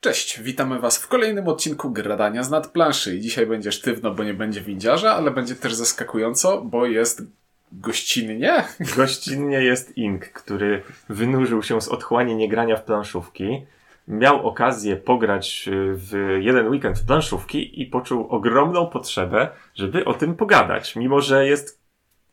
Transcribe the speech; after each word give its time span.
Cześć, 0.00 0.40
witamy 0.40 0.78
Was 0.78 0.98
w 0.98 1.08
kolejnym 1.08 1.48
odcinku 1.48 1.90
Gradania 1.90 2.42
z 2.42 2.50
nadplanszy. 2.50 3.16
I 3.16 3.20
dzisiaj 3.20 3.46
będzie 3.46 3.72
sztywno, 3.72 4.10
bo 4.10 4.24
nie 4.24 4.34
będzie 4.34 4.60
windziarza, 4.60 5.14
ale 5.14 5.30
będzie 5.30 5.54
też 5.54 5.74
zaskakująco, 5.74 6.62
bo 6.62 6.86
jest 6.86 7.22
gościnnie. 7.72 8.64
Gościnnie 8.96 9.62
jest 9.62 9.96
Ink, 9.98 10.28
który 10.28 10.82
wynurzył 11.08 11.62
się 11.62 11.80
z 11.80 11.88
otchłani 11.88 12.36
niegrania 12.36 12.76
w 12.76 12.84
planszówki. 12.84 13.66
Miał 14.08 14.48
okazję 14.48 14.96
pograć 14.96 15.68
w 15.94 16.36
jeden 16.40 16.68
weekend 16.68 16.98
w 16.98 17.06
planszówki 17.06 17.82
i 17.82 17.86
poczuł 17.86 18.26
ogromną 18.28 18.86
potrzebę, 18.86 19.48
żeby 19.74 20.04
o 20.04 20.14
tym 20.14 20.34
pogadać. 20.34 20.96
Mimo, 20.96 21.20
że 21.20 21.46
jest 21.46 21.80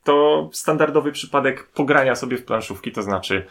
to 0.03 0.49
standardowy 0.53 1.11
przypadek 1.11 1.67
pogrania 1.67 2.15
sobie 2.15 2.37
w 2.37 2.45
planszówki, 2.45 2.91
to 2.91 3.01
znaczy 3.01 3.45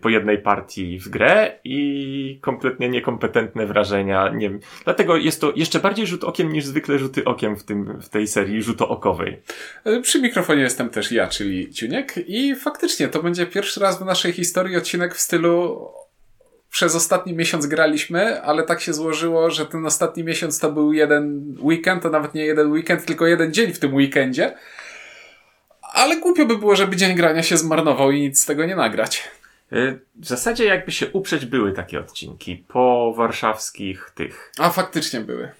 po 0.00 0.08
jednej 0.08 0.38
partii 0.38 0.98
w 0.98 1.08
grę 1.08 1.58
i 1.64 2.38
kompletnie 2.42 2.88
niekompetentne 2.88 3.66
wrażenia. 3.66 4.28
Nie, 4.28 4.50
dlatego 4.84 5.16
jest 5.16 5.40
to 5.40 5.52
jeszcze 5.56 5.80
bardziej 5.80 6.06
rzut 6.06 6.24
okiem 6.24 6.52
niż 6.52 6.64
zwykle 6.64 6.98
rzuty 6.98 7.24
okiem 7.24 7.56
w, 7.56 7.64
tym, 7.64 8.00
w 8.00 8.08
tej 8.08 8.26
serii 8.26 8.62
rzutookowej. 8.62 9.42
E, 9.84 10.00
przy 10.00 10.22
mikrofonie 10.22 10.62
jestem 10.62 10.90
też 10.90 11.12
ja, 11.12 11.26
czyli 11.26 11.72
Ciuniek 11.72 12.14
i 12.26 12.54
faktycznie 12.54 13.08
to 13.08 13.22
będzie 13.22 13.46
pierwszy 13.46 13.80
raz 13.80 13.98
w 13.98 14.04
naszej 14.04 14.32
historii 14.32 14.76
odcinek 14.76 15.14
w 15.14 15.20
stylu 15.20 15.88
przez 16.70 16.94
ostatni 16.94 17.32
miesiąc 17.32 17.66
graliśmy, 17.66 18.42
ale 18.42 18.62
tak 18.62 18.80
się 18.80 18.92
złożyło, 18.92 19.50
że 19.50 19.66
ten 19.66 19.86
ostatni 19.86 20.24
miesiąc 20.24 20.58
to 20.58 20.72
był 20.72 20.92
jeden 20.92 21.54
weekend, 21.60 22.02
to 22.02 22.10
nawet 22.10 22.34
nie 22.34 22.44
jeden 22.44 22.72
weekend, 22.72 23.04
tylko 23.04 23.26
jeden 23.26 23.52
dzień 23.52 23.72
w 23.72 23.78
tym 23.78 23.94
weekendzie. 23.94 24.54
Ale 25.92 26.16
głupio 26.16 26.46
by 26.46 26.58
było, 26.58 26.76
żeby 26.76 26.96
dzień 26.96 27.16
grania 27.16 27.42
się 27.42 27.56
zmarnował 27.56 28.10
i 28.10 28.20
nic 28.20 28.40
z 28.40 28.46
tego 28.46 28.66
nie 28.66 28.76
nagrać. 28.76 29.37
Y, 29.72 30.00
w 30.16 30.26
zasadzie 30.26 30.64
jakby 30.64 30.92
się 30.92 31.10
uprzeć 31.12 31.46
były 31.46 31.72
takie 31.72 32.00
odcinki 32.00 32.64
po 32.68 33.14
warszawskich 33.16 34.10
tych. 34.14 34.52
A 34.58 34.70
faktycznie 34.70 35.20
były. 35.20 35.50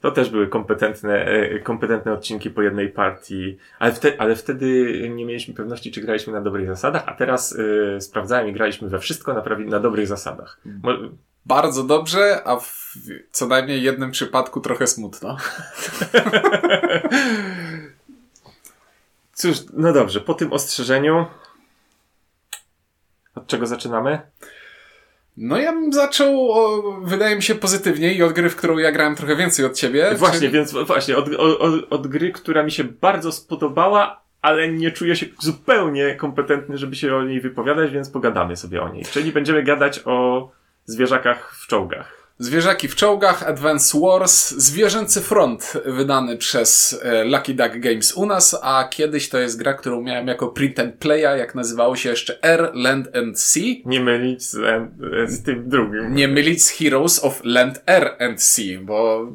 To 0.00 0.10
też 0.10 0.30
były 0.30 0.48
kompetentne, 0.48 1.24
e, 1.24 1.58
kompetentne 1.58 2.12
odcinki 2.12 2.50
po 2.50 2.62
jednej 2.62 2.88
partii, 2.88 3.58
ale, 3.78 3.92
wte, 3.92 4.12
ale 4.18 4.36
wtedy 4.36 5.00
nie 5.14 5.24
mieliśmy 5.24 5.54
pewności, 5.54 5.92
czy 5.92 6.00
graliśmy 6.00 6.32
na 6.32 6.40
dobrych 6.40 6.66
zasadach, 6.66 7.02
a 7.06 7.14
teraz 7.14 7.52
y, 7.52 7.96
sprawdzałem 8.00 8.48
i 8.48 8.52
graliśmy 8.52 8.88
we 8.88 8.98
wszystko 8.98 9.34
na, 9.34 9.40
prawie, 9.40 9.64
na 9.64 9.80
dobrych 9.80 10.06
zasadach. 10.06 10.60
Mo 10.82 10.92
Bardzo 11.46 11.84
dobrze, 11.84 12.42
a 12.44 12.56
w 12.56 12.94
co 13.30 13.46
najmniej 13.46 13.82
jednym 13.82 14.10
przypadku 14.10 14.60
trochę 14.60 14.86
smutno. 14.86 15.36
Cóż, 19.32 19.56
no 19.72 19.92
dobrze, 19.92 20.20
po 20.20 20.34
tym 20.34 20.52
ostrzeżeniu 20.52 21.26
od 23.36 23.46
czego 23.46 23.66
zaczynamy? 23.66 24.20
No 25.36 25.56
ja 25.58 25.72
bym 25.72 25.92
zaczął, 25.92 26.52
o, 26.52 26.82
wydaje 27.02 27.36
mi 27.36 27.42
się, 27.42 27.54
pozytywnie 27.54 28.14
i 28.14 28.22
od 28.22 28.32
gry, 28.32 28.50
w 28.50 28.56
którą 28.56 28.78
ja 28.78 28.92
grałem 28.92 29.16
trochę 29.16 29.36
więcej 29.36 29.64
od 29.64 29.74
ciebie. 29.74 30.14
Właśnie, 30.14 30.40
czyli... 30.40 30.52
więc 30.52 30.72
właśnie, 30.72 31.16
od, 31.16 31.28
od, 31.38 31.92
od 31.92 32.06
gry, 32.06 32.32
która 32.32 32.62
mi 32.62 32.70
się 32.70 32.84
bardzo 32.84 33.32
spodobała, 33.32 34.20
ale 34.42 34.68
nie 34.68 34.90
czuję 34.90 35.16
się 35.16 35.26
zupełnie 35.40 36.14
kompetentny, 36.14 36.78
żeby 36.78 36.96
się 36.96 37.16
o 37.16 37.24
niej 37.24 37.40
wypowiadać, 37.40 37.90
więc 37.90 38.10
pogadamy 38.10 38.56
sobie 38.56 38.82
o 38.82 38.88
niej. 38.88 39.04
Czyli 39.04 39.32
będziemy 39.32 39.62
gadać 39.62 40.00
o 40.04 40.50
zwierzakach 40.84 41.54
w 41.56 41.66
czołgach. 41.66 42.25
Zwierzaki 42.38 42.88
w 42.88 42.94
czołgach, 42.94 43.42
Advance 43.42 44.00
Wars, 44.00 44.50
Zwierzęcy 44.50 45.20
Front, 45.20 45.72
wydany 45.86 46.36
przez 46.36 47.00
e, 47.02 47.24
Lucky 47.24 47.54
Duck 47.54 47.78
Games 47.78 48.12
u 48.12 48.26
nas, 48.26 48.58
a 48.62 48.88
kiedyś 48.90 49.28
to 49.28 49.38
jest 49.38 49.58
gra, 49.58 49.74
którą 49.74 50.02
miałem 50.02 50.26
jako 50.26 50.48
print 50.48 50.78
and 50.78 50.94
playa, 50.94 51.38
jak 51.38 51.54
nazywało 51.54 51.96
się 51.96 52.08
jeszcze 52.08 52.44
Air, 52.44 52.70
Land 52.74 53.16
and 53.16 53.40
Sea. 53.40 53.74
Nie 53.84 54.00
mylić 54.00 54.42
z, 54.42 54.56
e, 54.56 54.88
z 55.26 55.42
tym 55.42 55.68
drugim. 55.68 56.14
Nie 56.14 56.28
mylić 56.28 56.64
z 56.64 56.70
Heroes 56.70 57.24
of 57.24 57.40
Land, 57.44 57.82
Air 57.86 58.16
and 58.18 58.42
Sea, 58.42 58.80
bo 58.82 59.26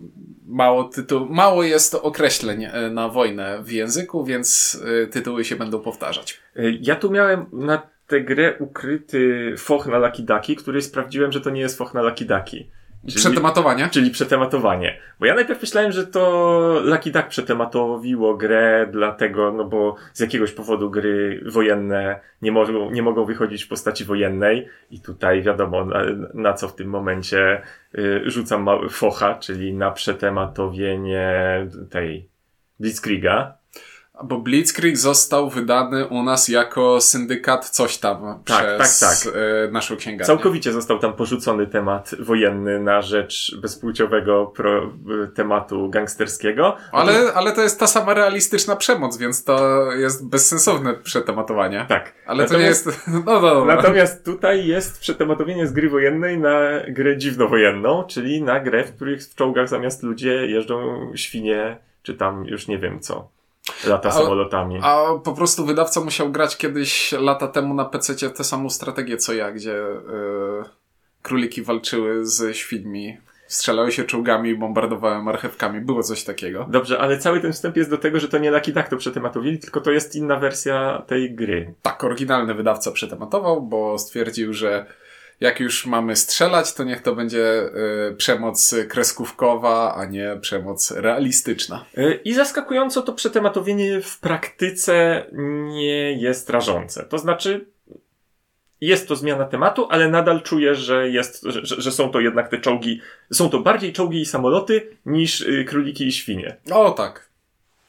mało 0.46 0.84
tytuł, 0.84 1.26
mało 1.30 1.64
jest 1.64 1.96
określeń 1.96 2.64
e, 2.64 2.90
na 2.90 3.10
wojnę 3.10 3.64
w 3.64 3.72
języku, 3.72 4.26
więc 4.26 4.80
tytuły 5.12 5.46
się 5.46 5.56
będą 5.56 5.80
powtarzać. 5.80 6.40
Ja 6.82 6.96
tu 6.96 7.12
miałem 7.12 7.46
na 7.54 7.90
tę 8.08 8.22
grę 8.22 8.58
ukryty 8.60 9.54
foch 9.58 9.88
na 9.88 9.98
Lucky 9.98 10.24
Ducky, 10.24 10.56
który 10.56 10.82
sprawdziłem, 10.82 11.32
że 11.32 11.42
to 11.42 11.50
nie 11.50 11.62
jest 11.62 11.78
foch 11.78 11.94
na 11.94 12.02
Lucky 12.02 12.26
Ducky. 12.26 12.81
Czyli, 13.06 13.16
przetematowanie? 13.16 13.90
Czyli 13.92 14.12
przetematowanie. 14.12 14.98
Bo 15.20 15.26
ja 15.26 15.36
najpierw 15.36 15.62
myślałem, 15.62 15.92
że 15.92 16.08
to 16.08 16.82
Lucky 16.84 17.12
Duck 17.12 17.28
przetematowiło 17.28 18.38
grę, 18.38 18.88
dlatego, 18.92 19.52
no 19.52 19.64
bo 19.64 19.96
z 20.14 20.20
jakiegoś 20.20 20.52
powodu 20.52 20.90
gry 20.90 21.44
wojenne 21.46 22.20
nie 22.42 22.52
mogą, 22.52 22.92
nie 22.92 23.04
mogą 23.04 23.26
wychodzić 23.26 23.64
w 23.64 23.68
postaci 23.68 24.06
wojennej. 24.06 24.68
I 24.92 25.00
tutaj 25.00 25.42
wiadomo, 25.42 25.86
na, 25.86 26.00
na 26.34 26.54
co 26.54 26.68
w 26.68 26.76
tym 26.76 26.88
momencie 26.88 27.62
y, 27.96 28.22
rzucam 28.26 28.68
focha, 28.90 29.36
czyli 29.36 29.74
na 29.74 29.92
przetematowienie 29.92 31.68
tej 31.90 32.30
Blitzkriega. 32.80 33.61
Bo 34.24 34.38
Blitzkrieg 34.38 34.98
został 34.98 35.50
wydany 35.50 36.08
u 36.08 36.24
nas 36.24 36.48
jako 36.48 37.02
syndykat 37.02 37.70
coś 37.70 37.98
tam 37.98 38.42
tak, 38.46 38.66
tak 38.66 38.80
przez 38.80 39.00
tak, 39.00 39.34
tak. 39.34 39.72
naszą 39.72 39.96
księgarnię. 39.96 40.26
Całkowicie 40.26 40.72
został 40.72 41.00
tam 41.00 41.14
porzucony 41.14 41.68
temat 41.68 42.12
wojenny 42.20 42.80
na 42.80 43.02
rzecz 43.02 43.56
bezpłciowego 43.62 44.46
pro, 44.46 44.84
e, 44.84 45.28
tematu 45.36 45.90
gangsterskiego. 45.90 46.78
Ale, 46.92 47.34
ale 47.34 47.52
to 47.52 47.62
jest 47.62 47.80
ta 47.80 47.88
sama 47.88 48.14
realistyczna 48.14 48.76
przemoc, 48.76 49.18
więc 49.18 49.44
to 49.44 49.86
jest 49.92 50.30
bezsensowne 50.30 50.94
przetematowanie. 50.94 51.86
Tak. 51.90 52.14
Ale 52.26 52.44
natomiast, 52.44 52.84
to 52.84 52.90
nie 52.90 52.96
jest... 52.96 53.08
No, 53.26 53.42
no, 53.42 53.54
no. 53.54 53.66
Natomiast 53.66 54.26
tutaj 54.26 54.68
jest 54.68 55.00
przetematowienie 55.00 55.68
z 55.68 55.74
gry 55.74 55.90
wojennej 55.90 56.38
na 56.38 56.60
grę 56.88 57.18
dziwnowojenną, 57.18 58.04
czyli 58.04 58.44
na 58.44 58.60
grę, 58.60 58.84
w 58.84 58.96
których 58.96 59.24
w 59.24 59.36
czołgach 59.36 59.70
zamiast 59.70 60.04
ludzie 60.04 60.48
jeżdżą 60.48 61.12
świnie, 61.16 61.78
czy 62.04 62.14
tam 62.14 62.46
już 62.46 62.68
nie 62.68 62.78
wiem 62.78 63.00
co. 63.00 63.30
Lata 63.88 64.10
a, 64.10 64.12
samolotami. 64.12 64.80
A 64.84 65.06
po 65.24 65.34
prostu 65.34 65.66
wydawca 65.66 66.02
musiał 66.02 66.32
grać 66.32 66.58
kiedyś 66.58 67.12
lata 67.12 67.48
temu 67.48 67.74
na 67.74 67.86
PC 67.86 68.30
tę 68.30 68.44
samą 68.44 68.70
strategię 68.70 69.18
co 69.18 69.34
ja, 69.34 69.52
gdzie 69.52 69.72
yy, 69.72 70.64
króliki 71.22 71.62
walczyły 71.62 72.26
z 72.26 72.56
świdmi. 72.56 73.18
Strzelały 73.48 73.92
się 73.92 74.04
czołgami, 74.04 74.56
bombardowały 74.56 75.24
marchewkami. 75.24 75.82
Było 75.82 76.04
coś 76.04 76.24
takiego. 76.24 76.66
Dobrze, 76.70 77.00
ale 77.00 77.18
cały 77.18 77.40
ten 77.40 77.54
wstęp 77.54 77.78
jest 77.78 77.90
do 77.90 77.98
tego, 77.98 78.20
że 78.20 78.28
to 78.28 78.38
nie 78.38 78.52
Lucky 78.52 78.74
Duck 78.74 78.88
to 78.88 78.98
przetematowili, 78.98 79.60
tylko 79.60 79.82
to 79.82 79.92
jest 79.92 80.16
inna 80.16 80.36
wersja 80.36 81.04
tej 81.08 81.36
gry. 81.36 81.74
Tak, 81.82 82.04
oryginalny 82.04 82.54
wydawca 82.54 82.92
przetematował, 82.92 83.62
bo 83.62 83.98
stwierdził, 83.98 84.54
że 84.54 84.86
jak 85.42 85.60
już 85.60 85.86
mamy 85.86 86.16
strzelać, 86.16 86.74
to 86.74 86.84
niech 86.84 87.02
to 87.02 87.16
będzie 87.16 87.64
y, 88.10 88.16
przemoc 88.16 88.76
kreskówkowa, 88.90 89.96
a 89.96 90.06
nie 90.06 90.38
przemoc 90.42 90.92
realistyczna. 90.92 91.86
Y, 91.98 92.20
I 92.24 92.34
zaskakująco 92.34 93.02
to 93.02 93.14
przetematowienie 93.14 94.02
w 94.02 94.20
praktyce 94.20 95.26
nie 95.68 96.14
jest 96.14 96.50
rażące. 96.50 97.04
To 97.04 97.18
znaczy, 97.18 97.66
jest 98.82 99.08
to 99.08 99.16
zmiana 99.16 99.46
tematu, 99.46 99.88
ale 99.90 100.10
nadal 100.10 100.42
czuję, 100.42 100.76
że, 100.76 101.10
jest, 101.10 101.44
że, 101.44 101.82
że, 101.82 101.92
są 101.92 102.10
to 102.10 102.20
jednak 102.20 102.50
te 102.50 102.58
czołgi, 102.58 103.02
są 103.34 103.50
to 103.50 103.60
bardziej 103.60 103.94
czołgi 103.94 104.22
i 104.22 104.26
samoloty 104.26 104.98
niż 105.06 105.42
y, 105.42 105.66
króliki 105.68 106.08
i 106.08 106.12
świnie. 106.12 106.58
O 106.72 106.92
tak. 106.92 107.30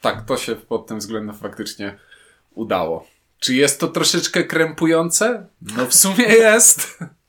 Tak, 0.01 0.25
to 0.25 0.37
się 0.37 0.55
pod 0.55 0.87
tym 0.87 0.99
względem 0.99 1.35
faktycznie 1.35 1.97
udało. 2.55 3.07
Czy 3.39 3.53
jest 3.53 3.79
to 3.79 3.87
troszeczkę 3.87 4.43
krępujące? 4.43 5.47
No 5.77 5.85
w 5.85 5.93
sumie 5.93 6.25
jest. 6.25 6.99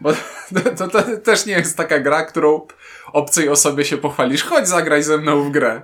Bo 0.00 0.12
to, 0.54 0.70
to, 0.76 0.88
to, 0.88 1.16
też 1.16 1.46
nie 1.46 1.52
jest 1.52 1.76
taka 1.76 2.00
gra, 2.00 2.22
którą 2.22 2.66
obcej 3.12 3.48
osobie 3.48 3.84
się 3.84 3.96
pochwalisz. 3.96 4.44
Chodź, 4.44 4.68
zagraj 4.68 5.02
ze 5.02 5.18
mną 5.18 5.42
w 5.42 5.50
grę. 5.50 5.82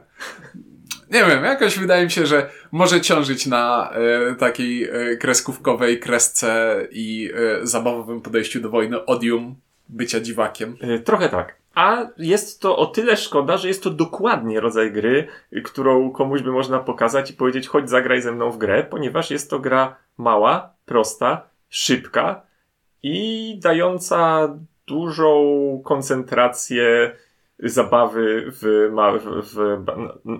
Nie 1.10 1.24
wiem, 1.24 1.44
jakoś 1.44 1.78
wydaje 1.78 2.04
mi 2.04 2.10
się, 2.10 2.26
że 2.26 2.50
może 2.72 3.00
ciążyć 3.00 3.46
na 3.46 3.90
e, 3.90 4.34
takiej 4.34 4.84
e, 4.84 5.16
kreskówkowej 5.16 6.00
kresce 6.00 6.80
i 6.90 7.30
e, 7.34 7.66
zabawowym 7.66 8.20
podejściu 8.20 8.60
do 8.60 8.70
wojny 8.70 9.04
odium 9.04 9.56
bycia 9.88 10.20
dziwakiem. 10.20 10.76
Trochę 11.04 11.28
tak. 11.28 11.56
A 11.74 12.06
jest 12.16 12.60
to 12.60 12.76
o 12.76 12.86
tyle 12.86 13.16
szkoda, 13.16 13.56
że 13.56 13.68
jest 13.68 13.82
to 13.82 13.90
dokładnie 13.90 14.60
rodzaj 14.60 14.92
gry, 14.92 15.28
którą 15.64 16.10
komuś 16.10 16.42
by 16.42 16.52
można 16.52 16.78
pokazać 16.78 17.30
i 17.30 17.34
powiedzieć, 17.34 17.68
chodź 17.68 17.90
zagraj 17.90 18.22
ze 18.22 18.32
mną 18.32 18.50
w 18.50 18.58
grę, 18.58 18.86
ponieważ 18.90 19.30
jest 19.30 19.50
to 19.50 19.58
gra 19.58 19.96
mała, 20.18 20.74
prosta, 20.86 21.48
szybka, 21.68 22.42
i 23.02 23.58
dająca 23.62 24.48
dużą 24.86 25.82
koncentrację 25.84 27.16
zabawy 27.58 28.52
w, 28.52 28.90
w, 29.20 29.54
w, 29.54 29.84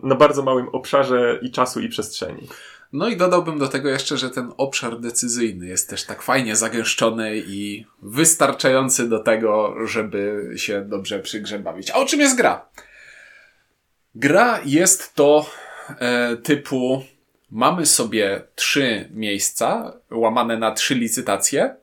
na 0.03 0.15
bardzo 0.15 0.43
małym 0.43 0.69
obszarze 0.69 1.39
i 1.43 1.51
czasu 1.51 1.81
i 1.81 1.89
przestrzeni. 1.89 2.49
No 2.93 3.09
i 3.09 3.17
dodałbym 3.17 3.59
do 3.59 3.69
tego 3.69 3.89
jeszcze, 3.89 4.17
że 4.17 4.31
ten 4.31 4.53
obszar 4.57 5.01
decyzyjny 5.01 5.67
jest 5.67 5.91
też 5.91 6.05
tak 6.05 6.23
fajnie 6.23 6.57
zagęszczony 6.57 7.37
i 7.37 7.87
wystarczający 8.03 9.09
do 9.09 9.19
tego, 9.19 9.75
żeby 9.87 10.53
się 10.57 10.81
dobrze 10.81 11.19
przy 11.19 11.41
grze 11.41 11.59
bawić. 11.59 11.91
A 11.91 11.95
o 11.95 12.05
czym 12.05 12.21
jest 12.21 12.37
gra? 12.37 12.69
Gra 14.15 14.61
jest 14.65 15.15
to 15.15 15.47
e, 15.99 16.37
typu 16.37 17.03
mamy 17.51 17.87
sobie 17.87 18.43
trzy 18.55 19.09
miejsca 19.11 19.93
łamane 20.11 20.59
na 20.59 20.71
trzy 20.71 20.95
licytacje 20.95 21.77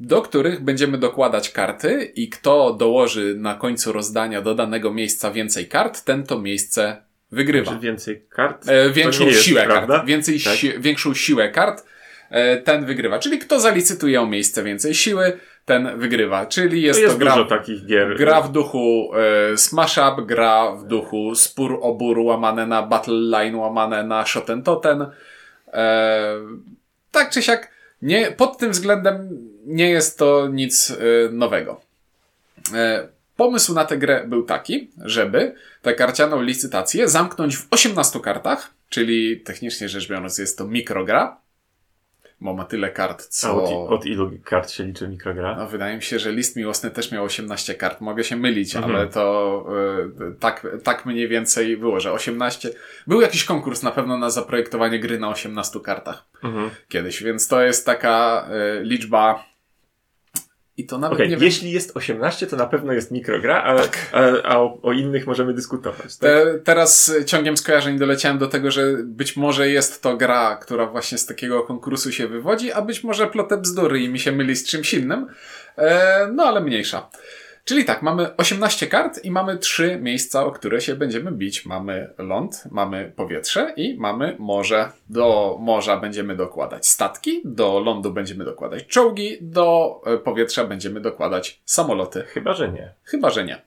do 0.00 0.22
których 0.22 0.60
będziemy 0.64 0.98
dokładać 0.98 1.50
karty 1.50 2.12
i 2.14 2.28
kto 2.28 2.72
dołoży 2.72 3.34
na 3.38 3.54
końcu 3.54 3.92
rozdania 3.92 4.42
do 4.42 4.54
danego 4.54 4.92
miejsca 4.92 5.30
więcej 5.30 5.66
kart, 5.68 6.04
ten 6.04 6.22
to 6.26 6.38
miejsce 6.38 6.96
wygrywa. 7.32 7.72
Czy 7.72 7.78
więcej 7.78 8.22
kart? 8.30 8.68
E, 8.68 8.90
większą 8.90 9.24
To 9.24 9.30
jest 9.30 9.42
siłę 9.42 9.62
prawda? 9.64 9.94
kart. 9.94 10.06
Więcej 10.08 10.40
Tak. 10.40 10.54
si 10.54 10.72
większą 10.78 11.14
siłę 11.14 11.48
kart, 11.50 11.84
e, 12.30 12.56
ten 12.56 12.84
wygrywa. 12.86 13.18
Czyli 13.18 13.38
kto 13.38 13.60
zalicytuje 13.60 14.20
o 14.20 14.26
miejsce 14.26 14.62
więcej 14.64 14.94
siły, 14.94 15.38
ten 15.64 15.98
wygrywa. 15.98 16.46
Czyli 16.46 16.82
jest 16.82 16.98
To 17.00 17.02
to, 17.02 17.06
jest 17.06 17.18
gra, 17.18 17.32
dużo 17.32 17.44
takich 17.44 17.86
gier. 17.86 18.16
gra 18.18 18.40
w 18.40 18.52
duchu 18.52 19.10
e, 19.52 19.56
Smash 19.56 19.98
Up, 19.98 20.22
gra 20.26 20.72
w 20.72 20.84
duchu 20.86 21.34
Spór 21.34 21.78
o 21.82 21.94
Bór 21.94 22.18
łamane 22.18 22.66
na 22.66 22.82
Battle 22.82 23.14
Line, 23.14 23.56
łamane 23.56 24.04
na 24.04 24.26
Shoten 24.26 24.62
Toten. 24.62 25.06
E, 25.72 26.34
tak 27.10 27.30
czy 27.30 27.42
siak, 27.42 27.70
nie, 28.02 28.30
pod 28.32 28.58
tym 28.58 28.70
względem 28.70 29.28
nie 29.68 29.90
jest 29.90 30.18
to 30.18 30.48
nic 30.48 30.90
e, 30.90 30.94
nowego. 31.32 31.80
E, 32.74 33.08
Pomysł 33.36 33.74
na 33.74 33.84
tę 33.84 33.98
grę 33.98 34.24
był 34.28 34.42
taki, 34.42 34.90
żeby 35.04 35.54
tę 35.82 35.94
karcianą 35.94 36.42
licytację 36.42 37.08
zamknąć 37.08 37.56
w 37.56 37.66
18 37.70 38.20
kartach, 38.20 38.70
czyli 38.88 39.40
technicznie 39.40 39.88
rzecz 39.88 40.08
biorąc 40.08 40.38
jest 40.38 40.58
to 40.58 40.64
mikrogra, 40.64 41.36
bo 42.40 42.54
ma 42.54 42.64
tyle 42.64 42.90
kart, 42.90 43.22
A 43.22 43.26
co... 43.28 43.64
od, 43.84 43.92
od 43.92 44.06
ilu 44.06 44.30
kart 44.44 44.70
się 44.70 44.84
liczy 44.84 45.08
mikrogra? 45.08 45.56
No, 45.56 45.66
wydaje 45.66 45.96
mi 45.96 46.02
się, 46.02 46.18
że 46.18 46.32
list 46.32 46.56
miłosny 46.56 46.90
też 46.90 47.12
miał 47.12 47.24
18 47.24 47.74
kart. 47.74 48.00
Mogę 48.00 48.24
się 48.24 48.36
mylić, 48.36 48.76
Mhm. 48.76 48.94
ale 48.96 49.06
to 49.06 49.66
y, 50.30 50.34
tak, 50.40 50.66
tak 50.84 51.06
mniej 51.06 51.28
więcej 51.28 51.76
było, 51.76 52.00
że 52.00 52.12
18. 52.12 52.70
Był 53.06 53.20
jakiś 53.20 53.44
konkurs 53.44 53.82
na 53.82 53.90
pewno 53.90 54.18
na 54.18 54.30
zaprojektowanie 54.30 55.00
gry 55.00 55.18
na 55.18 55.28
18 55.28 55.80
kartach 55.80 56.24
Mhm. 56.44 56.70
kiedyś, 56.88 57.22
więc 57.22 57.48
to 57.48 57.62
jest 57.62 57.86
taka 57.86 58.48
y, 58.80 58.84
liczba. 58.84 59.47
I 60.78 60.86
to 60.86 60.98
nawet 60.98 61.14
Okej, 61.14 61.28
nie 61.28 61.36
wiem. 61.36 61.44
jeśli 61.44 61.72
jest 61.72 61.96
18, 61.96 62.46
to 62.46 62.56
na 62.56 62.66
pewno 62.66 62.92
jest 62.92 63.10
mikrogra, 63.10 63.62
a, 63.62 63.76
a, 64.12 64.42
a 64.42 64.58
o, 64.58 64.78
o 64.82 64.92
innych 64.92 65.26
możemy 65.26 65.54
dyskutować. 65.54 66.16
Tak? 66.16 66.30
Te, 66.30 66.58
teraz 66.64 67.08
y, 67.08 67.24
ciągiem 67.24 67.56
skojarzeń 67.56 67.98
doleciałem 67.98 68.38
do 68.38 68.46
tego, 68.46 68.70
że 68.70 68.82
być 69.04 69.36
może 69.36 69.68
jest 69.68 70.02
to 70.02 70.16
gra, 70.16 70.56
która 70.56 70.86
właśnie 70.86 71.18
z 71.18 71.26
takiego 71.26 71.62
konkursu 71.62 72.12
się 72.12 72.28
wywodzi, 72.28 72.72
a 72.72 72.82
być 72.82 73.04
może 73.04 73.26
plotę 73.26 73.56
bzdury 73.56 74.00
i 74.00 74.08
mi 74.08 74.18
się 74.18 74.32
myli 74.32 74.56
z 74.56 74.66
czymś 74.66 74.94
innym. 74.94 75.26
E, 75.78 76.28
no 76.34 76.42
ale 76.42 76.60
mniejsza. 76.60 77.10
Czyli 77.68 77.84
tak, 77.84 78.02
mamy 78.02 78.36
18 78.36 78.86
kart 78.86 79.24
i 79.24 79.30
mamy 79.30 79.58
trzy 79.58 79.98
miejsca, 80.00 80.44
o 80.44 80.50
które 80.50 80.80
się 80.80 80.96
będziemy 80.96 81.32
bić. 81.32 81.66
Mamy 81.66 82.14
ląd, 82.18 82.64
mamy 82.70 83.12
powietrze 83.16 83.72
i 83.76 83.96
mamy 83.98 84.36
morze. 84.38 84.92
Do 85.08 85.56
morza 85.60 85.96
będziemy 85.96 86.36
dokładać 86.36 86.88
statki, 86.88 87.40
do 87.44 87.80
lądu 87.80 88.12
będziemy 88.12 88.44
dokładać 88.44 88.86
czołgi, 88.86 89.38
do 89.40 90.00
e, 90.06 90.18
powietrza 90.18 90.64
będziemy 90.64 91.00
dokładać 91.00 91.60
samoloty. 91.64 92.22
Chyba, 92.22 92.52
że 92.52 92.72
nie. 92.72 92.92
Chyba, 93.04 93.30
że 93.30 93.44
nie. 93.44 93.62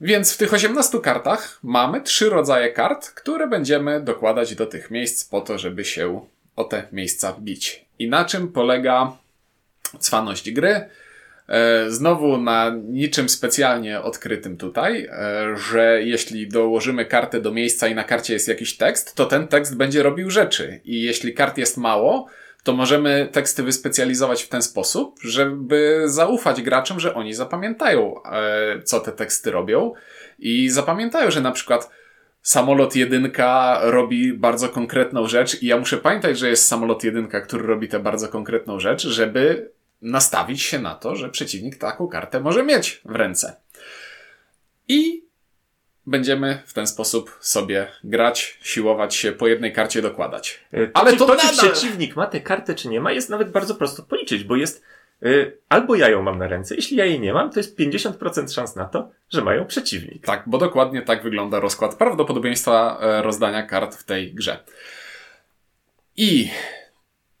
Więc 0.00 0.34
w 0.34 0.36
tych 0.36 0.54
18 0.54 0.98
kartach 1.00 1.58
mamy 1.62 2.00
trzy 2.00 2.30
rodzaje 2.30 2.72
kart, 2.72 3.10
które 3.10 3.46
będziemy 3.46 4.00
dokładać 4.00 4.54
do 4.54 4.66
tych 4.66 4.90
miejsc 4.90 5.24
po 5.24 5.40
to, 5.40 5.58
żeby 5.58 5.84
się 5.84 6.26
o 6.56 6.64
te 6.64 6.88
miejsca 6.92 7.36
bić. 7.40 7.84
I 7.98 8.08
na 8.08 8.24
czym 8.24 8.52
polega 8.52 9.16
cwaność 9.98 10.50
gry? 10.50 10.88
E, 11.48 11.90
Znowu 11.90 12.38
na 12.38 12.72
niczym 12.84 13.28
specjalnie 13.28 14.00
odkrytym 14.00 14.56
tutaj, 14.56 15.04
e, 15.04 15.56
że 15.56 16.02
jeśli 16.02 16.48
dołożymy 16.48 17.04
kartę 17.04 17.40
do 17.40 17.52
miejsca 17.52 17.88
i 17.88 17.94
na 17.94 18.04
karcie 18.04 18.32
jest 18.32 18.48
jakiś 18.48 18.76
tekst, 18.76 19.14
to 19.14 19.26
ten 19.26 19.48
tekst 19.48 19.76
będzie 19.76 20.02
robił 20.02 20.30
rzeczy. 20.30 20.80
I 20.84 21.02
jeśli 21.02 21.34
kart 21.34 21.58
jest 21.58 21.76
mało, 21.76 22.26
to 22.62 22.72
możemy 22.72 23.28
teksty 23.32 23.62
wyspecjalizować 23.62 24.42
w 24.42 24.48
ten 24.48 24.62
sposób, 24.62 25.20
żeby 25.22 26.02
zaufać 26.04 26.62
graczom, 26.62 27.00
że 27.00 27.14
oni 27.14 27.34
zapamiętają, 27.34 28.22
e, 28.24 28.82
co 28.82 29.00
te 29.00 29.12
teksty 29.12 29.50
robią 29.50 29.92
i 30.38 30.68
zapamiętają, 30.68 31.30
że 31.30 31.40
na 31.40 31.52
przykład 31.52 31.90
samolot 32.42 32.96
jedynka 32.96 33.80
robi 33.82 34.32
bardzo 34.32 34.68
konkretną 34.68 35.26
rzecz 35.26 35.62
i 35.62 35.66
ja 35.66 35.78
muszę 35.78 35.96
pamiętać, 35.96 36.38
że 36.38 36.48
jest 36.48 36.68
samolot 36.68 37.04
jedynka, 37.04 37.40
który 37.40 37.66
robi 37.66 37.88
tę 37.88 38.00
bardzo 38.00 38.28
konkretną 38.28 38.80
rzecz, 38.80 39.06
żeby 39.06 39.70
nastawić 40.02 40.62
się 40.62 40.78
na 40.78 40.94
to, 40.94 41.16
że 41.16 41.28
przeciwnik 41.28 41.76
taką 41.78 42.08
kartę 42.08 42.40
może 42.40 42.62
mieć 42.62 43.00
w 43.04 43.14
ręce. 43.14 43.56
I 44.88 45.24
będziemy 46.06 46.62
w 46.66 46.72
ten 46.72 46.86
sposób 46.86 47.38
sobie 47.40 47.86
grać, 48.04 48.58
siłować 48.62 49.14
się, 49.14 49.32
po 49.32 49.48
jednej 49.48 49.72
karcie 49.72 50.02
dokładać. 50.02 50.60
E, 50.72 50.86
To, 50.86 51.00
Ale 51.00 51.12
czy, 51.12 51.18
to 51.18 51.26
to, 51.26 51.36
czy 51.36 51.46
nadal- 51.46 51.72
przeciwnik 51.72 52.16
ma 52.16 52.26
tę 52.26 52.40
kartę, 52.40 52.74
czy 52.74 52.88
nie 52.88 53.00
ma, 53.00 53.12
jest 53.12 53.30
nawet 53.30 53.50
bardzo 53.50 53.74
prosto 53.74 54.02
policzyć, 54.02 54.44
bo 54.44 54.56
jest 54.56 54.82
y, 55.22 55.58
albo 55.68 55.94
ja 55.94 56.08
ją 56.08 56.22
mam 56.22 56.38
na 56.38 56.48
ręce, 56.48 56.74
jeśli 56.74 56.96
ja 56.96 57.04
jej 57.04 57.20
nie 57.20 57.32
mam, 57.32 57.50
to 57.50 57.60
jest 57.60 57.78
50% 57.78 58.52
szans 58.54 58.76
na 58.76 58.84
to, 58.84 59.10
że 59.30 59.42
mają 59.44 59.66
przeciwnik. 59.66 60.26
Tak, 60.26 60.42
bo 60.46 60.58
dokładnie 60.58 61.02
tak 61.02 61.22
wygląda 61.22 61.60
rozkład 61.60 61.94
prawdopodobieństwa 61.94 62.98
e, 63.02 63.22
rozdania 63.22 63.62
kart 63.62 63.94
w 63.96 64.04
tej 64.04 64.34
grze. 64.34 64.64
I 66.16 66.50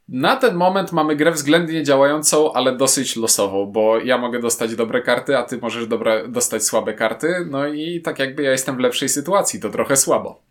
na 0.08 0.36
ten 0.36 0.54
moment 0.54 0.92
mamy 0.92 1.16
grę 1.16 1.30
względnie 1.30 1.82
działającą, 1.82 2.52
ale 2.52 2.76
dosyć 2.76 3.16
losową, 3.16 3.66
bo 3.66 3.98
ja 3.98 4.18
mogę 4.18 4.40
dostać 4.40 4.74
dobre 4.76 5.02
karty, 5.02 5.36
a 5.36 5.42
ty 5.42 5.58
możesz 5.58 5.86
dobre, 5.86 6.28
dostać 6.28 6.64
słabe 6.64 6.92
karty, 6.94 7.46
no 7.50 7.66
i 7.66 8.00
tak 8.00 8.18
jakby 8.18 8.42
ja 8.42 8.50
jestem 8.50 8.76
w 8.76 8.80
lepszej 8.80 9.08
sytuacji, 9.08 9.60
to 9.60 9.70
trochę 9.70 9.96
słabo. 9.96 10.42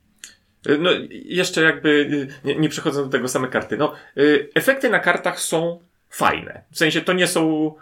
Y, 0.70 0.78
No, 0.78 0.90
jeszcze 1.10 1.62
jakby, 1.62 1.90
y, 1.90 2.28
nie, 2.48 2.56
nie 2.56 2.70
przechodząc 2.70 3.08
do 3.08 3.12
tego 3.12 3.28
same 3.28 3.48
karty, 3.48 3.78
no, 3.78 3.94
y, 4.18 4.50
efekty 4.56 4.90
na 4.90 5.00
kartach 5.00 5.40
są 5.40 5.80
fajne. 6.10 6.64
W 6.72 6.78
sensie 6.78 7.02
to 7.02 7.14
nie 7.14 7.28
są, 7.28 7.74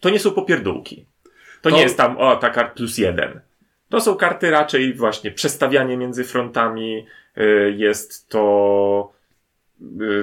to 0.00 0.10
nie 0.10 0.18
są 0.18 0.30
popierdółki. 0.30 1.06
To, 1.62 1.70
To- 1.70 1.76
nie 1.76 1.82
jest 1.82 1.96
tam, 1.96 2.18
o, 2.18 2.36
ta 2.36 2.50
kart 2.50 2.76
plus 2.76 2.98
jeden. 2.98 3.40
To 3.88 4.00
są 4.00 4.14
karty 4.16 4.50
raczej 4.50 4.94
właśnie 4.94 5.30
przestawianie 5.30 5.96
między 5.96 6.24
frontami, 6.24 7.06
jest 7.76 8.28
to 8.28 9.12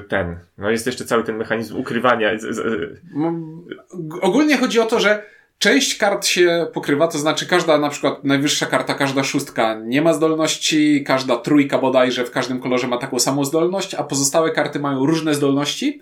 ten, 0.07 0.35
no 0.57 0.69
jest 0.69 0.85
jeszcze 0.85 1.05
cały 1.05 1.23
ten 1.23 1.37
mechanizm 1.37 1.77
ukrywania. 1.77 2.31
g- 3.93 4.21
Ogólnie 4.21 4.57
chodzi 4.57 4.79
o 4.79 4.85
to, 4.85 4.99
że 4.99 5.23
część 5.57 5.97
kart 5.97 6.25
się 6.25 6.67
pokrywa, 6.73 7.07
to 7.07 7.17
znaczy 7.17 7.45
każda 7.47 7.77
na 7.77 7.89
przykład 7.89 8.23
najwyższa 8.23 8.65
karta, 8.65 8.93
każda 8.93 9.23
szóstka 9.23 9.73
nie 9.83 10.01
ma 10.01 10.13
zdolności, 10.13 11.03
każda 11.03 11.37
trójka 11.37 11.77
bodajże 11.77 12.25
w 12.25 12.31
każdym 12.31 12.59
kolorze 12.59 12.87
ma 12.87 12.97
taką 12.97 13.19
samą 13.19 13.45
zdolność, 13.45 13.93
a 13.95 14.03
pozostałe 14.03 14.51
karty 14.51 14.79
mają 14.79 15.05
różne 15.05 15.35
zdolności 15.35 16.01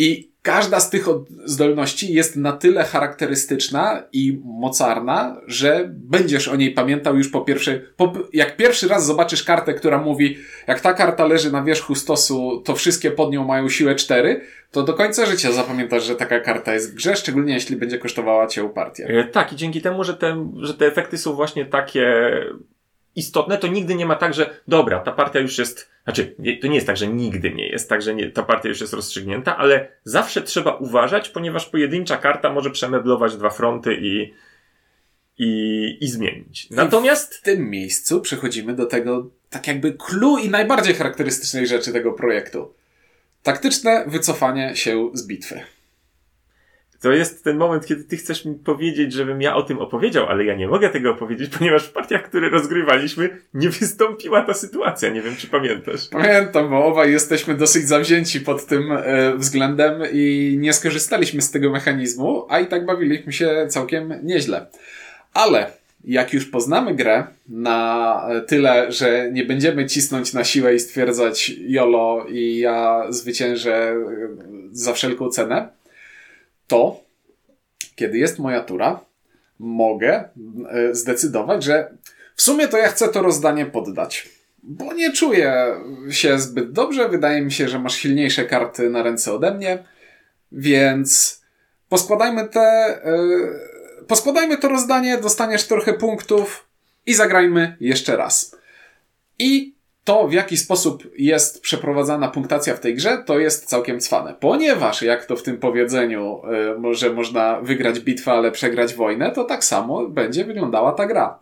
i 0.00 0.32
każda 0.42 0.80
z 0.80 0.90
tych 0.90 1.06
zdolności 1.44 2.14
jest 2.14 2.36
na 2.36 2.52
tyle 2.52 2.84
charakterystyczna 2.84 4.02
i 4.12 4.40
mocarna, 4.44 5.40
że 5.46 5.90
będziesz 5.92 6.48
o 6.48 6.56
niej 6.56 6.70
pamiętał 6.70 7.16
już 7.16 7.28
po 7.28 7.40
pierwszej, 7.40 7.80
po, 7.96 8.12
jak 8.32 8.56
pierwszy 8.56 8.88
raz 8.88 9.06
zobaczysz 9.06 9.44
kartę, 9.44 9.74
która 9.74 9.98
mówi, 9.98 10.38
jak 10.66 10.80
ta 10.80 10.94
karta 10.94 11.26
leży 11.26 11.52
na 11.52 11.62
wierzchu 11.62 11.94
stosu, 11.94 12.62
to 12.64 12.74
wszystkie 12.74 13.10
pod 13.10 13.32
nią 13.32 13.44
mają 13.44 13.68
siłę 13.68 13.94
4, 13.94 14.40
to 14.70 14.82
do 14.82 14.94
końca 14.94 15.26
życia 15.26 15.52
zapamiętasz, 15.52 16.04
że 16.04 16.16
taka 16.16 16.40
karta 16.40 16.74
jest 16.74 16.92
w 16.92 16.94
grze, 16.94 17.16
szczególnie 17.16 17.54
jeśli 17.54 17.76
będzie 17.76 17.98
kosztowała 17.98 18.46
cię 18.46 18.68
partię. 18.68 19.06
E, 19.06 19.24
Tak, 19.24 19.52
i 19.52 19.56
dzięki 19.56 19.80
temu, 19.80 20.04
że 20.04 20.14
te, 20.14 20.50
że 20.56 20.74
te 20.74 20.86
efekty 20.86 21.18
są 21.18 21.32
właśnie 21.32 21.66
takie 21.66 22.30
istotne, 23.16 23.58
to 23.58 23.66
nigdy 23.66 23.94
nie 23.94 24.06
ma 24.06 24.16
tak, 24.16 24.34
że 24.34 24.60
dobra, 24.68 25.00
ta 25.00 25.12
partia 25.12 25.40
już 25.40 25.58
jest, 25.58 25.90
znaczy, 26.04 26.34
to 26.60 26.66
nie 26.66 26.74
jest 26.74 26.86
tak, 26.86 26.96
że 26.96 27.06
nigdy 27.06 27.50
nie 27.50 27.68
jest 27.68 27.88
tak, 27.88 28.02
że 28.02 28.14
nie, 28.14 28.30
ta 28.30 28.42
partia 28.42 28.68
już 28.68 28.80
jest 28.80 28.92
rozstrzygnięta, 28.92 29.56
ale 29.56 29.88
zawsze 30.04 30.42
trzeba 30.42 30.74
uważać, 30.74 31.28
ponieważ 31.28 31.66
pojedyncza 31.66 32.16
karta 32.16 32.52
może 32.52 32.70
przemeblować 32.70 33.36
dwa 33.36 33.50
fronty 33.50 33.98
i, 34.00 34.34
i, 35.38 35.98
i 36.00 36.08
zmienić. 36.08 36.70
Natomiast 36.70 37.34
W 37.34 37.42
tym 37.42 37.70
miejscu 37.70 38.20
przechodzimy 38.20 38.74
do 38.74 38.86
tego, 38.86 39.30
tak 39.50 39.66
jakby 39.66 39.92
clue 39.92 40.38
i 40.38 40.50
najbardziej 40.50 40.94
charakterystycznej 40.94 41.66
rzeczy 41.66 41.92
tego 41.92 42.12
projektu. 42.12 42.74
Taktyczne 43.42 44.04
wycofanie 44.06 44.76
się 44.76 45.10
z 45.14 45.26
bitwy. 45.26 45.60
To 47.00 47.12
jest 47.12 47.44
ten 47.44 47.56
moment, 47.56 47.86
kiedy 47.86 48.04
ty 48.04 48.16
chcesz 48.16 48.44
mi 48.44 48.54
powiedzieć, 48.54 49.12
żebym 49.12 49.42
ja 49.42 49.56
o 49.56 49.62
tym 49.62 49.78
opowiedział, 49.78 50.26
ale 50.26 50.44
ja 50.44 50.54
nie 50.54 50.68
mogę 50.68 50.90
tego 50.90 51.10
opowiedzieć, 51.10 51.50
ponieważ 51.58 51.84
w 51.84 51.92
partiach, 51.92 52.22
które 52.22 52.48
rozgrywaliśmy, 52.48 53.38
nie 53.54 53.70
wystąpiła 53.70 54.42
ta 54.42 54.54
sytuacja. 54.54 55.08
Nie 55.08 55.22
wiem, 55.22 55.36
czy 55.36 55.46
pamiętasz. 55.46 56.08
Pamiętam, 56.08 56.70
bo 56.70 56.84
obaj 56.84 57.12
jesteśmy 57.12 57.54
dosyć 57.54 57.88
zawzięci 57.88 58.40
pod 58.40 58.66
tym 58.66 58.92
e, 58.92 59.36
względem 59.36 60.02
i 60.12 60.56
nie 60.60 60.72
skorzystaliśmy 60.72 61.42
z 61.42 61.50
tego 61.50 61.70
mechanizmu, 61.70 62.46
a 62.48 62.60
i 62.60 62.66
tak 62.66 62.86
bawiliśmy 62.86 63.32
się 63.32 63.66
całkiem 63.68 64.14
nieźle. 64.22 64.66
Ale 65.34 65.72
jak 66.04 66.32
już 66.32 66.46
poznamy 66.46 66.94
grę 66.94 67.24
na 67.48 68.26
tyle, 68.46 68.92
że 68.92 69.30
nie 69.32 69.44
będziemy 69.44 69.86
cisnąć 69.86 70.32
na 70.32 70.44
siłę 70.44 70.74
i 70.74 70.80
stwierdzać 70.80 71.52
jolo 71.58 72.26
i 72.28 72.58
ja 72.58 73.06
zwyciężę 73.08 73.74
e, 73.74 73.96
za 74.72 74.92
wszelką 74.92 75.28
cenę, 75.28 75.79
to 76.70 77.10
kiedy 77.96 78.18
jest 78.18 78.38
moja 78.38 78.60
tura, 78.60 79.00
mogę 79.58 80.28
e, 80.70 80.94
zdecydować, 80.94 81.64
że 81.64 81.94
w 82.36 82.42
sumie 82.42 82.68
to 82.68 82.78
ja 82.78 82.88
chcę 82.88 83.08
to 83.08 83.22
rozdanie 83.22 83.66
poddać. 83.66 84.28
Bo 84.62 84.92
nie 84.92 85.12
czuję 85.12 85.74
się 86.10 86.38
zbyt 86.38 86.72
dobrze. 86.72 87.08
Wydaje 87.08 87.42
mi 87.42 87.52
się, 87.52 87.68
że 87.68 87.78
masz 87.78 87.94
silniejsze 87.94 88.44
karty 88.44 88.90
na 88.90 89.02
ręce 89.02 89.32
ode 89.32 89.54
mnie, 89.54 89.84
więc 90.52 91.40
poskładajmy 91.88 92.48
te, 92.48 92.98
yy, 93.04 94.06
poskładajmy 94.06 94.58
to 94.58 94.68
rozdanie, 94.68 95.18
dostaniesz 95.18 95.66
trochę 95.66 95.94
punktów 95.94 96.66
i 97.06 97.14
zagrajmy 97.14 97.76
jeszcze 97.80 98.16
raz. 98.16 98.56
I 99.38 99.74
to, 100.04 100.28
w 100.28 100.32
jaki 100.32 100.56
sposób 100.56 101.04
jest 101.18 101.62
przeprowadzana 101.62 102.28
punktacja 102.28 102.74
w 102.74 102.80
tej 102.80 102.94
grze, 102.94 103.22
to 103.26 103.38
jest 103.38 103.64
całkiem 103.64 104.00
cwane. 104.00 104.34
Ponieważ, 104.40 105.02
jak 105.02 105.24
to 105.24 105.36
w 105.36 105.42
tym 105.42 105.58
powiedzeniu, 105.58 106.42
yy, 106.84 106.94
że 106.94 107.12
można 107.12 107.60
wygrać 107.60 108.00
bitwę, 108.00 108.32
ale 108.32 108.52
przegrać 108.52 108.94
wojnę, 108.94 109.32
to 109.32 109.44
tak 109.44 109.64
samo 109.64 110.08
będzie 110.08 110.44
wyglądała 110.44 110.92
ta 110.92 111.06
gra. 111.06 111.38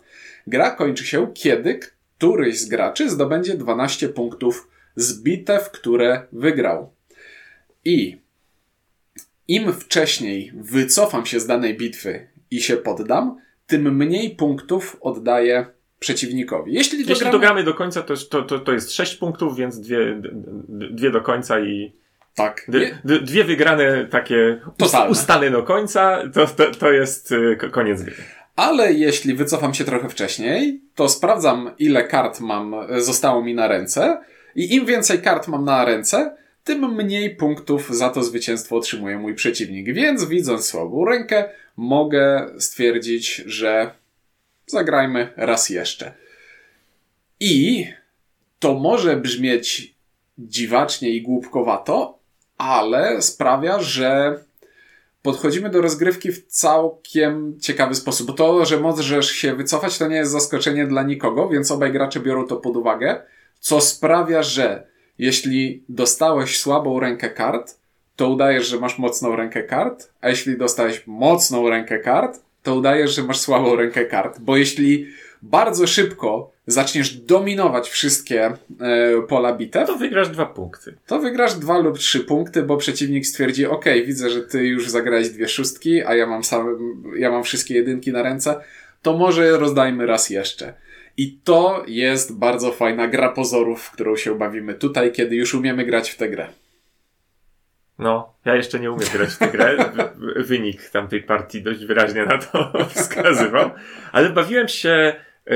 Gra 0.47 0.71
kończy 0.71 1.05
się, 1.07 1.33
kiedy 1.35 1.81
któryś 2.19 2.59
z 2.59 2.69
graczy 2.69 3.11
zdobędzie 3.11 3.55
12 3.55 4.09
punktów 4.09 4.69
z 4.97 5.23
bitew, 5.23 5.71
które 5.71 6.23
wygrał. 6.33 6.93
I 7.85 8.21
im 9.49 9.73
wcześniej 9.73 10.53
wycofam 10.55 11.27
się 11.27 11.41
z 11.41 11.47
danej 11.47 11.77
bitwy 11.77 12.29
i 12.51 12.61
się 12.61 12.77
poddam, 12.77 13.41
tym 13.67 13.97
mniej 13.97 14.31
punktów 14.31 14.97
oddaję 15.01 15.67
przeciwnikowi. 15.99 16.75
Jeśli, 16.75 16.99
Jeśli 16.99 17.15
dogramy... 17.15 17.33
dogramy 17.33 17.65
do 17.65 17.75
końca, 17.75 18.03
to, 18.03 18.15
to, 18.17 18.43
to, 18.43 18.59
to 18.59 18.73
jest 18.73 18.93
6 18.93 19.15
punktów, 19.17 19.57
więc 19.57 19.81
dwie, 19.81 20.21
dwie 20.69 21.11
do 21.11 21.21
końca 21.21 21.61
i. 21.61 21.93
Tak. 22.35 22.65
Dwie, 22.69 22.99
dwie 23.05 23.45
wygrane 23.45 24.05
takie 24.05 24.61
Totalne. 24.77 25.11
ustane 25.11 25.51
do 25.51 25.63
końca, 25.63 26.23
to, 26.35 26.47
to, 26.47 26.71
to 26.71 26.93
jest 26.93 27.33
y, 27.33 27.57
koniec 27.73 28.03
gry. 28.03 28.15
Ale 28.57 28.93
jeśli 28.93 29.35
wycofam 29.35 29.75
się 29.75 29.85
trochę 29.85 30.09
wcześniej, 30.09 30.81
to 30.95 31.09
sprawdzam, 31.09 31.71
ile 31.79 32.05
kart 32.05 32.41
mam, 32.41 32.75
zostało 32.99 33.43
mi 33.45 33.55
na 33.55 33.69
ręce. 33.69 34.21
I 34.55 34.75
im 34.75 34.87
więcej 34.87 35.23
kart 35.23 35.49
mam 35.49 35.65
na 35.65 35.85
ręce, 35.85 36.37
tym 36.65 36.95
mniej 36.95 37.37
punktów 37.37 37.97
za 37.97 38.11
to 38.11 38.23
zwycięstwo 38.23 38.77
otrzymuje 38.77 39.19
mój 39.19 39.35
przeciwnik. 39.35 39.93
Więc 39.95 40.25
widząc 40.25 40.67
słabą 40.67 41.05
rękę, 41.05 41.45
mogę 41.77 42.51
stwierdzić, 42.59 43.35
że 43.47 43.91
zagrajmy 44.71 45.33
raz 45.37 45.71
jeszcze. 45.71 46.15
I 47.41 47.87
to 48.59 48.75
może 48.75 49.17
brzmieć 49.17 49.95
dziwacznie 50.39 51.11
i 51.11 51.23
głupkowato, 51.23 52.19
ale 52.59 53.23
sprawia, 53.23 53.81
że 53.81 54.39
podchodzimy 55.23 55.71
do 55.71 55.81
rozgrywki 55.81 56.33
w 56.33 56.47
całkiem 56.47 57.61
ciekawy 57.61 57.95
sposób. 57.95 58.37
To, 58.37 58.65
że 58.65 58.81
możesz 58.81 59.31
się 59.31 59.55
wycofać, 59.55 59.99
to 59.99 60.09
nie 60.09 60.17
jest 60.17 60.33
zaskoczenie 60.33 60.87
dla 60.87 61.03
nikogo, 61.03 61.49
więc 61.49 61.71
obaj 61.71 61.93
gracze 61.93 62.21
biorą 62.21 62.47
to 62.47 62.57
pod 62.57 62.77
uwagę, 62.77 63.23
co 63.61 63.81
sprawia, 63.81 64.43
że 64.43 64.87
jeśli 65.19 65.83
dostałeś 65.89 66.59
słabą 66.59 67.01
rękę 67.01 67.31
kart, 67.31 67.79
to 68.17 68.29
udajesz, 68.29 68.67
że 68.67 68.81
masz 68.81 68.99
mocną 68.99 69.37
rękę 69.37 69.63
kart, 69.63 70.11
a 70.21 70.29
jeśli 70.29 70.59
dostałeś 70.59 71.03
mocną 71.07 71.69
rękę 71.69 71.99
kart, 71.99 72.41
to 72.69 72.75
udajesz, 72.75 73.15
że 73.15 73.23
masz 73.23 73.39
słabą 73.39 73.77
rękę 73.77 74.05
kart. 74.05 74.41
Bo 74.41 74.57
jeśli 74.57 75.07
bardzo 75.43 75.87
szybko 75.87 76.53
zaczniesz 76.67 77.17
dominować 77.17 77.89
wszystkie 77.89 78.45
e, 78.47 78.55
pola 79.29 79.53
bitew, 79.55 79.87
to 79.87 79.97
wygrasz 79.97 80.29
dwa 80.29 80.47
punkty. 80.47 80.95
To 81.07 81.19
wygrasz 81.19 81.55
dwa 81.55 81.79
lub 81.79 81.99
trzy 81.99 82.21
punkty, 82.21 82.63
bo 82.63 82.77
przeciwnik 82.77 83.27
stwierdzi, 83.27 83.67
ok, 83.67 83.85
widzę, 84.07 84.31
że 84.31 84.43
ty 84.43 84.67
już 84.67 84.89
zagrałeś 84.89 85.29
dwie 85.29 85.49
szóstki, 85.49 86.03
a 86.05 86.15
ja 86.15 86.27
mam 86.27 86.45
sam, 86.45 86.67
ja 87.17 87.31
mam 87.31 87.45
wszystkie 87.45 87.75
jedynki 87.75 88.13
na 88.13 88.23
ręce, 88.23 88.61
to 89.03 89.17
może 89.17 89.59
rozdajmy 89.59 90.07
raz 90.07 90.31
jeszcze. 90.31 90.75
I 91.17 91.39
to 91.45 91.85
jest 91.87 92.39
bardzo 92.39 92.73
fajna 92.73 93.09
gra 93.09 93.29
pozorów, 93.29 93.83
w 93.83 93.91
którą 93.91 94.17
się 94.17 94.39
bawimy 94.39 94.75
tutaj, 94.75 95.13
kiedy 95.13 95.37
już 95.37 95.55
umiemy 95.55 95.85
grać 95.85 96.11
w 96.11 96.17
tę 96.17 96.29
grę. 96.29 96.47
No, 97.99 98.35
ja 98.45 98.55
jeszcze 98.55 98.81
nie 98.81 98.93
umiem 98.93 99.09
grać 99.13 99.29
w 99.29 99.39
tę 99.39 99.49
grę. 99.49 99.93
Wynik 100.37 100.91
tamtej 100.91 101.23
partii 101.23 101.63
dość 101.63 101.85
wyraźnie 101.85 102.27
na 102.27 102.39
to 102.39 102.73
wskazywał. 102.95 103.71
Ale 104.13 104.31
bawiłem 104.31 104.69
się 104.69 105.15
e, 105.47 105.55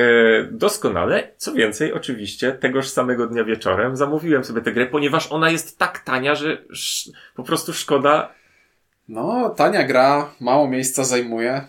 doskonale. 0.51 1.29
Co 1.37 1.53
więcej, 1.53 1.93
oczywiście, 1.93 2.53
tegoż 2.53 2.89
samego 2.89 3.27
dnia 3.27 3.45
wieczorem 3.45 3.97
zamówiłem 3.97 4.45
sobie 4.45 4.61
tę 4.61 4.73
grę, 4.73 4.87
ponieważ 4.87 5.33
ona 5.33 5.51
jest 5.51 5.79
tak 5.79 5.99
tania, 5.99 6.35
że 6.35 6.59
po 7.35 7.43
prostu 7.43 7.73
szkoda. 7.73 8.33
No, 9.09 9.51
tania 9.51 9.85
gra, 9.85 10.31
mało 10.41 10.69
miejsca 10.69 11.05
zajmuje. 11.05 11.65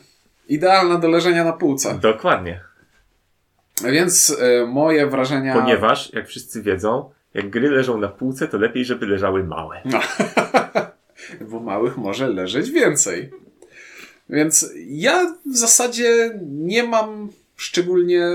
Idealna 0.48 0.98
do 0.98 1.08
leżenia 1.08 1.44
na 1.44 1.54
półce. 1.54 2.00
Dokładnie. 2.02 2.62
Więc 3.86 4.30
y, 4.30 4.68
moje 4.68 5.08
wrażenia. 5.08 5.54
Ponieważ, 5.54 6.14
jak 6.14 6.28
wszyscy 6.28 6.62
wiedzą, 6.62 7.12
jak 7.34 7.50
gry 7.50 7.70
leżą 7.70 7.98
na 7.98 8.08
półce, 8.08 8.48
to 8.48 8.58
lepiej, 8.58 8.86
żeby 8.86 9.06
leżały 9.06 9.44
małe. 9.44 9.82
No. 9.86 10.00
Bo 11.50 11.60
małych 11.60 11.98
może 11.98 12.28
leżeć 12.28 12.72
więcej. 12.72 13.30
Więc 14.30 14.74
ja 14.88 15.36
w 15.52 15.58
zasadzie 15.58 16.40
nie 16.42 16.84
mam 16.84 17.30
szczególnie 17.56 18.30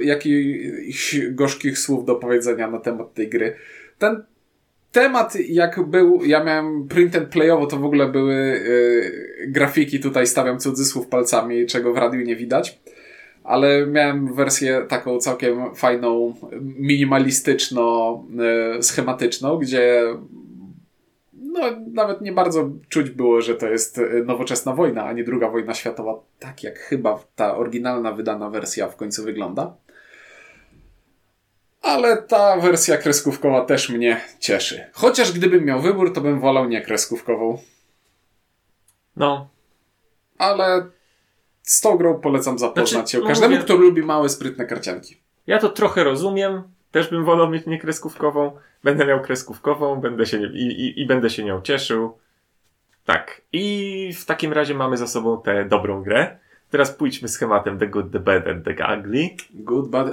jakichś 0.00 1.18
gorzkich 1.30 1.78
słów 1.78 2.04
do 2.04 2.14
powiedzenia 2.14 2.70
na 2.70 2.78
temat 2.78 3.14
tej 3.14 3.28
gry. 3.28 3.56
Ten 3.98 4.22
temat, 4.92 5.34
jak 5.48 5.82
był, 5.82 6.24
ja 6.24 6.44
miałem 6.44 6.88
print 6.88 7.16
and 7.16 7.28
playowo, 7.28 7.66
to 7.66 7.76
w 7.76 7.84
ogóle 7.84 8.08
były 8.08 8.34
yy, 8.34 9.46
grafiki, 9.46 10.00
tutaj 10.00 10.26
stawiam 10.26 10.58
cudzysłów 10.58 11.06
palcami, 11.06 11.66
czego 11.66 11.92
w 11.92 11.98
radiu 11.98 12.20
nie 12.20 12.36
widać 12.36 12.80
ale 13.44 13.86
miałem 13.86 14.34
wersję 14.34 14.86
taką 14.88 15.18
całkiem 15.18 15.74
fajną, 15.74 16.34
minimalistyczno-schematyczną, 16.62 19.58
gdzie 19.58 20.04
no, 21.32 21.60
nawet 21.92 22.20
nie 22.20 22.32
bardzo 22.32 22.70
czuć 22.88 23.10
było, 23.10 23.40
że 23.40 23.54
to 23.54 23.66
jest 23.66 24.00
nowoczesna 24.24 24.72
wojna, 24.72 25.04
a 25.04 25.12
nie 25.12 25.24
druga 25.24 25.48
wojna 25.48 25.74
światowa, 25.74 26.14
tak 26.38 26.62
jak 26.62 26.78
chyba 26.78 27.24
ta 27.36 27.56
oryginalna 27.56 28.12
wydana 28.12 28.50
wersja 28.50 28.88
w 28.88 28.96
końcu 28.96 29.24
wygląda. 29.24 29.76
Ale 31.82 32.16
ta 32.16 32.56
wersja 32.56 32.96
kreskówkowa 32.96 33.64
też 33.64 33.90
mnie 33.90 34.20
cieszy. 34.38 34.86
Chociaż 34.92 35.32
gdybym 35.32 35.64
miał 35.64 35.80
wybór, 35.80 36.12
to 36.12 36.20
bym 36.20 36.40
wolał 36.40 36.68
nie 36.68 36.82
kreskówkową. 36.82 37.58
No. 39.16 39.48
Ale 40.38 40.86
z 41.64 41.80
tą 41.80 41.96
grą 41.96 42.14
polecam 42.14 42.58
zapoznać 42.58 42.90
znaczy, 42.90 43.16
się 43.16 43.22
każdemu, 43.22 43.52
mówię, 43.52 43.64
kto 43.64 43.76
lubi 43.76 44.02
małe, 44.02 44.28
sprytne 44.28 44.66
karcianki. 44.66 45.16
Ja 45.46 45.58
to 45.58 45.68
trochę 45.68 46.04
rozumiem. 46.04 46.62
Też 46.90 47.10
bym 47.10 47.24
wolał 47.24 47.50
mieć 47.50 47.66
nie 47.66 47.78
kreskówkową. 47.78 48.52
Będę 48.84 49.06
miał 49.06 49.22
kreskówkową 49.22 50.00
będę 50.00 50.26
się, 50.26 50.46
i, 50.46 50.66
i, 50.66 51.00
i 51.00 51.06
będę 51.06 51.30
się 51.30 51.44
nią 51.44 51.62
cieszył. 51.62 52.18
Tak. 53.04 53.40
I 53.52 54.12
w 54.18 54.24
takim 54.24 54.52
razie 54.52 54.74
mamy 54.74 54.96
za 54.96 55.06
sobą 55.06 55.42
tę 55.42 55.64
dobrą 55.64 56.02
grę. 56.02 56.38
Teraz 56.70 56.90
pójdźmy 56.90 57.28
schematem 57.28 57.78
The 57.78 57.86
Good, 57.86 58.12
The 58.12 58.20
Bad 58.20 58.46
and 58.46 58.64
The 58.64 58.98
Ugly. 58.98 59.30
Good, 59.50 59.88
bad. 59.88 60.08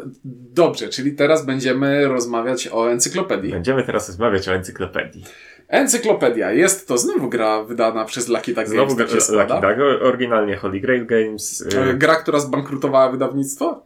Dobrze, 0.53 0.89
czyli 0.89 1.15
teraz 1.15 1.45
będziemy 1.45 2.07
rozmawiać 2.07 2.67
o 2.71 2.91
encyklopedii. 2.91 3.51
Będziemy 3.51 3.83
teraz 3.83 4.07
rozmawiać 4.07 4.49
o 4.49 4.53
encyklopedii. 4.53 5.23
Encyklopedia. 5.71 6.51
Jest 6.51 6.87
to 6.87 6.97
znowu 6.97 7.29
gra 7.29 7.63
wydana 7.63 8.05
przez 8.05 8.27
Lucky 8.27 8.53
Duck 8.53 8.67
znowu 8.67 8.95
Games. 8.95 9.27
Znowu 9.27 9.47
tak 9.47 9.49
Lucky 9.49 9.67
Duck, 9.67 10.03
oryginalnie 10.03 10.55
Holy 10.55 10.79
Grail 10.79 11.05
Games. 11.05 11.61
Y- 11.61 11.93
gra, 11.93 12.15
która 12.15 12.39
zbankrutowała 12.39 13.11
wydawnictwo? 13.11 13.85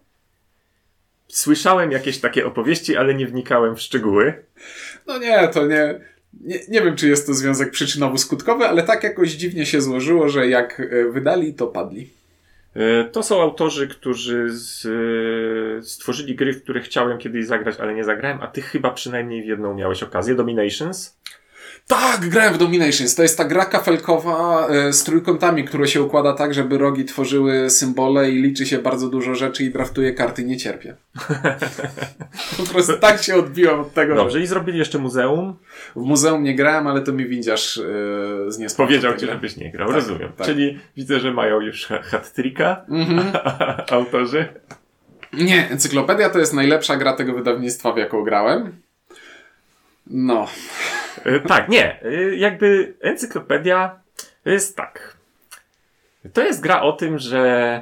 Słyszałem 1.27 1.92
jakieś 1.92 2.20
takie 2.20 2.46
opowieści, 2.46 2.98
ale 2.98 3.13
nie 3.13 3.27
wnikałem 3.27 3.75
w 3.75 3.82
szczegóły. 3.82 4.34
No 5.08 5.18
nie, 5.18 5.48
to 5.48 5.68
nie... 5.68 6.00
Nie, 6.42 6.60
nie 6.70 6.82
wiem, 6.82 6.96
czy 6.96 7.08
jest 7.08 7.27
to 7.27 7.34
związek 7.34 7.74
przyczynowo-skutkowy, 7.74 8.63
ale 8.63 8.84
tak 8.84 9.04
jakoś 9.04 9.32
dziwnie 9.32 9.65
się 9.65 9.82
złożyło, 9.82 10.30
że 10.30 10.48
jak 10.48 10.80
y, 10.80 11.12
wydali, 11.12 11.54
to 11.54 11.68
padli. 11.68 12.10
Y, 12.75 13.10
to 13.12 13.24
są 13.24 13.42
autorzy, 13.42 13.88
którzy 13.88 14.50
z, 14.50 14.88
stworzyli 15.88 16.36
gry, 16.36 16.54
w 16.54 16.63
które 16.63 16.82
chciałem 16.82 17.18
kiedyś 17.18 17.46
zagrać, 17.46 17.75
ale 17.80 17.94
nie 17.94 18.04
zagrałem, 18.04 18.42
a 18.42 18.48
ty 18.48 18.62
chyba 18.62 18.92
przynajmniej 18.92 19.44
w 19.44 19.46
jedną 19.46 19.74
miałeś 19.74 20.04
okazję. 20.04 20.36
Dominations. 20.36 21.18
Tak, 21.88 22.30
grałem 22.30 22.54
w 22.54 22.58
Dominations. 22.58 23.15
To 23.15 23.24
jest 23.24 23.38
ta 23.38 23.46
gra 23.46 23.65
kafelkowa 23.65 24.68
e, 24.68 24.94
z 24.94 25.04
trójkątami, 25.04 25.63
które 25.63 25.88
się 25.88 26.01
układa 26.01 26.34
tak, 26.34 26.54
żeby 26.54 26.77
rogi 26.77 27.06
tworzyły 27.06 27.70
symbole 27.70 28.32
i 28.32 28.42
liczy 28.42 28.65
się 28.65 28.80
bardzo 28.80 29.10
dużo 29.10 29.36
rzeczy 29.36 29.63
i 29.63 29.70
draftuje 29.70 30.13
karty. 30.13 30.44
Nie 30.44 30.58
cierpię. 30.58 30.96
po 32.58 32.63
prostu 32.63 32.98
tak 32.98 33.24
się 33.24 33.36
odbiłem 33.36 33.80
od 33.80 33.94
tego. 33.94 34.15
Dobrze, 34.15 34.42
i 34.42 34.48
zrobili 34.48 34.80
jeszcze 34.80 35.00
muzeum? 35.00 35.56
W 35.96 36.01
muzeum 36.01 36.44
nie 36.44 36.56
grałem, 36.56 36.88
ale 36.88 37.01
to 37.01 37.13
mi 37.13 37.25
windziarz 37.25 37.77
yy, 37.77 38.51
z 38.51 38.58
niespokoju. 38.58 39.00
Powiedział 39.00 39.18
ci, 39.20 39.25
żebyś 39.25 39.58
nie 39.58 39.72
grał, 39.72 39.88
tak, 39.88 39.96
rozumiem. 39.96 40.32
Tak. 40.38 40.48
Czyli 40.48 40.80
widzę, 40.98 41.20
że 41.20 41.34
mają 41.34 41.62
już 41.62 41.88
hat-tricka 41.88 42.86
mm-hmm. 42.89 43.32
autorzy. 43.94 44.46
Nie, 45.34 45.70
Encyklopedia 45.70 46.30
to 46.30 46.39
jest 46.39 46.54
najlepsza 46.54 46.98
gra 46.98 47.13
tego 47.13 47.34
wydawnictwa, 47.34 47.94
w 47.94 47.98
jaką 47.98 48.24
grałem. 48.24 48.72
No. 50.08 50.48
E, 51.24 51.40
tak, 51.40 51.70
nie. 51.70 52.02
E, 52.04 52.36
jakby 52.36 52.94
encyklopedia 53.02 54.00
jest 54.46 54.78
tak. 54.78 55.18
To 56.34 56.44
jest 56.44 56.62
gra 56.62 56.82
o 56.82 56.92
tym, 56.92 57.20
że 57.20 57.82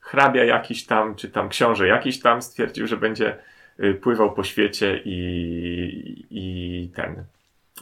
hrabia 0.00 0.44
jakiś 0.44 0.86
tam, 0.86 1.14
czy 1.14 1.28
tam 1.28 1.48
książę 1.48 1.88
jakiś 1.88 2.20
tam 2.20 2.42
stwierdził, 2.42 2.86
że 2.86 2.96
będzie 2.96 3.36
e, 3.78 3.94
pływał 3.94 4.32
po 4.34 4.44
świecie 4.44 5.00
i, 5.04 6.26
i 6.30 6.90
ten. 6.94 7.24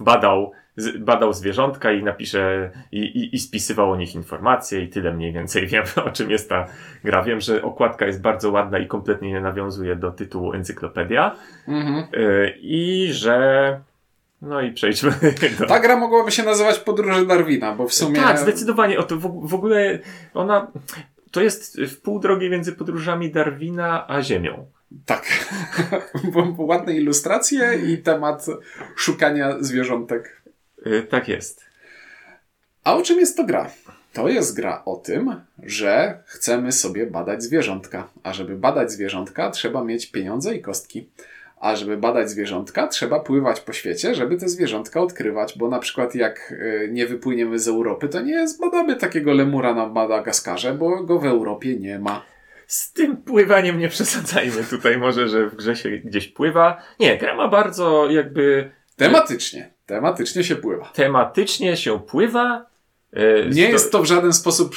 badał, 0.00 0.52
badał 0.98 1.32
zwierzątka 1.32 1.92
i 1.92 2.02
napisze 2.02 2.70
i, 2.92 2.98
i, 3.00 3.34
i 3.34 3.38
spisywał 3.38 3.90
o 3.90 3.96
nich 3.96 4.14
informacje 4.14 4.82
i 4.82 4.88
tyle 4.88 5.14
mniej 5.14 5.32
więcej 5.32 5.66
wiem 5.72 5.84
o 6.04 6.10
czym 6.10 6.30
jest 6.30 6.48
ta 6.48 6.66
gra. 7.04 7.22
Wiem, 7.22 7.40
że 7.40 7.62
okładka 7.62 8.06
jest 8.06 8.22
bardzo 8.22 8.50
ładna 8.50 8.78
i 8.78 8.86
kompletnie 8.86 9.32
nie 9.32 9.40
nawiązuje 9.40 9.96
do 9.96 10.10
tytułu 10.10 10.52
encyklopedia 10.52 11.36
Mhm. 11.68 12.06
i 12.60 13.08
że 13.12 13.80
no 14.42 14.60
i 14.60 14.72
przejdźmy 14.72 15.10
do... 15.58 15.66
Ta 15.66 15.80
gra 15.80 15.96
mogłaby 15.96 16.30
się 16.30 16.42
nazywać 16.42 16.78
Podróże 16.78 17.26
Darwina, 17.26 17.74
bo 17.74 17.88
w 17.88 17.94
sumie... 17.94 18.20
Tak, 18.20 18.38
zdecydowanie. 18.38 18.98
O 18.98 19.02
to 19.02 19.16
w, 19.16 19.48
w 19.48 19.54
ogóle 19.54 19.98
ona 20.34 20.72
to 21.30 21.42
jest 21.42 21.80
w 21.80 22.00
pół 22.00 22.20
drogi 22.20 22.50
między 22.50 22.72
podróżami 22.72 23.30
Darwina 23.30 24.08
a 24.08 24.22
Ziemią. 24.22 24.66
Tak. 25.06 25.26
bo, 26.32 26.54
ładne 26.58 26.96
ilustracje 26.96 27.80
i 27.86 27.98
temat 27.98 28.46
szukania 28.96 29.56
zwierzątek. 29.60 30.42
Y, 30.86 31.06
tak 31.10 31.28
jest. 31.28 31.64
A 32.84 32.94
o 32.94 33.02
czym 33.02 33.18
jest 33.18 33.36
to 33.36 33.44
gra? 33.44 33.70
To 34.12 34.28
jest 34.28 34.56
gra 34.56 34.82
o 34.84 34.96
tym, 34.96 35.40
że 35.62 36.22
chcemy 36.26 36.72
sobie 36.72 37.06
badać 37.06 37.42
zwierzątka. 37.42 38.08
A 38.22 38.32
żeby 38.32 38.56
badać 38.56 38.92
zwierzątka, 38.92 39.50
trzeba 39.50 39.84
mieć 39.84 40.10
pieniądze 40.10 40.54
i 40.54 40.62
kostki. 40.62 41.08
A 41.60 41.76
żeby 41.76 41.96
badać 41.96 42.30
zwierzątka, 42.30 42.86
trzeba 42.86 43.20
pływać 43.20 43.60
po 43.60 43.72
świecie, 43.72 44.14
żeby 44.14 44.36
te 44.36 44.48
zwierzątka 44.48 45.00
odkrywać, 45.00 45.58
bo 45.58 45.68
na 45.68 45.78
przykład 45.78 46.14
jak 46.14 46.52
y, 46.52 46.88
nie 46.92 47.06
wypłyniemy 47.06 47.58
z 47.58 47.68
Europy, 47.68 48.08
to 48.08 48.20
nie 48.20 48.48
zbadamy 48.48 48.96
takiego 48.96 49.32
lemura 49.32 49.74
na 49.74 49.86
Madagaskarze, 49.86 50.74
bo 50.74 51.02
go 51.04 51.18
w 51.18 51.26
Europie 51.26 51.76
nie 51.76 51.98
ma. 51.98 52.22
Z 52.66 52.92
tym 52.92 53.16
pływaniem 53.16 53.78
nie 53.78 53.88
przesadzajmy 53.88 54.64
tutaj 54.70 54.98
może, 54.98 55.28
że 55.28 55.46
w 55.46 55.56
grze 55.56 55.76
się 55.76 55.90
gdzieś 55.90 56.28
pływa. 56.28 56.82
Nie, 57.00 57.18
gra 57.18 57.34
ma 57.34 57.48
bardzo 57.48 58.10
jakby 58.10 58.70
Tematycznie. 58.96 59.70
Tematycznie 59.86 60.44
się 60.44 60.56
pływa. 60.56 60.90
tematycznie 60.94 61.76
się 61.76 62.00
pływa. 62.00 62.66
Y, 63.16 63.50
Nie 63.52 63.68
jest 63.68 63.92
to 63.92 64.02
w 64.02 64.06
żaden 64.06 64.32
sposób 64.32 64.74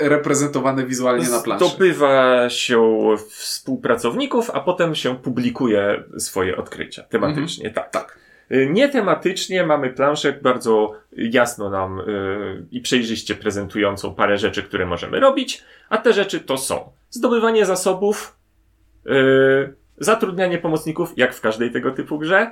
reprezentowane 0.00 0.86
wizualnie 0.86 1.28
na 1.28 1.40
planszy. 1.40 1.64
Zdobywa 1.66 2.50
się 2.50 2.80
współpracowników, 3.28 4.50
a 4.50 4.60
potem 4.60 4.94
się 4.94 5.16
publikuje 5.16 6.04
swoje 6.18 6.56
odkrycia. 6.56 7.02
Tematycznie, 7.02 7.70
tak. 7.70 7.90
Tak. 7.90 8.18
Y, 8.52 8.68
Nie 8.70 8.88
tematycznie 8.88 9.64
mamy 9.64 9.90
planszę 9.90 10.32
bardzo 10.32 10.92
jasno 11.16 11.70
nam 11.70 12.00
y, 12.00 12.66
i 12.70 12.80
przejrzyście 12.80 13.34
prezentującą 13.34 14.14
parę 14.14 14.38
rzeczy, 14.38 14.62
które 14.62 14.86
możemy 14.86 15.20
robić, 15.20 15.64
a 15.88 15.98
te 15.98 16.12
rzeczy 16.12 16.40
to 16.40 16.58
są 16.58 16.92
zdobywanie 17.10 17.66
zasobów, 17.66 18.36
y, 19.06 19.74
zatrudnianie 19.98 20.58
pomocników, 20.58 21.12
jak 21.16 21.34
w 21.34 21.40
każdej 21.40 21.70
tego 21.70 21.90
typu 21.90 22.18
grze, 22.18 22.50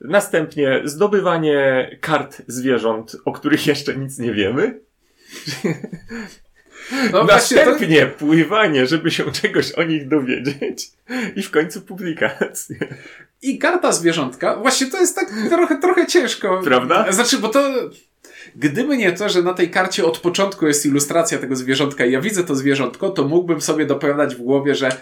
następnie 0.00 0.80
zdobywanie 0.84 1.90
kart 2.00 2.42
zwierząt, 2.46 3.16
o 3.24 3.32
których 3.32 3.66
jeszcze 3.66 3.96
nic 3.96 4.18
nie 4.18 4.32
wiemy, 4.32 4.80
No 7.12 7.24
właśnie, 7.24 7.56
to, 7.56 7.70
następnie 7.70 8.06
pływanie, 8.06 8.86
żeby 8.86 9.10
się 9.10 9.32
czegoś 9.32 9.72
o 9.72 9.82
nich 9.82 10.08
dowiedzieć 10.08 10.90
i 11.36 11.42
w 11.42 11.50
końcu 11.50 11.80
publikacje. 11.80 12.76
I 13.42 13.58
karta 13.58 13.92
zwierzątka, 13.92 14.56
właśnie 14.56 14.86
to 14.86 15.00
jest 15.00 15.14
tak 15.14 15.30
trochę, 15.48 15.78
trochę 15.78 16.06
ciężko. 16.06 16.60
Prawda? 16.64 17.12
Znaczy, 17.12 17.38
bo 17.38 17.48
to. 17.48 17.72
Gdyby 18.56 18.96
nie 18.96 19.12
to, 19.12 19.28
że 19.28 19.42
na 19.42 19.54
tej 19.54 19.70
karcie 19.70 20.04
od 20.04 20.18
początku 20.18 20.66
jest 20.66 20.86
ilustracja 20.86 21.38
tego 21.38 21.56
zwierzątka 21.56 22.06
i 22.06 22.12
ja 22.12 22.20
widzę 22.20 22.44
to 22.44 22.54
zwierzątko, 22.54 23.10
to 23.10 23.24
mógłbym 23.24 23.60
sobie 23.60 23.86
dopowiadać 23.86 24.34
w 24.34 24.42
głowie, 24.42 24.74
że 24.74 24.96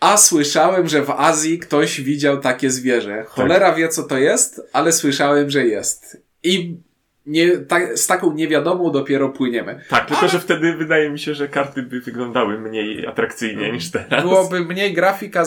a 0.00 0.16
słyszałem, 0.16 0.88
że 0.88 1.02
w 1.02 1.10
Azji 1.10 1.58
ktoś 1.58 2.00
widział 2.00 2.40
takie 2.40 2.70
zwierzę. 2.70 3.24
Cholera 3.28 3.74
wie, 3.74 3.88
co 3.88 4.02
to 4.02 4.18
jest, 4.18 4.60
ale 4.72 4.92
słyszałem, 4.92 5.50
że 5.50 5.66
jest. 5.66 6.22
I 6.42 6.76
nie, 7.26 7.58
ta, 7.58 7.96
z 7.96 8.06
taką 8.06 8.32
niewiadomą 8.32 8.92
dopiero 8.92 9.28
płyniemy. 9.28 9.80
Tak, 9.88 10.06
tylko 10.08 10.28
że 10.28 10.40
wtedy 10.40 10.72
wydaje 10.72 11.10
mi 11.10 11.18
się, 11.18 11.34
że 11.34 11.48
karty 11.48 11.82
by 11.82 12.00
wyglądały 12.00 12.58
mniej 12.60 13.06
atrakcyjnie 13.06 13.72
niż 13.72 13.90
teraz. 13.90 14.22
Byłoby 14.22 14.60
mniej 14.60 14.92
grafika, 14.92 15.44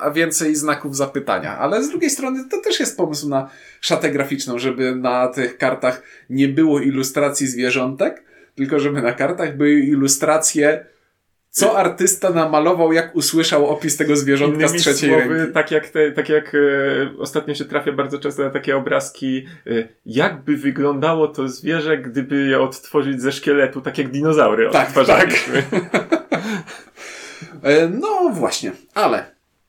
a 0.00 0.10
więcej 0.10 0.54
znaków 0.56 0.96
zapytania. 0.96 1.58
Ale 1.58 1.82
z 1.82 1.90
drugiej 1.90 2.10
strony 2.10 2.44
to 2.50 2.60
też 2.60 2.80
jest 2.80 2.96
pomysł 2.96 3.28
na 3.28 3.50
szatę 3.80 4.10
graficzną, 4.10 4.58
żeby 4.58 4.94
na 4.94 5.28
tych 5.28 5.58
kartach 5.58 6.02
nie 6.30 6.48
było 6.48 6.80
ilustracji 6.80 7.46
zwierzątek, 7.46 8.22
tylko 8.54 8.78
żeby 8.78 9.02
na 9.02 9.12
kartach 9.12 9.56
były 9.56 9.72
ilustracje, 9.72 10.84
co 11.50 11.78
artysta 11.78 12.30
namalował, 12.30 12.92
jak 12.92 13.16
usłyszał 13.16 13.66
opis 13.66 13.96
tego 13.96 14.16
zwierzątka 14.16 14.62
Innymi 14.62 14.78
z 14.78 14.82
trzeciej 14.82 15.10
słowy, 15.10 15.36
ręki. 15.38 15.52
tak 15.52 15.70
jak, 15.70 15.88
te, 15.88 16.12
tak 16.12 16.28
jak 16.28 16.54
e, 16.54 16.58
ostatnio 17.18 17.54
się 17.54 17.64
trafia 17.64 17.92
bardzo 17.92 18.18
często 18.18 18.42
na 18.42 18.50
takie 18.50 18.76
obrazki, 18.76 19.46
e, 19.66 19.88
jakby 20.06 20.56
wyglądało 20.56 21.28
to 21.28 21.48
zwierzę, 21.48 21.98
gdyby 21.98 22.46
je 22.46 22.60
odtworzyć 22.60 23.22
ze 23.22 23.32
szkieletu, 23.32 23.80
tak 23.80 23.98
jak 23.98 24.08
dinozaury 24.10 24.68
Tak, 24.72 24.86
odtwarzaliśmy. 24.86 25.62
E, 27.62 27.88
No 27.88 28.30
właśnie, 28.32 28.72
ale 28.94 29.24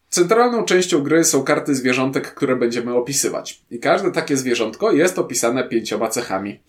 centralną 0.09 0.65
częścią 0.65 1.03
gry 1.03 1.23
są 1.23 1.43
karty 1.43 1.75
zwierzątek, 1.75 2.33
które 2.33 2.55
będziemy 2.55 2.93
opisywać. 2.95 3.61
I 3.71 3.79
każde 3.79 4.11
takie 4.11 4.37
zwierzątko 4.37 4.91
jest 4.91 5.19
opisane 5.19 5.63
pięcioma 5.63 6.07
cechami. 6.07 6.59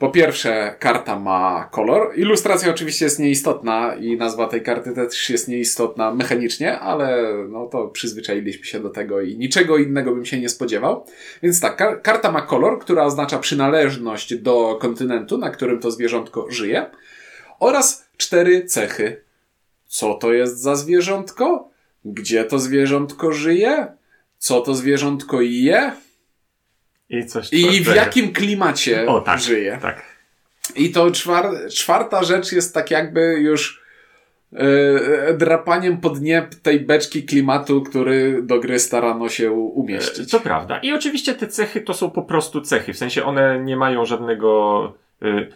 Po 0.00 0.10
pierwsze, 0.10 0.74
karta 0.78 1.18
ma 1.18 1.68
kolor. 1.72 2.12
Ilustracja 2.16 2.70
oczywiście 2.70 3.04
jest 3.04 3.18
nieistotna 3.18 3.94
i 3.94 4.16
nazwa 4.16 4.48
tej 4.48 4.62
karty 4.62 4.92
też 4.92 5.30
jest 5.30 5.48
nieistotna 5.48 6.14
mechanicznie, 6.14 6.78
ale 6.78 7.34
no 7.48 7.66
to 7.66 7.88
przyzwyczailiśmy 7.88 8.64
się 8.64 8.80
do 8.80 8.90
tego 8.90 9.20
i 9.20 9.38
niczego 9.38 9.78
innego 9.78 10.14
bym 10.14 10.24
się 10.24 10.40
nie 10.40 10.48
spodziewał. 10.48 11.06
Więc 11.42 11.60
tak, 11.60 11.76
kar- 11.76 12.02
karta 12.02 12.32
ma 12.32 12.42
kolor, 12.42 12.78
która 12.78 13.04
oznacza 13.04 13.38
przynależność 13.38 14.34
do 14.34 14.78
kontynentu, 14.80 15.38
na 15.38 15.50
którym 15.50 15.78
to 15.78 15.90
zwierzątko 15.90 16.46
żyje, 16.50 16.86
oraz 17.58 18.08
cztery 18.16 18.64
cechy 18.64 19.22
co 19.90 20.14
to 20.14 20.32
jest 20.32 20.58
za 20.58 20.76
zwierzątko, 20.76 21.70
gdzie 22.04 22.44
to 22.44 22.58
zwierzątko 22.58 23.32
żyje, 23.32 23.86
co 24.38 24.60
to 24.60 24.74
zwierzątko 24.74 25.40
je 25.40 25.92
I 27.10 27.26
coś 27.26 27.52
i 27.52 27.84
w 27.84 27.94
jakim 27.94 28.32
klimacie 28.32 29.06
O, 29.06 29.20
tak, 29.20 29.40
żyje. 29.40 29.78
tak. 29.82 30.02
I 30.76 30.90
to 30.90 31.10
czwar 31.10 31.46
czwarta 31.70 32.24
rzecz 32.24 32.52
jest 32.52 32.74
tak 32.74 32.90
jakby 32.90 33.20
już 33.20 33.82
e, 34.52 35.34
drapaniem 35.34 36.00
pod 36.00 36.20
nieb 36.20 36.54
tej 36.54 36.80
beczki 36.80 37.22
klimatu, 37.22 37.82
który 37.82 38.42
do 38.42 38.60
gry 38.60 38.78
starano 38.78 39.28
się 39.28 39.52
umieścić. 39.52 40.30
To 40.30 40.40
prawda. 40.40 40.78
I 40.78 40.92
oczywiście 40.92 41.34
te 41.34 41.46
cechy 41.46 41.80
to 41.80 41.94
są 41.94 42.10
po 42.10 42.22
prostu 42.22 42.60
cechy. 42.60 42.92
W 42.92 42.98
sensie 42.98 43.24
one 43.24 43.60
nie 43.64 43.76
mają 43.76 44.04
żadnego. 44.04 45.00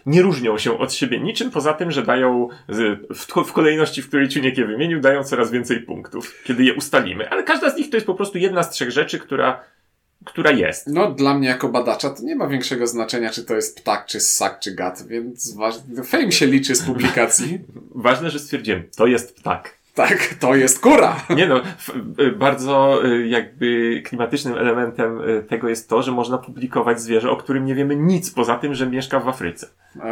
Nie 0.05 0.21
różnią 0.21 0.57
się 0.57 0.79
od 0.79 0.93
siebie 0.93 1.19
niczym, 1.19 1.51
poza 1.51 1.73
tym, 1.73 1.91
że 1.91 2.03
dają 2.03 2.49
w 3.45 3.51
kolejności, 3.53 4.01
w 4.01 4.07
której 4.07 4.29
Ciuniek 4.29 4.57
je 4.57 4.65
wymienił, 4.65 4.99
dają 4.99 5.23
coraz 5.23 5.51
więcej 5.51 5.79
punktów, 5.79 6.43
kiedy 6.43 6.63
je 6.63 6.73
ustalimy. 6.73 7.29
Ale 7.29 7.43
każda 7.43 7.69
z 7.69 7.77
nich 7.77 7.89
to 7.89 7.97
jest 7.97 8.07
po 8.07 8.13
prostu 8.13 8.37
jedna 8.37 8.63
z 8.63 8.69
trzech 8.69 8.91
rzeczy, 8.91 9.19
która, 9.19 9.63
która 10.25 10.51
jest. 10.51 10.87
No, 10.87 11.11
dla 11.11 11.33
mnie 11.33 11.47
jako 11.47 11.69
badacza 11.69 12.09
to 12.09 12.23
nie 12.23 12.35
ma 12.35 12.47
większego 12.47 12.87
znaczenia, 12.87 13.29
czy 13.29 13.45
to 13.45 13.55
jest 13.55 13.81
ptak, 13.81 14.05
czy 14.05 14.19
ssak, 14.19 14.59
czy 14.59 14.75
gad, 14.75 15.07
więc 15.07 15.55
ważne, 15.55 16.03
fame 16.03 16.31
się 16.31 16.45
liczy 16.45 16.75
z 16.75 16.81
publikacji. 16.81 17.59
Ważne, 17.95 18.29
że 18.29 18.39
stwierdziłem, 18.39 18.83
to 18.97 19.07
jest 19.07 19.35
ptak. 19.35 19.77
tak, 19.95 20.33
to 20.39 20.55
jest 20.55 20.79
kura! 20.79 21.25
Nie 21.35 21.47
no, 21.47 21.61
y, 22.19 22.31
bardzo 22.31 23.05
y, 23.05 23.27
jakby 23.27 24.01
klimatycznym 24.05 24.57
elementem 24.57 25.21
y, 25.21 25.43
tego 25.43 25.69
jest 25.69 25.89
to, 25.89 26.03
że 26.03 26.11
można 26.11 26.37
publikować 26.37 27.01
zwierzę, 27.01 27.29
o 27.29 27.37
którym 27.37 27.65
nie 27.65 27.75
wiemy 27.75 27.95
nic 27.95 28.31
poza 28.31 28.55
tym, 28.55 28.75
że 28.75 28.87
mieszka 28.89 29.19
w 29.19 29.27
Afryce. 29.27 29.67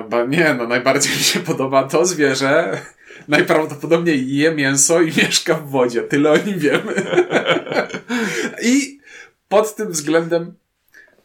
Ba, 0.09 0.25
nie, 0.25 0.53
no 0.53 0.67
najbardziej 0.67 1.11
mi 1.17 1.23
się 1.23 1.39
podoba 1.39 1.83
to 1.83 2.05
zwierzę. 2.05 2.81
Najprawdopodobniej 3.27 4.35
je 4.35 4.51
mięso 4.51 5.01
i 5.01 5.07
mieszka 5.23 5.53
w 5.53 5.69
wodzie. 5.69 6.01
Tyle 6.01 6.31
o 6.31 6.37
nim 6.37 6.59
wiemy. 6.59 6.93
I 8.61 9.02
pod 9.49 9.75
tym 9.75 9.91
względem 9.91 10.53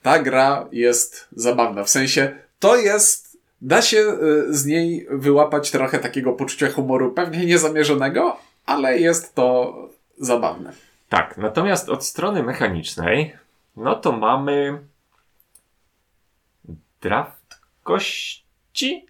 ta 0.02 0.18
gra 0.18 0.68
jest 0.72 1.28
zabawna. 1.32 1.84
W 1.84 1.90
sensie 1.90 2.38
to 2.58 2.76
jest. 2.76 3.28
Da 3.60 3.82
się 3.82 3.98
y, 3.98 4.54
z 4.54 4.66
niej 4.66 5.06
wyłapać 5.10 5.70
trochę 5.70 5.98
takiego 5.98 6.32
poczucia 6.32 6.70
humoru, 6.70 7.12
pewnie 7.12 7.46
niezamierzonego, 7.46 8.36
ale 8.66 8.98
jest 8.98 9.34
to 9.34 9.74
zabawne. 10.18 10.72
Tak, 11.08 11.38
natomiast 11.38 11.88
od 11.88 12.04
strony 12.04 12.42
mechanicznej, 12.42 13.36
no 13.76 13.94
to 13.94 14.12
mamy 14.12 14.78
draft 17.00 17.60
kości. 17.82 19.06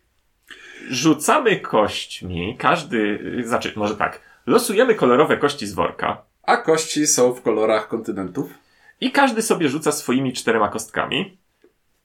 Rzucamy 0.90 1.60
kośćmi, 1.60 2.56
każdy, 2.58 3.18
znaczy, 3.44 3.72
może 3.76 3.96
tak, 3.96 4.20
losujemy 4.46 4.94
kolorowe 4.94 5.36
kości 5.36 5.66
z 5.66 5.74
worka 5.74 6.22
A 6.42 6.56
kości 6.56 7.06
są 7.06 7.32
w 7.32 7.42
kolorach 7.42 7.88
kontynentów. 7.88 8.50
I 9.00 9.12
każdy 9.12 9.42
sobie 9.42 9.68
rzuca 9.68 9.92
swoimi 9.92 10.32
czterema 10.32 10.68
kostkami, 10.68 11.38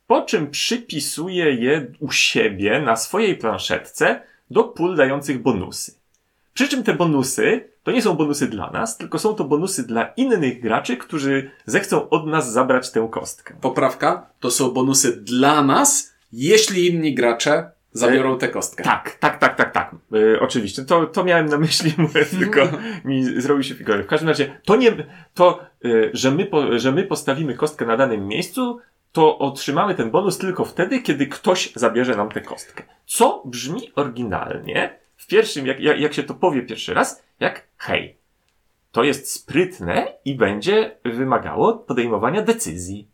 po 0.07 0.21
czym 0.21 0.51
przypisuje 0.51 1.53
je 1.53 1.91
u 1.99 2.11
siebie 2.11 2.81
na 2.81 2.95
swojej 2.95 3.37
planszetce 3.37 4.21
do 4.51 4.63
pól 4.63 4.95
dających 4.95 5.41
bonusy. 5.41 5.95
Przy 6.53 6.67
czym 6.67 6.83
te 6.83 6.93
bonusy 6.93 7.69
to 7.83 7.91
nie 7.91 8.01
są 8.01 8.15
bonusy 8.15 8.47
dla 8.47 8.69
nas, 8.71 8.97
tylko 8.97 9.19
są 9.19 9.35
to 9.35 9.43
bonusy 9.43 9.87
dla 9.87 10.05
innych 10.05 10.61
graczy, 10.61 10.97
którzy 10.97 11.51
zechcą 11.65 12.09
od 12.09 12.27
nas 12.27 12.51
zabrać 12.51 12.91
tę 12.91 13.07
kostkę. 13.11 13.55
Poprawka, 13.61 14.29
to 14.39 14.51
są 14.51 14.71
bonusy 14.71 15.21
dla 15.21 15.63
nas, 15.63 16.13
jeśli 16.31 16.87
inni 16.87 17.15
gracze 17.15 17.71
zabiorą 17.93 18.37
tę 18.37 18.47
kostkę. 18.47 18.83
Tak, 18.83 19.17
tak, 19.19 19.39
tak, 19.39 19.55
tak, 19.55 19.71
tak. 19.71 19.95
E, 20.13 20.39
oczywiście. 20.39 20.85
To, 20.85 21.05
to 21.05 21.23
miałem 21.23 21.45
na 21.45 21.57
myśli, 21.57 21.93
mówię, 21.97 22.25
tylko 22.25 22.61
mi 23.05 23.41
zrobił 23.41 23.63
się 23.63 23.75
figory. 23.75 24.03
W 24.03 24.07
każdym 24.07 24.29
razie, 24.29 24.59
to 24.65 24.75
nie, 24.75 24.91
to, 25.33 25.65
e, 25.85 25.89
że 26.13 26.31
my, 26.31 26.45
po, 26.45 26.79
że 26.79 26.91
my 26.91 27.03
postawimy 27.03 27.53
kostkę 27.53 27.85
na 27.85 27.97
danym 27.97 28.27
miejscu, 28.27 28.79
to 29.11 29.39
otrzymamy 29.39 29.95
ten 29.95 30.11
bonus 30.11 30.37
tylko 30.37 30.65
wtedy, 30.65 31.01
kiedy 31.01 31.27
ktoś 31.27 31.73
zabierze 31.75 32.15
nam 32.15 32.29
tę 32.29 32.41
kostkę. 32.41 32.83
Co 33.05 33.43
brzmi 33.45 33.91
oryginalnie, 33.95 34.99
w 35.17 35.27
pierwszym, 35.27 35.67
jak, 35.67 35.79
jak, 35.79 35.99
jak 35.99 36.13
się 36.13 36.23
to 36.23 36.33
powie 36.33 36.61
pierwszy 36.61 36.93
raz, 36.93 37.23
jak 37.39 37.67
hej. 37.77 38.17
To 38.91 39.03
jest 39.03 39.31
sprytne 39.31 40.13
i 40.25 40.35
będzie 40.35 40.97
wymagało 41.05 41.73
podejmowania 41.73 42.41
decyzji. 42.41 43.07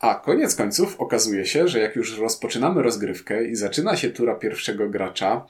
A 0.00 0.14
koniec 0.14 0.54
końców 0.54 1.00
okazuje 1.00 1.46
się, 1.46 1.68
że 1.68 1.78
jak 1.78 1.96
już 1.96 2.18
rozpoczynamy 2.18 2.82
rozgrywkę 2.82 3.44
i 3.44 3.56
zaczyna 3.56 3.96
się 3.96 4.10
tura 4.10 4.34
pierwszego 4.34 4.88
gracza, 4.88 5.46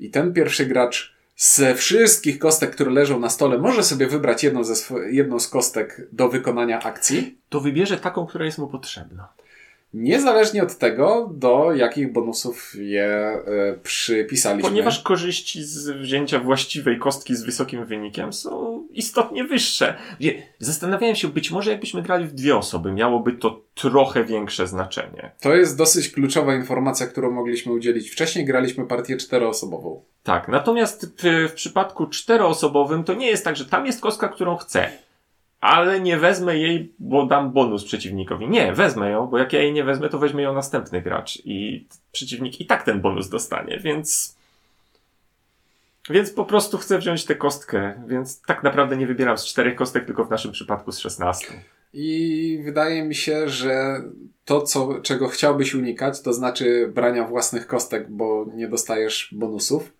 i 0.00 0.10
ten 0.10 0.32
pierwszy 0.32 0.66
gracz 0.66 1.14
ze 1.36 1.74
wszystkich 1.74 2.38
kostek, 2.38 2.70
które 2.70 2.90
leżą 2.90 3.20
na 3.20 3.30
stole, 3.30 3.58
może 3.58 3.82
sobie 3.82 4.06
wybrać 4.06 4.44
jedną, 4.44 4.64
ze 4.64 4.74
jedną 5.10 5.40
z 5.40 5.48
kostek 5.48 6.08
do 6.12 6.28
wykonania 6.28 6.82
akcji, 6.82 7.38
To 7.48 7.60
wybierze 7.60 7.96
taką, 7.96 8.26
która 8.26 8.44
jest 8.44 8.58
mu 8.58 8.68
potrzebna. 8.68 9.28
Niezależnie 9.94 10.62
od 10.62 10.78
tego, 10.78 11.30
do 11.34 11.74
jakich 11.74 12.12
bonusów 12.12 12.72
je 12.78 13.06
e, 13.06 13.42
przypisaliśmy. 13.82 14.70
Ponieważ 14.70 15.02
korzyści 15.02 15.62
z 15.62 15.90
wzięcia 15.90 16.38
właściwej 16.38 16.98
kostki 16.98 17.36
z 17.36 17.42
wysokim 17.42 17.84
wynikiem 17.84 18.32
są 18.32 18.84
istotnie 18.90 19.44
wyższe. 19.44 19.96
Wie, 20.20 20.42
Zastanawiałem 20.58 21.16
się, 21.16 21.28
być 21.28 21.50
może 21.50 21.70
jakbyśmy 21.70 22.02
grali 22.02 22.26
w 22.26 22.32
dwie 22.32 22.56
osoby, 22.56 22.92
miałoby 22.92 23.32
to 23.32 23.62
trochę 23.74 24.24
większe 24.24 24.66
znaczenie. 24.66 25.30
To 25.40 25.54
jest 25.54 25.78
dosyć 25.78 26.08
kluczowa 26.08 26.54
informacja, 26.54 27.06
którą 27.06 27.30
mogliśmy 27.30 27.72
udzielić. 27.72 28.10
Wcześniej 28.10 28.44
graliśmy 28.44 28.86
partię 28.86 29.16
czteroosobową. 29.16 30.02
Tak, 30.22 30.48
natomiast 30.48 31.06
w, 31.18 31.48
w 31.50 31.52
przypadku 31.52 32.06
czteroosobowym 32.06 33.04
to 33.04 33.14
nie 33.14 33.26
jest 33.26 33.44
tak, 33.44 33.56
że 33.56 33.64
tam 33.64 33.86
jest 33.86 34.00
kostka, 34.00 34.28
którą 34.28 34.56
chcę. 34.56 34.88
Ale 35.64 36.00
nie 36.00 36.16
wezmę 36.16 36.58
jej, 36.58 36.92
bo 36.98 37.26
dam 37.26 37.52
bonus 37.52 37.84
przeciwnikowi. 37.84 38.48
Nie, 38.48 38.72
wezmę 38.72 39.10
ją, 39.10 39.26
bo 39.26 39.38
jak 39.38 39.52
ja 39.52 39.62
jej 39.62 39.72
nie 39.72 39.84
wezmę, 39.84 40.08
to 40.08 40.18
weźmie 40.18 40.42
ją 40.42 40.54
następny 40.54 41.02
gracz 41.02 41.42
i 41.44 41.86
przeciwnik 42.12 42.60
i 42.60 42.66
tak 42.66 42.82
ten 42.82 43.00
bonus 43.00 43.28
dostanie, 43.28 43.80
więc. 43.80 44.36
Więc 46.10 46.30
po 46.30 46.44
prostu 46.44 46.78
chcę 46.78 46.98
wziąć 46.98 47.24
tę 47.24 47.34
kostkę, 47.34 48.02
więc 48.06 48.42
tak 48.42 48.62
naprawdę 48.62 48.96
nie 48.96 49.06
wybieram 49.06 49.38
z 49.38 49.44
czterech 49.44 49.76
kostek, 49.76 50.06
tylko 50.06 50.24
w 50.24 50.30
naszym 50.30 50.52
przypadku 50.52 50.92
z 50.92 50.98
szesnastu. 50.98 51.52
I 51.92 52.60
wydaje 52.64 53.04
mi 53.04 53.14
się, 53.14 53.48
że 53.48 54.02
to, 54.44 54.62
co, 54.62 55.00
czego 55.02 55.28
chciałbyś 55.28 55.74
unikać, 55.74 56.22
to 56.22 56.32
znaczy 56.32 56.90
brania 56.94 57.24
własnych 57.24 57.66
kostek, 57.66 58.10
bo 58.10 58.46
nie 58.54 58.68
dostajesz 58.68 59.28
bonusów. 59.32 59.92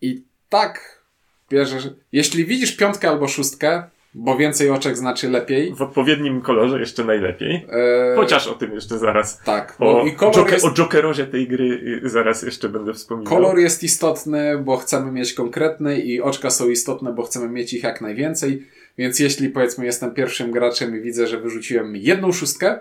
I 0.00 0.22
tak 0.48 1.02
bierzesz. 1.50 1.88
Jeśli 2.12 2.44
widzisz 2.44 2.76
piątkę 2.76 3.08
albo 3.08 3.28
szóstkę, 3.28 3.82
bo 4.18 4.36
więcej 4.36 4.70
oczek 4.70 4.96
znaczy 4.96 5.30
lepiej. 5.30 5.74
W 5.74 5.82
odpowiednim 5.82 6.40
kolorze 6.40 6.80
jeszcze 6.80 7.04
najlepiej. 7.04 7.66
E, 8.12 8.16
Chociaż 8.16 8.46
o 8.48 8.54
tym 8.54 8.72
jeszcze 8.72 8.98
zaraz. 8.98 9.40
Tak, 9.44 9.76
O, 9.78 10.06
i 10.06 10.12
kolor 10.12 10.34
joker, 10.34 10.52
jest, 10.52 10.64
o 10.64 10.70
Jokerozie 10.70 11.26
tej 11.26 11.48
gry 11.48 12.00
y, 12.04 12.08
zaraz 12.08 12.42
jeszcze 12.42 12.68
będę 12.68 12.94
wspominał. 12.94 13.32
kolor 13.34 13.58
jest 13.58 13.82
istotny, 13.82 14.58
bo 14.58 14.76
chcemy 14.76 15.12
mieć 15.12 15.32
konkretny 15.32 16.00
i 16.00 16.20
oczka 16.20 16.50
są 16.50 16.68
istotne, 16.68 17.12
bo 17.12 17.22
chcemy 17.22 17.48
mieć 17.48 17.72
ich 17.74 17.82
jak 17.82 18.00
najwięcej. 18.00 18.66
Więc 18.98 19.20
jeśli 19.20 19.48
powiedzmy 19.48 19.84
jestem 19.84 20.14
pierwszym 20.14 20.50
graczem 20.50 20.98
i 20.98 21.00
widzę, 21.00 21.26
że 21.26 21.40
wyrzuciłem 21.40 21.96
jedną 21.96 22.32
szóstkę, 22.32 22.80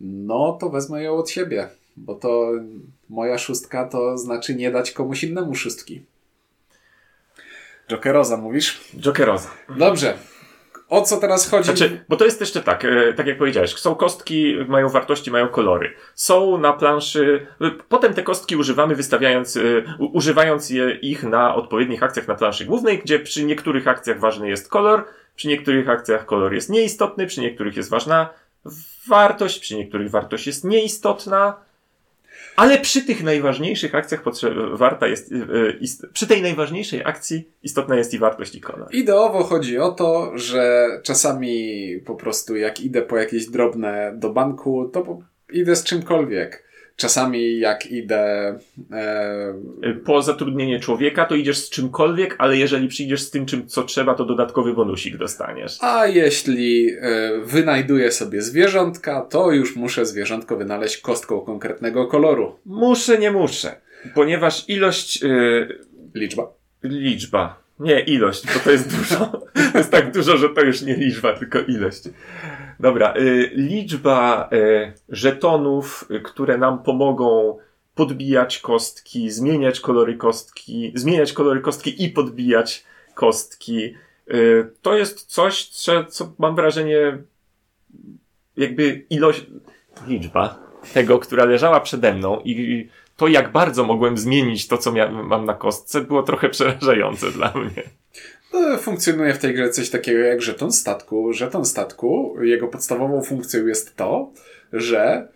no 0.00 0.58
to 0.60 0.70
wezmę 0.70 1.02
ją 1.02 1.16
od 1.16 1.30
siebie, 1.30 1.68
bo 1.96 2.14
to 2.14 2.52
moja 3.08 3.38
szóstka 3.38 3.84
to 3.84 4.18
znaczy 4.18 4.54
nie 4.54 4.70
dać 4.70 4.90
komuś 4.90 5.24
innemu 5.24 5.54
szóstki. 5.54 6.02
Jokeroza 7.90 8.36
mówisz? 8.36 8.80
Jokeroza. 9.00 9.50
Dobrze. 9.68 10.14
O 10.88 11.02
co 11.02 11.16
teraz 11.16 11.50
chodzi? 11.50 11.64
Znaczy, 11.64 12.04
bo 12.08 12.16
to 12.16 12.24
jest 12.24 12.40
jeszcze 12.40 12.62
tak, 12.62 12.84
e, 12.84 13.12
tak 13.12 13.26
jak 13.26 13.38
powiedziałeś, 13.38 13.74
są 13.74 13.94
kostki, 13.94 14.56
mają 14.68 14.88
wartości, 14.88 15.30
mają 15.30 15.48
kolory. 15.48 15.94
Są 16.14 16.58
na 16.58 16.72
planszy, 16.72 17.46
e, 17.60 17.70
potem 17.88 18.14
te 18.14 18.22
kostki 18.22 18.56
używamy 18.56 18.94
wystawiając, 18.94 19.56
e, 19.56 19.60
używając 19.98 20.70
je, 20.70 20.90
ich 20.90 21.22
na 21.22 21.54
odpowiednich 21.54 22.02
akcjach 22.02 22.28
na 22.28 22.34
planszy 22.34 22.64
głównej, 22.64 22.98
gdzie 22.98 23.18
przy 23.18 23.44
niektórych 23.44 23.88
akcjach 23.88 24.20
ważny 24.20 24.48
jest 24.48 24.68
kolor, 24.68 25.04
przy 25.36 25.48
niektórych 25.48 25.88
akcjach 25.88 26.26
kolor 26.26 26.54
jest 26.54 26.70
nieistotny, 26.70 27.26
przy 27.26 27.40
niektórych 27.40 27.76
jest 27.76 27.90
ważna 27.90 28.28
wartość, 29.08 29.58
przy 29.58 29.76
niektórych 29.76 30.10
wartość 30.10 30.46
jest 30.46 30.64
nieistotna. 30.64 31.67
Ale 32.58 32.78
przy 32.78 33.02
tych 33.02 33.22
najważniejszych 33.22 33.94
akcjach 33.94 34.22
warta 34.72 35.06
jest, 35.06 35.32
e, 35.32 35.36
ist- 35.80 36.06
przy 36.12 36.26
tej 36.26 36.42
najważniejszej 36.42 37.04
akcji 37.04 37.48
istotna 37.62 37.96
jest 37.96 38.14
i 38.14 38.18
wartość 38.18 38.54
i 38.54 38.60
kolor. 38.60 38.88
Ideowo 38.94 39.44
chodzi 39.44 39.78
o 39.78 39.92
to, 39.92 40.32
że 40.34 40.86
czasami 41.02 41.84
po 42.06 42.14
prostu 42.14 42.56
jak 42.56 42.80
idę 42.80 43.02
po 43.02 43.16
jakieś 43.16 43.46
drobne 43.46 44.12
do 44.16 44.30
banku, 44.32 44.90
to 44.92 45.18
idę 45.52 45.76
z 45.76 45.84
czymkolwiek. 45.84 46.67
Czasami 46.98 47.58
jak 47.58 47.86
idę. 47.86 48.58
E, 48.92 49.54
po 50.04 50.22
zatrudnienie 50.22 50.80
człowieka, 50.80 51.24
to 51.24 51.34
idziesz 51.34 51.58
z 51.58 51.70
czymkolwiek, 51.70 52.34
ale 52.38 52.56
jeżeli 52.56 52.88
przyjdziesz 52.88 53.22
z 53.22 53.30
tym, 53.30 53.46
czym 53.46 53.66
co 53.66 53.82
trzeba, 53.82 54.14
to 54.14 54.24
dodatkowy 54.24 54.74
bonusik 54.74 55.16
dostaniesz. 55.16 55.78
a 55.80 56.06
jeśli 56.06 56.90
e, 56.90 57.30
wynajduję 57.44 58.12
sobie 58.12 58.42
zwierzątka, 58.42 59.20
to 59.20 59.52
już 59.52 59.76
muszę 59.76 60.06
zwierzątko 60.06 60.56
wynaleźć 60.56 60.96
kostką 60.96 61.40
konkretnego 61.40 62.06
koloru. 62.06 62.56
Muszę, 62.66 63.18
nie 63.18 63.30
muszę. 63.30 63.76
Ponieważ 64.14 64.68
ilość, 64.68 65.22
yy, 65.22 65.78
Liczba. 66.14 66.52
liczba, 66.82 67.62
nie 67.80 68.00
ilość, 68.00 68.46
bo 68.46 68.60
to 68.64 68.70
jest 68.70 68.90
dużo. 68.98 69.32
To 69.72 69.78
jest 69.78 69.90
tak 69.90 70.12
dużo, 70.12 70.36
że 70.36 70.48
to 70.48 70.60
już 70.60 70.82
nie 70.82 70.94
liczba, 70.96 71.32
tylko 71.32 71.58
ilość. 71.60 72.02
Dobra, 72.80 73.14
yy, 73.16 73.50
liczba 73.54 74.48
yy, 74.52 74.92
żetonów, 75.08 76.04
y, 76.10 76.20
które 76.20 76.58
nam 76.58 76.82
pomogą 76.82 77.58
podbijać 77.94 78.58
kostki, 78.58 79.30
zmieniać 79.30 79.80
kolory 79.80 80.16
kostki, 80.16 80.92
zmieniać 80.94 81.32
kolory 81.32 81.60
kostki 81.60 82.04
i 82.04 82.08
podbijać 82.08 82.84
kostki. 83.14 83.94
Y, 84.30 84.70
To 84.82 84.96
jest 84.96 85.26
coś, 85.26 85.68
co, 85.68 86.04
co 86.04 86.32
mam 86.38 86.56
wrażenie, 86.56 87.18
jakby 88.56 89.04
ilość, 89.10 89.46
liczba 90.06 90.58
tego, 90.94 91.18
która 91.18 91.44
leżała 91.44 91.80
przede 91.80 92.14
mną 92.14 92.40
i 92.44 92.88
to, 93.16 93.28
jak 93.28 93.52
bardzo 93.52 93.84
mogłem 93.84 94.18
zmienić 94.18 94.68
to, 94.68 94.78
co 94.78 94.92
mam 95.10 95.44
na 95.44 95.54
kostce, 95.54 96.00
było 96.00 96.22
trochę 96.22 96.48
przerażające 96.48 97.30
dla 97.30 97.52
mnie. 97.54 97.82
No, 98.52 98.78
Funkcjonuje 98.78 99.34
w 99.34 99.38
tej 99.38 99.54
grze 99.54 99.70
coś 99.70 99.90
takiego 99.90 100.18
jak 100.18 100.42
żeton 100.42 100.72
statku. 100.72 101.32
Żeton 101.32 101.64
statku, 101.64 102.36
jego 102.42 102.68
podstawową 102.68 103.22
funkcją 103.22 103.66
jest 103.66 103.96
to, 103.96 104.32
że 104.72 105.28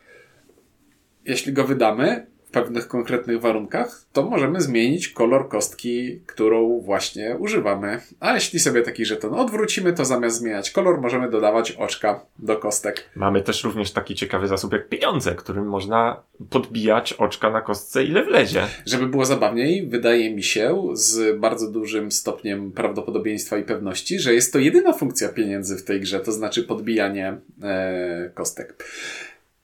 jeśli 1.25 1.53
go 1.53 1.65
wydamy 1.65 2.32
pewnych 2.53 2.89
konkretnych 2.89 3.41
warunkach, 3.41 4.05
to 4.13 4.23
możemy 4.23 4.61
zmienić 4.61 5.09
kolor 5.09 5.49
kostki, 5.49 6.21
którą 6.27 6.81
właśnie 6.81 7.37
używamy. 7.39 8.01
A 8.21 8.35
jeśli 8.35 8.61
sobie 8.61 8.83
taki 8.83 9.05
żeton 9.05 9.35
odwrócimy, 9.35 9.93
to 9.93 10.05
zamiast 10.05 10.37
zmieniać 10.37 10.71
kolor, 10.71 11.01
możemy 11.01 11.31
dodawać 11.31 11.73
oczka 11.73 12.27
do 12.39 12.57
kostek. 12.57 13.11
Mamy 13.17 13.43
też 13.43 13.65
również 13.65 13.91
taki 13.91 14.15
ciekawy 14.15 14.49
zasób 14.49 14.73
jak 14.73 14.89
pieniądze, 14.89 15.35
którym 15.35 15.67
można 15.67 16.23
podbijać 16.51 17.13
oczka 17.13 17.51
na 17.51 17.61
kostce 17.61 18.05
ile 18.05 18.25
wlezie. 18.25 18.67
Żeby 18.87 19.07
było 19.07 19.25
zabawniej, 19.25 19.87
wydaje 19.87 20.35
mi 20.35 20.43
się 20.43 20.89
z 20.93 21.41
bardzo 21.41 21.71
dużym 21.71 22.13
stopniem 22.13 22.73
prawdopodobieństwa 22.73 23.59
i 23.59 23.63
pewności, 23.63 24.19
że 24.19 24.35
jest 24.35 24.53
to 24.53 24.59
jedyna 24.59 24.93
funkcja 24.93 25.29
pieniędzy 25.29 25.77
w 25.77 25.85
tej 25.85 26.01
grze, 26.01 26.21
to 26.21 26.33
znaczy 26.33 26.63
podbijanie 26.63 27.37
e, 27.63 28.31
kostek. 28.35 28.85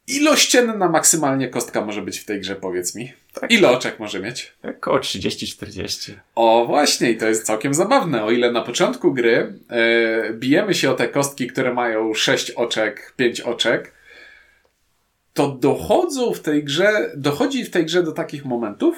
Ilościenna 0.08 0.88
maksymalnie 0.88 1.48
kostka 1.48 1.80
może 1.84 2.02
być 2.02 2.18
w 2.18 2.24
tej 2.24 2.40
grze, 2.40 2.56
powiedz 2.56 2.94
mi. 2.94 3.12
Tak. 3.40 3.50
Ile 3.50 3.70
oczek 3.70 3.98
może 3.98 4.20
mieć? 4.20 4.52
Około 4.78 4.98
30-40. 4.98 6.12
O 6.34 6.64
właśnie, 6.66 7.10
i 7.10 7.16
to 7.16 7.26
jest 7.26 7.46
całkiem 7.46 7.74
zabawne. 7.74 8.24
O 8.24 8.30
ile 8.30 8.52
na 8.52 8.62
początku 8.62 9.14
gry 9.14 9.54
e, 9.70 10.32
bijemy 10.32 10.74
się 10.74 10.90
o 10.90 10.94
te 10.94 11.08
kostki, 11.08 11.46
które 11.46 11.74
mają 11.74 12.14
6 12.14 12.50
oczek, 12.50 13.12
5 13.16 13.40
oczek, 13.40 13.92
to 15.34 15.48
dochodzą 15.48 16.34
w 16.34 16.40
tej 16.40 16.64
grze, 16.64 17.12
dochodzi 17.16 17.64
w 17.64 17.70
tej 17.70 17.84
grze 17.84 18.02
do 18.02 18.12
takich 18.12 18.44
momentów, 18.44 18.96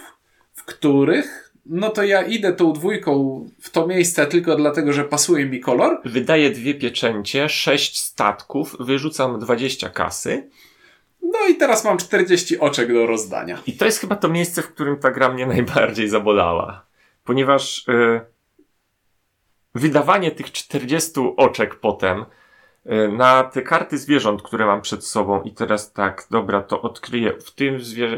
w 0.55 0.64
których 0.64 1.51
no 1.66 1.90
to 1.90 2.03
ja 2.03 2.23
idę 2.23 2.53
tą 2.53 2.73
dwójką 2.73 3.44
w 3.61 3.70
to 3.70 3.87
miejsce 3.87 4.27
tylko 4.27 4.57
dlatego, 4.57 4.92
że 4.92 5.05
pasuje 5.05 5.46
mi 5.46 5.61
kolor, 5.61 6.01
Wydaję 6.05 6.51
dwie 6.51 6.75
pieczęcie, 6.75 7.49
sześć 7.49 7.99
statków, 7.99 8.77
wyrzucam 8.81 9.38
20 9.38 9.88
kasy. 9.88 10.51
No 11.23 11.39
i 11.49 11.55
teraz 11.55 11.85
mam 11.85 11.99
40 11.99 12.59
oczek 12.59 12.93
do 12.93 13.07
rozdania. 13.07 13.59
I 13.67 13.73
to 13.73 13.85
jest 13.85 14.01
chyba 14.01 14.17
to 14.17 14.29
miejsce, 14.29 14.63
w 14.63 14.69
którym 14.69 14.97
ta 14.97 15.11
gra 15.11 15.29
mnie 15.29 15.47
najbardziej 15.57 16.09
zabolała. 16.09 16.87
Ponieważ 17.25 17.89
y, 17.89 18.21
wydawanie 19.75 20.31
tych 20.31 20.53
40 20.53 21.21
oczek 21.37 21.75
potem 21.75 22.25
na 23.12 23.45
te 23.45 23.62
karty 23.62 23.99
zwierząt, 23.99 24.43
które 24.43 24.66
mam 24.66 24.81
przed 24.81 25.05
sobą 25.07 25.43
i 25.43 25.53
teraz 25.53 25.93
tak, 25.93 26.27
dobra, 26.31 26.62
to 26.62 26.83
odkryję 26.83 27.33
w 27.33 27.51
tym 27.51 27.81
zwierzę, 27.81 28.16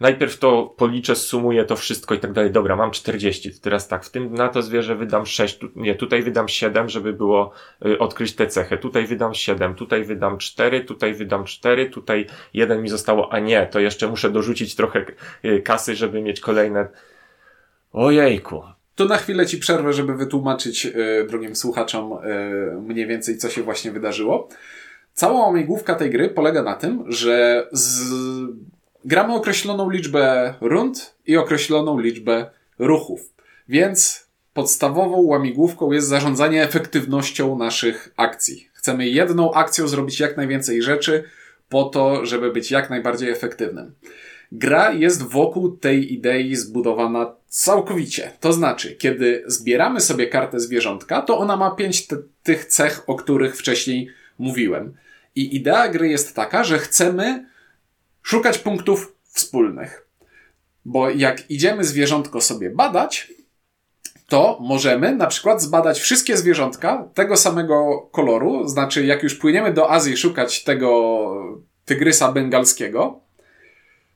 najpierw 0.00 0.38
to 0.38 0.74
policzę, 0.76 1.16
sumuję 1.16 1.64
to 1.64 1.76
wszystko 1.76 2.14
i 2.14 2.18
tak 2.18 2.32
dalej, 2.32 2.50
dobra, 2.50 2.76
mam 2.76 2.90
40, 2.90 3.54
to 3.54 3.58
teraz 3.62 3.88
tak, 3.88 4.04
w 4.04 4.10
tym, 4.10 4.34
na 4.34 4.48
to 4.48 4.62
zwierzę 4.62 4.96
wydam 4.96 5.26
6, 5.26 5.58
tu, 5.58 5.68
nie, 5.76 5.94
tutaj 5.94 6.22
wydam 6.22 6.48
7, 6.48 6.88
żeby 6.88 7.12
było 7.12 7.52
y, 7.86 7.98
odkryć 7.98 8.34
tę 8.34 8.46
cechę, 8.46 8.78
tutaj 8.78 9.06
wydam 9.06 9.34
7, 9.34 9.74
tutaj 9.74 10.04
wydam 10.04 10.38
4, 10.38 10.84
tutaj 10.84 11.14
wydam 11.14 11.44
4, 11.44 11.90
tutaj 11.90 12.26
jeden 12.54 12.82
mi 12.82 12.88
zostało, 12.88 13.32
a 13.32 13.38
nie, 13.38 13.66
to 13.66 13.80
jeszcze 13.80 14.08
muszę 14.08 14.30
dorzucić 14.30 14.74
trochę 14.74 15.04
y, 15.44 15.62
kasy, 15.62 15.96
żeby 15.96 16.22
mieć 16.22 16.40
kolejne, 16.40 16.88
ojejku, 17.92 18.62
Tu 18.94 19.04
na 19.04 19.16
chwilę 19.16 19.46
ci 19.46 19.58
przerwę, 19.58 19.92
żeby 19.92 20.14
wytłumaczyć 20.14 20.86
y, 20.86 21.26
drugim 21.28 21.56
słuchaczom 21.56 22.12
y, 22.12 22.80
mniej 22.80 23.06
więcej, 23.06 23.38
co 23.38 23.50
się 23.50 23.62
właśnie 23.62 23.92
wydarzyło. 23.92 24.48
Cała 25.14 25.46
łamigłówka 25.46 25.94
tej 25.94 26.10
gry 26.10 26.28
polega 26.28 26.62
na 26.62 26.74
tym, 26.74 27.04
że 27.08 27.66
z... 27.72 28.12
gramy 29.04 29.34
określoną 29.34 29.90
liczbę 29.90 30.54
rund 30.60 31.14
i 31.26 31.36
określoną 31.36 31.98
liczbę 31.98 32.50
ruchów. 32.78 33.20
Więc 33.68 34.26
podstawową 34.52 35.20
łamigłówką 35.20 35.92
jest 35.92 36.08
zarządzanie 36.08 36.62
efektywnością 36.62 37.58
naszych 37.58 38.12
akcji. 38.16 38.68
Chcemy 38.72 39.08
jedną 39.08 39.52
akcją 39.52 39.88
zrobić 39.88 40.20
jak 40.20 40.36
najwięcej 40.36 40.82
rzeczy 40.82 41.24
po 41.68 41.84
to, 41.84 42.26
żeby 42.26 42.52
być 42.52 42.70
jak 42.70 42.90
najbardziej 42.90 43.30
efektywnym. 43.30 43.94
Gra 44.56 44.92
jest 44.92 45.22
wokół 45.22 45.76
tej 45.76 46.12
idei 46.12 46.56
zbudowana 46.56 47.34
całkowicie. 47.48 48.32
To 48.40 48.52
znaczy, 48.52 48.96
kiedy 48.96 49.44
zbieramy 49.46 50.00
sobie 50.00 50.26
kartę 50.26 50.60
zwierzątka, 50.60 51.22
to 51.22 51.38
ona 51.38 51.56
ma 51.56 51.70
pięć 51.70 52.08
tych 52.42 52.64
cech, 52.64 53.02
o 53.06 53.14
których 53.14 53.56
wcześniej 53.56 54.08
mówiłem. 54.38 54.94
I 55.34 55.56
idea 55.56 55.88
gry 55.88 56.08
jest 56.08 56.36
taka, 56.36 56.64
że 56.64 56.78
chcemy 56.78 57.46
szukać 58.22 58.58
punktów 58.58 59.16
wspólnych. 59.22 60.08
Bo 60.84 61.10
jak 61.10 61.50
idziemy 61.50 61.84
zwierzątko 61.84 62.40
sobie 62.40 62.70
badać, 62.70 63.32
to 64.28 64.58
możemy 64.60 65.16
na 65.16 65.26
przykład 65.26 65.62
zbadać 65.62 66.00
wszystkie 66.00 66.36
zwierzątka 66.36 67.08
tego 67.14 67.36
samego 67.36 68.08
koloru. 68.12 68.68
Znaczy, 68.68 69.06
jak 69.06 69.22
już 69.22 69.34
płyniemy 69.34 69.72
do 69.72 69.90
Azji 69.90 70.16
szukać 70.16 70.64
tego 70.64 71.24
tygrysa 71.84 72.32
bengalskiego, 72.32 73.23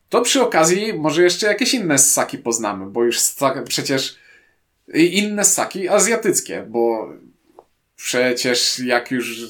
to 0.09 0.21
przy 0.21 0.43
okazji 0.43 0.93
może 0.93 1.23
jeszcze 1.23 1.47
jakieś 1.47 1.75
inne 1.75 1.99
ssaki 1.99 2.39
poznamy, 2.39 2.87
bo 2.87 3.05
już 3.05 3.19
przecież 3.65 4.17
inne 4.95 5.45
ssaki 5.45 5.89
azjatyckie, 5.89 6.65
bo 6.69 7.13
przecież 7.97 8.79
jak 8.79 9.11
już 9.11 9.41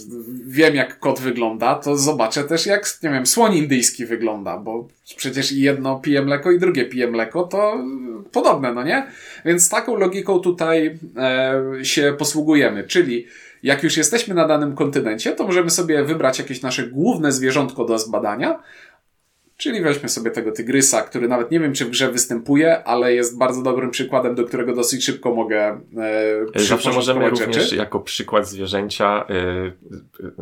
wiem 0.46 0.74
jak 0.74 0.98
kot 0.98 1.20
wygląda, 1.20 1.74
to 1.74 1.96
zobaczę 1.96 2.44
też 2.44 2.66
jak, 2.66 2.98
nie 3.02 3.10
wiem, 3.10 3.26
słoń 3.26 3.56
indyjski 3.56 4.06
wygląda, 4.06 4.58
bo 4.58 4.88
przecież 5.16 5.52
i 5.52 5.60
jedno 5.60 6.00
pije 6.00 6.22
mleko 6.22 6.50
i 6.50 6.58
drugie 6.58 6.84
pije 6.84 7.10
mleko, 7.10 7.42
to 7.42 7.84
podobne, 8.32 8.74
no 8.74 8.82
nie? 8.82 9.06
Więc 9.44 9.68
taką 9.68 9.96
logiką 9.96 10.38
tutaj 10.38 10.98
e, 11.16 11.84
się 11.84 12.14
posługujemy, 12.18 12.84
czyli 12.84 13.26
jak 13.62 13.82
już 13.82 13.96
jesteśmy 13.96 14.34
na 14.34 14.48
danym 14.48 14.74
kontynencie, 14.74 15.32
to 15.32 15.44
możemy 15.44 15.70
sobie 15.70 16.04
wybrać 16.04 16.38
jakieś 16.38 16.62
nasze 16.62 16.86
główne 16.86 17.32
zwierzątko 17.32 17.84
do 17.84 17.98
zbadania, 17.98 18.62
Czyli 19.58 19.82
weźmy 19.82 20.08
sobie 20.08 20.30
tego 20.30 20.52
tygrysa, 20.52 21.02
który 21.02 21.28
nawet 21.28 21.50
nie 21.50 21.60
wiem, 21.60 21.72
czy 21.72 21.84
w 21.84 21.90
grze 21.90 22.12
występuje, 22.12 22.84
ale 22.84 23.14
jest 23.14 23.38
bardzo 23.38 23.62
dobrym 23.62 23.90
przykładem, 23.90 24.34
do 24.34 24.44
którego 24.44 24.74
dosyć 24.74 25.04
szybko 25.04 25.34
mogę 25.34 25.80
e, 26.54 26.60
Zawsze 26.60 26.90
możemy 26.92 27.30
również 27.30 27.56
rzeczy. 27.56 27.76
jako 27.76 28.00
przykład 28.00 28.48
zwierzęcia, 28.48 29.24
yy, 29.28 29.72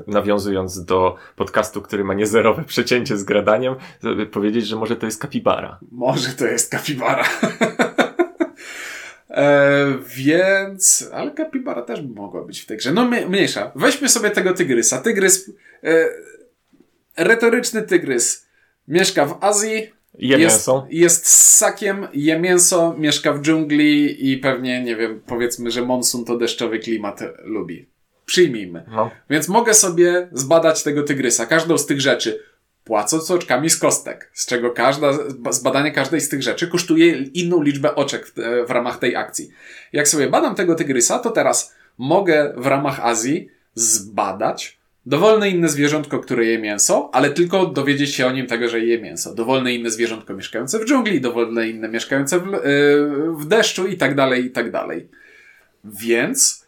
nawiązując 0.06 0.84
do 0.84 1.16
podcastu, 1.36 1.82
który 1.82 2.04
ma 2.04 2.14
niezerowe 2.14 2.64
przecięcie 2.64 3.16
z 3.16 3.24
gradaniem, 3.24 3.74
y, 4.22 4.26
powiedzieć, 4.26 4.66
że 4.66 4.76
może 4.76 4.96
to 4.96 5.06
jest 5.06 5.20
kapibara. 5.20 5.78
Może 5.92 6.28
to 6.28 6.46
jest 6.46 6.70
kapibara. 6.70 7.24
e, 9.30 9.98
więc, 10.16 11.10
ale 11.12 11.30
kapibara 11.30 11.82
też 11.82 12.00
mogła 12.14 12.44
być 12.44 12.60
w 12.60 12.66
tej 12.66 12.76
grze. 12.76 12.92
No 12.92 13.04
mniej- 13.04 13.28
mniejsza. 13.28 13.72
Weźmy 13.74 14.08
sobie 14.08 14.30
tego 14.30 14.54
tygrysa. 14.54 15.02
Tygrys, 15.02 15.50
e, 15.84 16.08
retoryczny 17.16 17.82
tygrys. 17.82 18.45
Mieszka 18.88 19.26
w 19.26 19.38
Azji, 19.40 19.92
Je 20.18 20.38
jest, 20.38 20.40
mięso. 20.40 20.86
jest 20.90 21.26
ssakiem, 21.28 22.08
je 22.14 22.40
mięso, 22.40 22.94
mieszka 22.98 23.32
w 23.32 23.40
dżungli 23.40 24.30
i 24.30 24.38
pewnie, 24.38 24.82
nie 24.82 24.96
wiem, 24.96 25.22
powiedzmy, 25.26 25.70
że 25.70 25.82
monsun 25.82 26.24
to 26.24 26.36
deszczowy 26.38 26.78
klimat 26.78 27.20
lubi. 27.44 27.88
Przyjmijmy. 28.26 28.84
No. 28.90 29.10
Więc 29.30 29.48
mogę 29.48 29.74
sobie 29.74 30.28
zbadać 30.32 30.82
tego 30.82 31.02
tygrysa, 31.02 31.46
każdą 31.46 31.78
z 31.78 31.86
tych 31.86 32.00
rzeczy, 32.00 32.42
płacąc 32.84 33.30
oczkami 33.30 33.70
z 33.70 33.78
kostek, 33.78 34.30
z 34.34 34.46
czego 34.46 34.70
każda, 34.70 35.12
zbadanie 35.50 35.92
każdej 35.92 36.20
z 36.20 36.28
tych 36.28 36.42
rzeczy 36.42 36.68
kosztuje 36.68 37.12
inną 37.22 37.62
liczbę 37.62 37.94
oczek 37.94 38.26
w, 38.26 38.32
w 38.66 38.70
ramach 38.70 38.98
tej 38.98 39.16
akcji. 39.16 39.48
Jak 39.92 40.08
sobie 40.08 40.26
badam 40.30 40.54
tego 40.54 40.74
tygrysa, 40.74 41.18
to 41.18 41.30
teraz 41.30 41.74
mogę 41.98 42.52
w 42.56 42.66
ramach 42.66 43.00
Azji 43.00 43.48
zbadać 43.74 44.75
dowolne 45.06 45.50
inne 45.50 45.68
zwierzątko, 45.68 46.18
które 46.18 46.44
je 46.44 46.58
mięso, 46.58 47.10
ale 47.12 47.30
tylko 47.30 47.66
dowiedzieć 47.66 48.14
się 48.14 48.26
o 48.26 48.32
nim 48.32 48.46
tego, 48.46 48.68
że 48.68 48.80
je 48.80 49.00
mięso. 49.02 49.34
Dowolne 49.34 49.74
inne 49.74 49.90
zwierzątko 49.90 50.34
mieszkające 50.34 50.78
w 50.78 50.84
dżungli, 50.84 51.20
dowolne 51.20 51.68
inne 51.68 51.88
mieszkające 51.88 52.40
w, 52.40 52.46
yy, 52.46 53.32
w 53.36 53.44
deszczu 53.46 53.86
i 53.86 53.96
tak 53.96 54.14
dalej, 54.14 54.44
i 54.44 54.50
tak 54.50 54.70
dalej. 54.70 55.08
Więc 55.84 56.66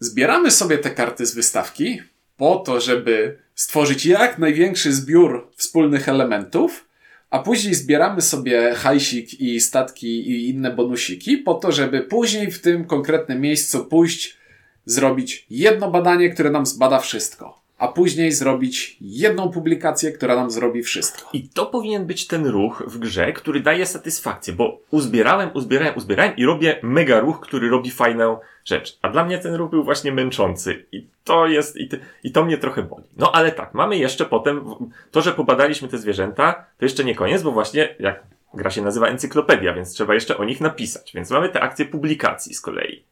zbieramy 0.00 0.50
sobie 0.50 0.78
te 0.78 0.90
karty 0.90 1.26
z 1.26 1.34
wystawki 1.34 2.02
po 2.36 2.56
to, 2.56 2.80
żeby 2.80 3.38
stworzyć 3.54 4.06
jak 4.06 4.38
największy 4.38 4.92
zbiór 4.92 5.50
wspólnych 5.56 6.08
elementów, 6.08 6.88
a 7.30 7.38
później 7.38 7.74
zbieramy 7.74 8.20
sobie 8.20 8.74
hajsik 8.74 9.40
i 9.40 9.60
statki 9.60 10.30
i 10.30 10.48
inne 10.48 10.70
bonusiki 10.70 11.38
po 11.38 11.54
to, 11.54 11.72
żeby 11.72 12.00
później 12.00 12.50
w 12.50 12.60
tym 12.60 12.84
konkretnym 12.84 13.40
miejscu 13.40 13.84
pójść, 13.84 14.36
zrobić 14.84 15.46
jedno 15.50 15.90
badanie, 15.90 16.30
które 16.30 16.50
nam 16.50 16.66
zbada 16.66 16.98
wszystko, 16.98 17.62
a 17.78 17.88
później 17.88 18.32
zrobić 18.32 18.96
jedną 19.00 19.50
publikację, 19.50 20.12
która 20.12 20.36
nam 20.36 20.50
zrobi 20.50 20.82
wszystko. 20.82 21.30
I 21.32 21.48
to 21.48 21.66
powinien 21.66 22.06
być 22.06 22.26
ten 22.26 22.46
ruch 22.46 22.82
w 22.86 22.98
grze, 22.98 23.32
który 23.32 23.60
daje 23.60 23.86
satysfakcję, 23.86 24.52
bo 24.52 24.78
uzbierałem, 24.90 25.50
uzbierałem, 25.54 25.96
uzbierałem 25.96 26.36
i 26.36 26.44
robię 26.44 26.78
mega 26.82 27.20
ruch, 27.20 27.40
który 27.40 27.68
robi 27.68 27.90
fajną 27.90 28.38
rzecz. 28.64 28.98
A 29.02 29.08
dla 29.08 29.24
mnie 29.24 29.38
ten 29.38 29.54
ruch 29.54 29.70
był 29.70 29.84
właśnie 29.84 30.12
męczący 30.12 30.86
i 30.92 31.06
to 31.24 31.46
jest, 31.46 31.76
i, 31.76 31.88
i 32.24 32.32
to 32.32 32.44
mnie 32.44 32.58
trochę 32.58 32.82
boli. 32.82 33.04
No 33.16 33.32
ale 33.32 33.52
tak, 33.52 33.74
mamy 33.74 33.98
jeszcze 33.98 34.24
potem, 34.24 34.64
to, 35.10 35.20
że 35.20 35.32
pobadaliśmy 35.32 35.88
te 35.88 35.98
zwierzęta, 35.98 36.52
to 36.78 36.84
jeszcze 36.84 37.04
nie 37.04 37.14
koniec, 37.14 37.42
bo 37.42 37.52
właśnie, 37.52 37.94
jak 37.98 38.22
gra 38.54 38.70
się 38.70 38.82
nazywa 38.82 39.06
encyklopedia, 39.06 39.74
więc 39.74 39.92
trzeba 39.92 40.14
jeszcze 40.14 40.36
o 40.36 40.44
nich 40.44 40.60
napisać. 40.60 41.12
Więc 41.14 41.30
mamy 41.30 41.48
te 41.48 41.60
akcje 41.60 41.84
publikacji 41.84 42.54
z 42.54 42.60
kolei. 42.60 43.04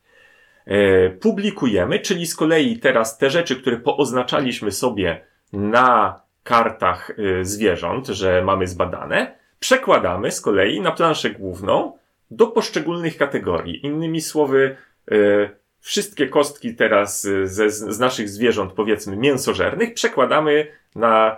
E, 0.70 1.10
publikujemy, 1.10 2.00
czyli 2.00 2.26
z 2.26 2.36
kolei 2.36 2.78
teraz 2.78 3.18
te 3.18 3.30
rzeczy, 3.30 3.56
które 3.56 3.76
pooznaczaliśmy 3.76 4.72
sobie 4.72 5.24
na 5.52 6.20
kartach 6.42 7.10
y, 7.18 7.44
zwierząt, 7.44 8.06
że 8.06 8.42
mamy 8.44 8.66
zbadane, 8.66 9.38
przekładamy 9.60 10.30
z 10.30 10.40
kolei 10.40 10.80
na 10.80 10.92
planszę 10.92 11.30
główną 11.30 11.98
do 12.30 12.46
poszczególnych 12.46 13.16
kategorii. 13.16 13.86
Innymi 13.86 14.20
słowy, 14.20 14.76
y, 15.12 15.50
wszystkie 15.80 16.28
kostki 16.28 16.74
teraz 16.74 17.26
ze, 17.44 17.70
z 17.70 17.98
naszych 17.98 18.28
zwierząt, 18.28 18.72
powiedzmy 18.72 19.16
mięsożernych, 19.16 19.94
przekładamy 19.94 20.66
na, 20.94 21.36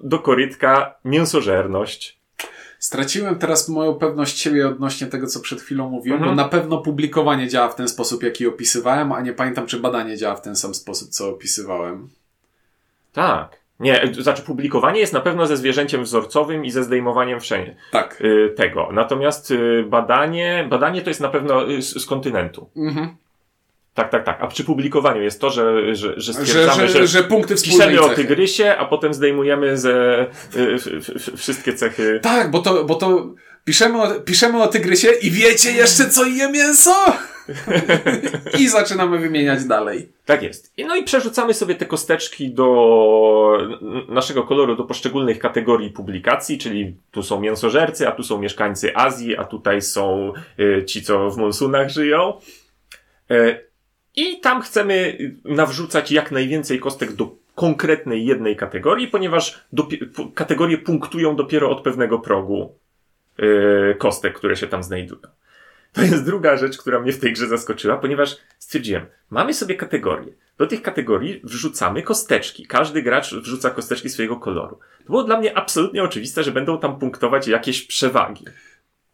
do 0.00 0.18
korytka 0.18 0.94
mięsożerność. 1.04 2.21
Straciłem 2.82 3.38
teraz 3.38 3.68
moją 3.68 3.94
pewność 3.94 4.38
siebie 4.38 4.68
odnośnie 4.68 5.06
tego, 5.06 5.26
co 5.26 5.40
przed 5.40 5.60
chwilą 5.60 5.88
mówiłem, 5.90 6.18
Mhm. 6.18 6.36
bo 6.36 6.42
na 6.42 6.48
pewno 6.48 6.78
publikowanie 6.78 7.48
działa 7.48 7.68
w 7.68 7.74
ten 7.74 7.88
sposób, 7.88 8.22
jaki 8.22 8.46
opisywałem, 8.46 9.12
a 9.12 9.20
nie 9.20 9.32
pamiętam, 9.32 9.66
czy 9.66 9.78
badanie 9.80 10.16
działa 10.16 10.36
w 10.36 10.42
ten 10.42 10.56
sam 10.56 10.74
sposób, 10.74 11.08
co 11.10 11.28
opisywałem. 11.28 12.08
Tak. 13.12 13.56
Nie, 13.80 14.08
to 14.08 14.22
znaczy 14.22 14.42
publikowanie 14.42 15.00
jest 15.00 15.12
na 15.12 15.20
pewno 15.20 15.46
ze 15.46 15.56
zwierzęciem 15.56 16.02
wzorcowym 16.04 16.64
i 16.64 16.70
ze 16.70 16.84
zdejmowaniem 16.84 17.40
wszędzie 17.40 17.76
Tak. 17.92 18.20
y, 18.20 18.54
tego. 18.56 18.88
Natomiast 18.92 19.50
y, 19.50 19.84
badanie, 19.88 20.66
badanie 20.70 21.02
to 21.02 21.10
jest 21.10 21.20
na 21.20 21.28
pewno 21.28 21.70
y, 21.70 21.82
z, 21.82 22.02
z 22.02 22.06
kontynentu. 22.06 22.70
Mhm. 22.76 23.16
Tak, 23.94 24.10
tak, 24.10 24.24
tak. 24.24 24.38
A 24.40 24.46
przy 24.46 24.64
publikowaniu 24.64 25.22
jest 25.22 25.40
to, 25.40 25.50
że, 25.50 25.94
że, 25.94 26.14
że 26.16 26.32
stwierdzamy, 26.32 26.88
że, 26.88 26.98
że, 26.98 27.06
że 27.06 27.22
punkty 27.22 27.54
piszemy 27.54 28.00
o 28.00 28.08
tygrysie, 28.08 28.76
a 28.78 28.84
potem 28.84 29.14
zdejmujemy 29.14 29.78
ze 29.78 30.20
f, 30.20 30.86
f, 30.86 31.10
f, 31.16 31.40
wszystkie 31.40 31.74
cechy. 31.74 32.20
Tak, 32.22 32.50
bo 32.50 32.58
to, 32.58 32.84
bo 32.84 32.94
to 32.94 33.34
piszemy 33.64 34.02
o, 34.02 34.20
piszemy 34.20 34.62
o 34.62 34.68
tygrysie 34.68 35.08
i 35.22 35.30
wiecie 35.30 35.72
jeszcze, 35.72 36.10
co 36.10 36.24
je 36.24 36.52
mięso? 36.52 36.94
I 38.60 38.68
zaczynamy 38.68 39.18
wymieniać 39.18 39.64
dalej. 39.64 40.12
Tak 40.24 40.42
jest. 40.42 40.72
I 40.76 40.84
No 40.84 40.96
i 40.96 41.04
przerzucamy 41.04 41.54
sobie 41.54 41.74
te 41.74 41.86
kosteczki 41.86 42.54
do 42.54 43.58
naszego 44.08 44.42
koloru, 44.42 44.76
do 44.76 44.84
poszczególnych 44.84 45.38
kategorii 45.38 45.90
publikacji, 45.90 46.58
czyli 46.58 46.96
tu 47.10 47.22
są 47.22 47.40
mięsożercy, 47.40 48.08
a 48.08 48.12
tu 48.12 48.22
są 48.22 48.38
mieszkańcy 48.38 48.96
Azji, 48.96 49.36
a 49.36 49.44
tutaj 49.44 49.82
są 49.82 50.32
y, 50.58 50.84
ci, 50.84 51.02
co 51.02 51.30
w 51.30 51.36
monsunach 51.36 51.88
żyją. 51.88 52.40
I 54.16 54.40
tam 54.40 54.62
chcemy 54.62 55.18
nawrzucać 55.44 56.12
jak 56.12 56.30
najwięcej 56.32 56.78
kostek 56.78 57.12
do 57.12 57.36
konkretnej 57.54 58.26
jednej 58.26 58.56
kategorii, 58.56 59.08
ponieważ 59.08 59.64
p- 60.16 60.28
kategorie 60.34 60.78
punktują 60.78 61.36
dopiero 61.36 61.70
od 61.70 61.82
pewnego 61.82 62.18
progu 62.18 62.78
e, 63.38 63.94
kostek, 63.94 64.34
które 64.34 64.56
się 64.56 64.66
tam 64.66 64.82
znajdują. 64.82 65.20
To 65.92 66.02
jest 66.02 66.24
druga 66.24 66.56
rzecz, 66.56 66.78
która 66.78 67.00
mnie 67.00 67.12
w 67.12 67.20
tej 67.20 67.32
grze 67.32 67.48
zaskoczyła, 67.48 67.96
ponieważ 67.96 68.36
stwierdziłem, 68.58 69.06
mamy 69.30 69.54
sobie 69.54 69.74
kategorie. 69.74 70.32
Do 70.58 70.66
tych 70.66 70.82
kategorii 70.82 71.40
wrzucamy 71.44 72.02
kosteczki. 72.02 72.66
Każdy 72.66 73.02
gracz 73.02 73.34
wrzuca 73.34 73.70
kosteczki 73.70 74.08
swojego 74.08 74.36
koloru. 74.36 74.78
To 74.98 75.06
było 75.06 75.24
dla 75.24 75.38
mnie 75.40 75.58
absolutnie 75.58 76.02
oczywiste, 76.02 76.42
że 76.42 76.52
będą 76.52 76.78
tam 76.78 76.98
punktować 76.98 77.48
jakieś 77.48 77.86
przewagi. 77.86 78.44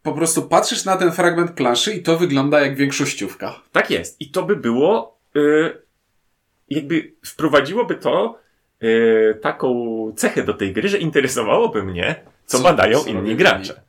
Po 0.09 0.15
prostu 0.15 0.41
patrzysz 0.41 0.85
na 0.85 0.97
ten 0.97 1.11
fragment 1.11 1.51
planszy 1.51 1.93
i 1.93 2.03
to 2.03 2.17
wygląda 2.17 2.61
jak 2.61 2.75
większościówka. 2.75 3.61
Tak 3.71 3.91
jest. 3.91 4.21
I 4.21 4.31
to 4.31 4.43
by 4.43 4.55
było, 4.55 5.17
y, 5.35 5.81
jakby 6.69 7.13
wprowadziłoby 7.25 7.95
to 7.95 8.39
y, 8.83 9.39
taką 9.41 10.11
cechę 10.15 10.43
do 10.43 10.53
tej 10.53 10.73
gry, 10.73 10.89
że 10.89 10.97
interesowałoby 10.97 11.83
mnie, 11.83 12.15
co, 12.45 12.57
Co- 12.57 12.63
badają 12.63 12.99
co 12.99 13.09
inni 13.09 13.35
gracze. 13.35 13.81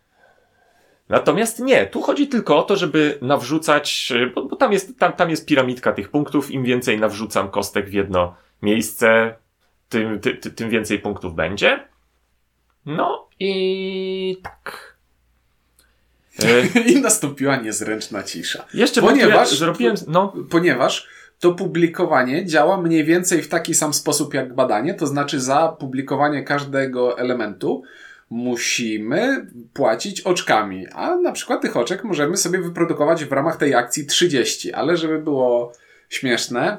Natomiast 1.09 1.61
nie, 1.61 1.87
tu 1.87 2.03
chodzi 2.03 2.29
tylko 2.29 2.59
o 2.59 2.63
to, 2.63 2.77
żeby 2.77 3.19
nawrzucać, 3.23 4.13
y, 4.17 4.27
bo, 4.35 4.45
bo 4.45 4.57
tam, 4.57 4.73
jest, 4.73 4.99
tam, 4.99 5.13
tam 5.13 5.31
jest 5.31 5.47
piramidka 5.47 5.93
tych 5.93 6.11
punktów. 6.11 6.51
Im 6.51 6.65
więcej 6.65 6.99
nawrzucam 7.01 7.51
kostek 7.51 7.91
w 7.91 7.93
jedno 7.93 8.35
miejsce, 8.63 9.35
tym, 9.89 10.21
ty, 10.21 10.35
ty, 10.35 10.51
tym 10.51 10.71
więcej 10.71 10.99
punktów 10.99 11.35
będzie. 11.35 11.89
No 12.87 13.29
i 13.39 14.41
tak. 14.43 14.90
I 16.93 17.01
nastąpiła 17.01 17.57
niezręczna 17.57 18.23
cisza. 18.23 18.65
jeszcze 18.75 19.01
Ponieważ- 19.01 19.31
Ponieważ... 19.31 19.59
zrobiłem, 19.59 19.97
no, 20.07 20.33
Ponieważ 20.51 21.09
to 21.41 21.53
publikowanie 21.53 22.47
działa 22.47 22.83
mniej 22.83 23.05
więcej 23.05 23.43
w 23.43 23.49
taki 23.49 23.75
sam 23.75 23.95
sposób 23.95 24.35
jak 24.35 24.55
badanie, 24.55 24.95
to 24.95 25.07
znaczy 25.07 25.41
za 25.41 25.69
publikowanie 25.69 26.43
każdego 26.43 27.19
elementu 27.19 27.83
musimy 28.31 29.47
płacić 29.73 30.21
oczkami, 30.21 30.87
a 30.95 31.17
na 31.17 31.33
przykład 31.33 31.63
tych 31.63 31.77
oczek 31.77 32.05
możemy 32.05 32.37
sobie 32.37 32.59
wyprodukować 32.59 33.25
w 33.25 33.33
ramach 33.33 33.57
tej 33.57 33.75
akcji 33.75 34.07
30, 34.07 34.73
ale 34.73 34.97
żeby 34.97 35.19
było 35.19 35.73
śmieszne, 36.09 36.79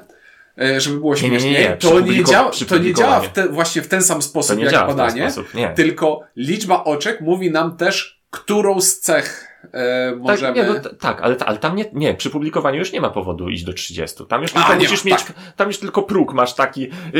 e, 0.60 0.80
żeby 0.80 0.96
było 0.96 1.14
Nie, 1.14 1.22
nie, 1.22 1.28
nie, 1.28 1.40
śmiesznie, 1.40 1.60
nie. 1.60 1.76
To, 1.76 2.00
nie 2.00 2.24
działa, 2.24 2.50
to 2.68 2.78
nie 2.78 2.94
działa 2.94 3.20
w 3.20 3.32
te, 3.32 3.48
właśnie 3.48 3.82
w 3.82 3.88
ten 3.88 4.02
sam 4.02 4.22
sposób 4.22 4.58
jak 4.58 4.72
badanie, 4.86 5.30
sposób, 5.30 5.52
tylko 5.74 6.20
liczba 6.36 6.84
oczek 6.84 7.20
mówi 7.20 7.50
nam 7.50 7.76
też, 7.76 8.22
którą 8.30 8.80
z 8.80 9.00
cech 9.00 9.51
e, 9.72 10.16
możemy... 10.16 10.54
Tak, 10.54 10.56
nie, 10.56 10.74
no, 10.74 10.90
tak 11.00 11.22
ale, 11.22 11.36
ale 11.46 11.58
tam 11.58 11.76
nie, 11.76 11.84
nie, 11.92 12.14
przy 12.14 12.30
publikowaniu 12.30 12.78
już 12.78 12.92
nie 12.92 13.00
ma 13.00 13.10
powodu 13.10 13.48
iść 13.48 13.64
do 13.64 13.72
30. 13.72 14.26
Tam 14.28 14.42
już 14.42 14.52
tylko 14.52 14.74
musisz 14.74 15.04
ma, 15.04 15.10
mieć, 15.10 15.24
tak. 15.24 15.36
tam 15.56 15.68
już 15.68 15.78
tylko 15.78 16.02
próg 16.02 16.34
masz 16.34 16.54
taki, 16.54 16.84
y, 17.14 17.18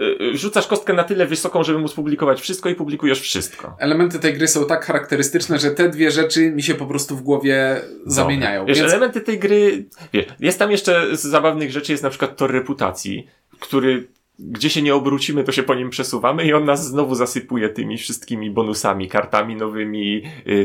y, 0.00 0.04
y, 0.22 0.38
rzucasz 0.38 0.66
kostkę 0.66 0.92
na 0.92 1.04
tyle 1.04 1.26
wysoką, 1.26 1.64
żeby 1.64 1.78
móc 1.78 1.92
publikować 1.92 2.40
wszystko 2.40 2.68
i 2.68 2.74
publikujesz 2.74 3.20
wszystko. 3.20 3.76
Elementy 3.78 4.18
tej 4.18 4.34
gry 4.34 4.48
są 4.48 4.66
tak 4.66 4.84
charakterystyczne, 4.84 5.58
że 5.58 5.70
te 5.70 5.88
dwie 5.88 6.10
rzeczy 6.10 6.50
mi 6.50 6.62
się 6.62 6.74
po 6.74 6.86
prostu 6.86 7.16
w 7.16 7.22
głowie 7.22 7.80
zamieniają. 8.06 8.66
Wiesz, 8.66 8.78
Więc 8.78 8.90
elementy 8.90 9.20
tej 9.20 9.38
gry, 9.38 9.84
wiesz, 10.12 10.26
jest 10.40 10.58
tam 10.58 10.70
jeszcze 10.70 11.16
z 11.16 11.22
zabawnych 11.22 11.70
rzeczy, 11.70 11.92
jest 11.92 12.04
na 12.04 12.10
przykład 12.10 12.36
tor 12.36 12.52
reputacji, 12.52 13.26
który 13.60 14.08
gdzie 14.38 14.70
się 14.70 14.82
nie 14.82 14.94
obrócimy, 14.94 15.44
to 15.44 15.52
się 15.52 15.62
po 15.62 15.74
nim 15.74 15.90
przesuwamy 15.90 16.44
i 16.44 16.52
on 16.52 16.64
nas 16.64 16.86
znowu 16.86 17.14
zasypuje 17.14 17.68
tymi 17.68 17.98
wszystkimi 17.98 18.50
bonusami, 18.50 19.08
kartami 19.08 19.56
nowymi, 19.56 20.22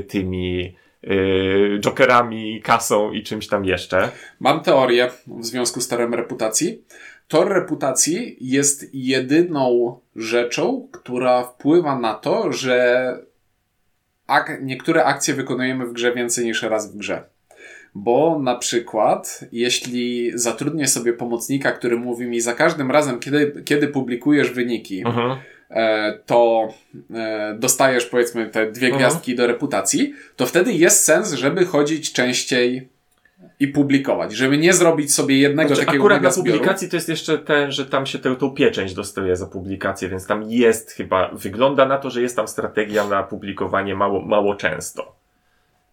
tymi 0.08 0.75
y, 1.11 1.79
jokerami, 1.79 2.61
kasą 2.61 3.11
i 3.11 3.23
czymś 3.23 3.47
tam 3.47 3.65
jeszcze. 3.65 4.09
mam 4.39 4.59
teorię 4.63 5.09
w 5.27 5.45
związku 5.45 5.81
z 5.81 5.87
torem 5.87 6.13
reputacji. 6.13 6.81
Tor 7.27 7.49
reputacji 7.49 8.37
jest 8.41 8.89
jedyną 8.93 9.99
rzeczą, 10.15 10.87
która 10.91 11.43
wpływa 11.43 11.99
na 11.99 12.13
to, 12.13 12.51
że 12.51 13.07
ak- 14.27 14.59
niektóre 14.61 15.05
akcje 15.05 15.33
wykonujemy 15.33 15.85
w 15.85 15.93
grze 15.93 16.13
więcej 16.13 16.45
niż 16.45 16.63
raz 16.63 16.93
w 16.93 16.97
grze. 16.97 17.23
Bo 17.95 18.39
na 18.39 18.55
przykład, 18.55 19.39
jeśli 19.51 20.31
zatrudnię 20.35 20.87
sobie 20.87 21.13
pomocnika, 21.13 21.71
który 21.71 21.97
mówi 21.97 22.25
mi 22.25 22.41
za 22.41 22.53
każdym 22.53 22.91
razem, 22.91 23.19
kiedy, 23.19 23.61
kiedy 23.65 23.87
publikujesz 23.87 24.51
wyniki, 24.51 25.03
Mhm. 25.05 25.31
e, 25.31 25.37
to 26.25 26.67
e, 27.13 27.56
dostajesz 27.60 28.06
powiedzmy 28.06 28.49
te 28.49 28.71
dwie 28.71 28.88
Mhm. 28.88 28.95
gwiazdki 29.03 29.36
do 29.36 29.47
reputacji, 29.47 30.13
to 30.36 30.45
wtedy 30.45 30.73
jest 30.73 31.03
sens, 31.03 31.34
żeby 31.34 31.65
chodzić 31.65 32.13
częściej 32.13 32.89
i 33.60 33.67
publikować, 33.67 34.34
żeby 34.34 34.58
nie 34.58 34.73
zrobić 34.73 35.13
sobie 35.13 35.38
jednego 35.38 35.67
Znaczy, 35.67 35.86
takiego 35.86 36.03
akurat 36.03 36.21
mega 36.21 36.30
na 36.30 36.36
publikacji 36.36 36.89
to 36.89 36.95
jest 36.95 37.10
jeszcze 37.10 37.38
ten, 37.38 37.71
że 37.71 37.86
tam 37.86 38.06
się 38.06 38.19
tę, 38.19 38.36
tą 38.36 38.51
pieczęć 38.51 38.93
dostaje 38.93 39.36
za 39.36 39.45
publikację, 39.47 40.10
więc 40.10 40.27
tam 40.27 40.43
jest 40.51 40.91
chyba, 40.91 41.30
wygląda 41.34 41.86
na 41.86 41.97
to, 41.97 42.10
że 42.10 42.21
jest 42.21 42.36
tam 42.36 42.47
strategia 42.47 43.08
na 43.08 43.23
publikowanie 43.23 43.95
mało, 43.95 44.21
mało 44.21 44.56
często. 44.56 45.15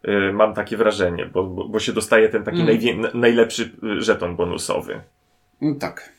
Yy, 0.04 0.32
mam 0.32 0.54
takie 0.54 0.76
wrażenie, 0.76 1.26
bo, 1.26 1.44
bo, 1.44 1.68
bo 1.68 1.78
się 1.78 1.92
dostaje 1.92 2.28
ten 2.28 2.44
taki 2.44 2.60
Mm. 2.60 3.06
najlepszy 3.14 3.62
y, 3.98 4.02
żeton 4.02 4.36
bonusowy. 4.36 5.00
Mm, 5.62 5.78
Tak. 5.78 6.12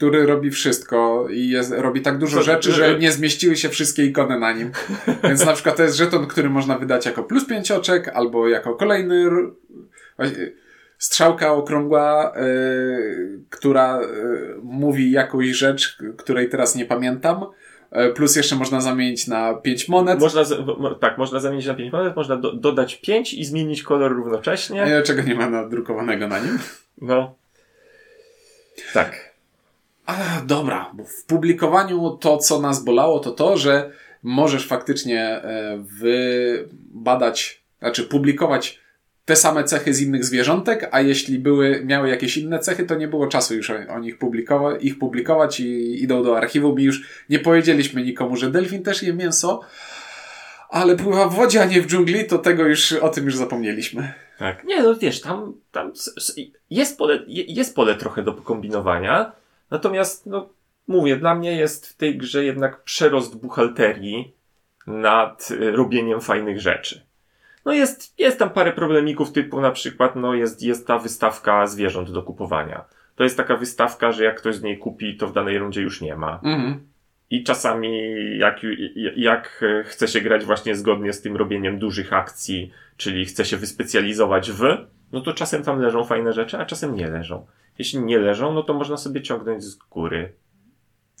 Który 0.00 0.26
robi 0.26 0.50
wszystko 0.50 1.28
i 1.30 1.48
jest, 1.48 1.72
robi 1.76 2.00
tak 2.00 2.18
dużo 2.18 2.36
Co- 2.36 2.42
rzeczy, 2.42 2.70
e- 2.70 2.72
że 2.72 2.98
nie 2.98 3.12
zmieściły 3.12 3.56
się 3.56 3.68
wszystkie 3.68 4.04
ikony 4.04 4.38
na 4.38 4.52
nim. 4.52 4.70
Więc 5.24 5.46
na 5.46 5.52
przykład 5.52 5.76
to 5.76 5.82
jest 5.82 5.96
żeton, 5.96 6.26
który 6.26 6.50
można 6.50 6.78
wydać 6.78 7.06
jako 7.06 7.22
plus 7.22 7.46
pięć 7.46 7.70
oczek, 7.70 8.08
albo 8.08 8.48
jako 8.48 8.74
kolejny 8.74 9.30
właśnie, 10.16 10.50
strzałka 10.98 11.52
okrągła, 11.52 12.32
e, 12.36 12.42
która 13.50 14.00
e, 14.00 14.06
mówi 14.62 15.10
jakąś 15.10 15.46
rzecz, 15.46 15.98
której 16.16 16.48
teraz 16.48 16.74
nie 16.74 16.84
pamiętam. 16.84 17.46
E, 17.90 18.08
plus 18.08 18.36
jeszcze 18.36 18.56
można 18.56 18.80
zamienić 18.80 19.26
na 19.26 19.54
pięć 19.54 19.88
monet. 19.88 20.20
Można, 20.20 20.42
tak, 21.00 21.18
można 21.18 21.40
zamienić 21.40 21.66
na 21.66 21.74
5 21.74 21.92
monet, 21.92 22.16
można 22.16 22.36
do, 22.36 22.52
dodać 22.52 23.00
5 23.00 23.34
i 23.34 23.44
zmienić 23.44 23.82
kolor 23.82 24.12
równocześnie. 24.12 24.84
E, 24.84 25.02
czego 25.02 25.22
nie 25.22 25.34
ma 25.34 25.50
nadrukowanego 25.50 26.28
na 26.28 26.38
nim. 26.38 26.58
No. 27.02 27.34
Tak. 28.94 29.29
A, 30.10 30.40
dobra, 30.46 30.90
bo 30.94 31.04
w 31.04 31.24
publikowaniu 31.24 32.10
to, 32.20 32.38
co 32.38 32.60
nas 32.60 32.84
bolało, 32.84 33.18
to 33.20 33.30
to, 33.30 33.56
że 33.56 33.90
możesz 34.22 34.66
faktycznie 34.66 35.22
e, 35.24 35.84
wybadać, 36.00 37.62
znaczy 37.78 38.04
publikować 38.04 38.80
te 39.24 39.36
same 39.36 39.64
cechy 39.64 39.94
z 39.94 40.00
innych 40.00 40.24
zwierzątek, 40.24 40.88
a 40.92 41.00
jeśli 41.00 41.38
były, 41.38 41.82
miały 41.84 42.08
jakieś 42.08 42.36
inne 42.36 42.58
cechy, 42.58 42.84
to 42.84 42.94
nie 42.94 43.08
było 43.08 43.26
czasu 43.26 43.54
już 43.54 43.70
o, 43.70 43.98
nich 43.98 44.18
publikować, 44.18 44.84
ich 44.84 44.98
publikować 44.98 45.60
i 45.60 46.02
idą 46.02 46.22
do 46.22 46.36
archiwum 46.36 46.80
i 46.80 46.82
już 46.82 47.24
nie 47.28 47.38
powiedzieliśmy 47.38 48.02
nikomu, 48.02 48.36
że 48.36 48.50
delfin 48.50 48.82
też 48.82 49.02
je 49.02 49.12
mięso, 49.14 49.60
ale 50.68 50.96
pływa 50.96 51.28
w 51.28 51.34
wodzie, 51.34 51.62
a 51.62 51.64
nie 51.64 51.82
w 51.82 51.86
dżungli, 51.86 52.26
to 52.26 52.38
tego 52.38 52.66
już, 52.66 52.92
o 52.92 53.08
tym 53.08 53.24
już 53.24 53.36
zapomnieliśmy. 53.36 54.12
Tak. 54.38 54.64
Nie, 54.64 54.82
no 54.82 54.94
wiesz, 54.94 55.20
tam, 55.20 55.52
tam 55.72 55.92
jest 56.70 56.98
pole, 56.98 57.18
je- 57.26 57.44
jest 57.44 57.74
pole 57.74 57.94
trochę 57.94 58.22
do 58.22 58.32
pokombinowania, 58.32 59.32
natomiast, 59.70 60.26
no, 60.26 60.48
mówię, 60.88 61.16
dla 61.16 61.34
mnie 61.34 61.56
jest 61.56 61.86
w 61.86 61.96
tej 61.96 62.18
grze 62.18 62.44
jednak 62.44 62.82
przerost 62.82 63.40
buchalterii 63.40 64.34
nad 64.86 65.50
y, 65.50 65.70
robieniem 65.70 66.20
fajnych 66.20 66.60
rzeczy. 66.60 67.10
No 67.64 67.72
jest, 67.72 68.18
jest 68.18 68.38
tam 68.38 68.50
parę 68.50 68.72
problemików 68.72 69.32
typu 69.32 69.60
na 69.60 69.70
przykład, 69.70 70.16
no 70.16 70.34
jest, 70.34 70.62
jest 70.62 70.86
ta 70.86 70.98
wystawka 70.98 71.66
zwierząt 71.66 72.10
do 72.10 72.22
kupowania. 72.22 72.84
To 73.16 73.24
jest 73.24 73.36
taka 73.36 73.56
wystawka, 73.56 74.12
że 74.12 74.24
jak 74.24 74.38
ktoś 74.38 74.54
z 74.54 74.62
niej 74.62 74.78
kupi, 74.78 75.16
to 75.16 75.26
w 75.26 75.32
danej 75.32 75.58
rundzie 75.58 75.82
już 75.82 76.00
nie 76.00 76.16
ma. 76.16 76.40
Mhm. 76.42 76.80
I 77.30 77.44
czasami 77.44 78.12
jak, 78.38 78.60
jak 79.16 79.64
chce 79.84 80.08
się 80.08 80.20
grać 80.20 80.44
właśnie 80.44 80.74
zgodnie 80.76 81.12
z 81.12 81.22
tym 81.22 81.36
robieniem 81.36 81.78
dużych 81.78 82.12
akcji, 82.12 82.72
czyli 82.96 83.24
chce 83.24 83.44
się 83.44 83.56
wyspecjalizować 83.56 84.50
w, 84.50 84.62
no 85.12 85.20
to 85.20 85.32
czasem 85.32 85.62
tam 85.62 85.80
leżą 85.80 86.04
fajne 86.04 86.32
rzeczy, 86.32 86.58
a 86.58 86.66
czasem 86.66 86.94
nie 86.94 87.08
leżą. 87.08 87.46
Jeśli 87.78 87.98
nie 88.00 88.18
leżą, 88.18 88.52
no 88.52 88.62
to 88.62 88.74
można 88.74 88.96
sobie 88.96 89.22
ciągnąć 89.22 89.64
z 89.64 89.74
góry. 89.74 90.32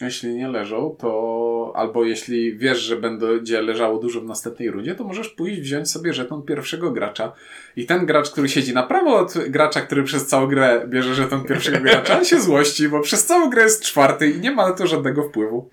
Jeśli 0.00 0.34
nie 0.34 0.48
leżą, 0.48 0.96
to 0.98 1.72
albo 1.76 2.04
jeśli 2.04 2.58
wiesz, 2.58 2.78
że 2.78 2.96
będzie 2.96 3.62
leżało 3.62 3.98
dużo 3.98 4.20
w 4.20 4.24
następnej 4.24 4.70
rundzie, 4.70 4.94
to 4.94 5.04
możesz 5.04 5.28
pójść 5.28 5.60
wziąć 5.60 5.90
sobie 5.90 6.12
żeton 6.14 6.42
pierwszego 6.42 6.90
gracza. 6.90 7.32
I 7.76 7.86
ten 7.86 8.06
gracz, 8.06 8.30
który 8.30 8.48
siedzi 8.48 8.74
na 8.74 8.82
prawo 8.82 9.16
od 9.16 9.34
gracza, 9.48 9.80
który 9.80 10.02
przez 10.04 10.26
całą 10.26 10.46
grę 10.46 10.84
bierze 10.88 11.14
żeton 11.14 11.44
pierwszego 11.44 11.80
gracza, 11.80 12.24
się 12.24 12.40
złości, 12.40 12.88
bo 12.88 13.00
przez 13.00 13.26
całą 13.26 13.50
grę 13.50 13.62
jest 13.62 13.84
czwarty 13.84 14.30
i 14.30 14.40
nie 14.40 14.50
ma 14.50 14.68
na 14.68 14.74
to 14.74 14.86
żadnego 14.86 15.28
wpływu. 15.28 15.70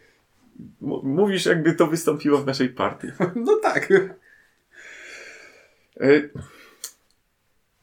M- 0.82 1.00
mówisz, 1.04 1.46
jakby 1.46 1.74
to 1.74 1.88
wystąpiło 1.88 2.38
w 2.38 2.46
naszej 2.46 2.70
partii. 2.70 3.08
No 3.36 3.56
tak. 3.64 3.92
E, 3.92 4.10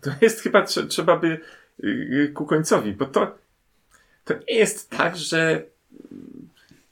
To 0.01 0.11
jest 0.21 0.41
chyba, 0.41 0.63
trze- 0.65 0.87
trzeba 0.89 1.17
by 1.17 1.41
ku 2.35 2.47
końcowi, 2.47 2.93
bo 2.93 3.07
to, 3.07 3.39
to 4.25 4.35
nie 4.35 4.57
jest 4.57 4.91
tak, 4.91 5.17
że, 5.17 5.63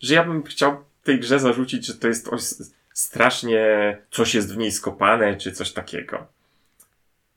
że 0.01 0.15
ja 0.15 0.25
bym 0.25 0.43
chciał 0.43 0.77
tej 1.05 1.21
grze 1.21 1.39
zarzucić, 1.39 1.87
że 1.87 1.95
to 1.95 2.09
jest 2.09 2.29
strasznie, 2.93 3.97
coś 4.11 4.35
jest 4.35 4.55
w 4.55 4.57
niej 4.57 4.73
skopane, 4.73 5.37
czy 5.37 5.53
coś 5.53 5.73
takiego. 5.73 6.27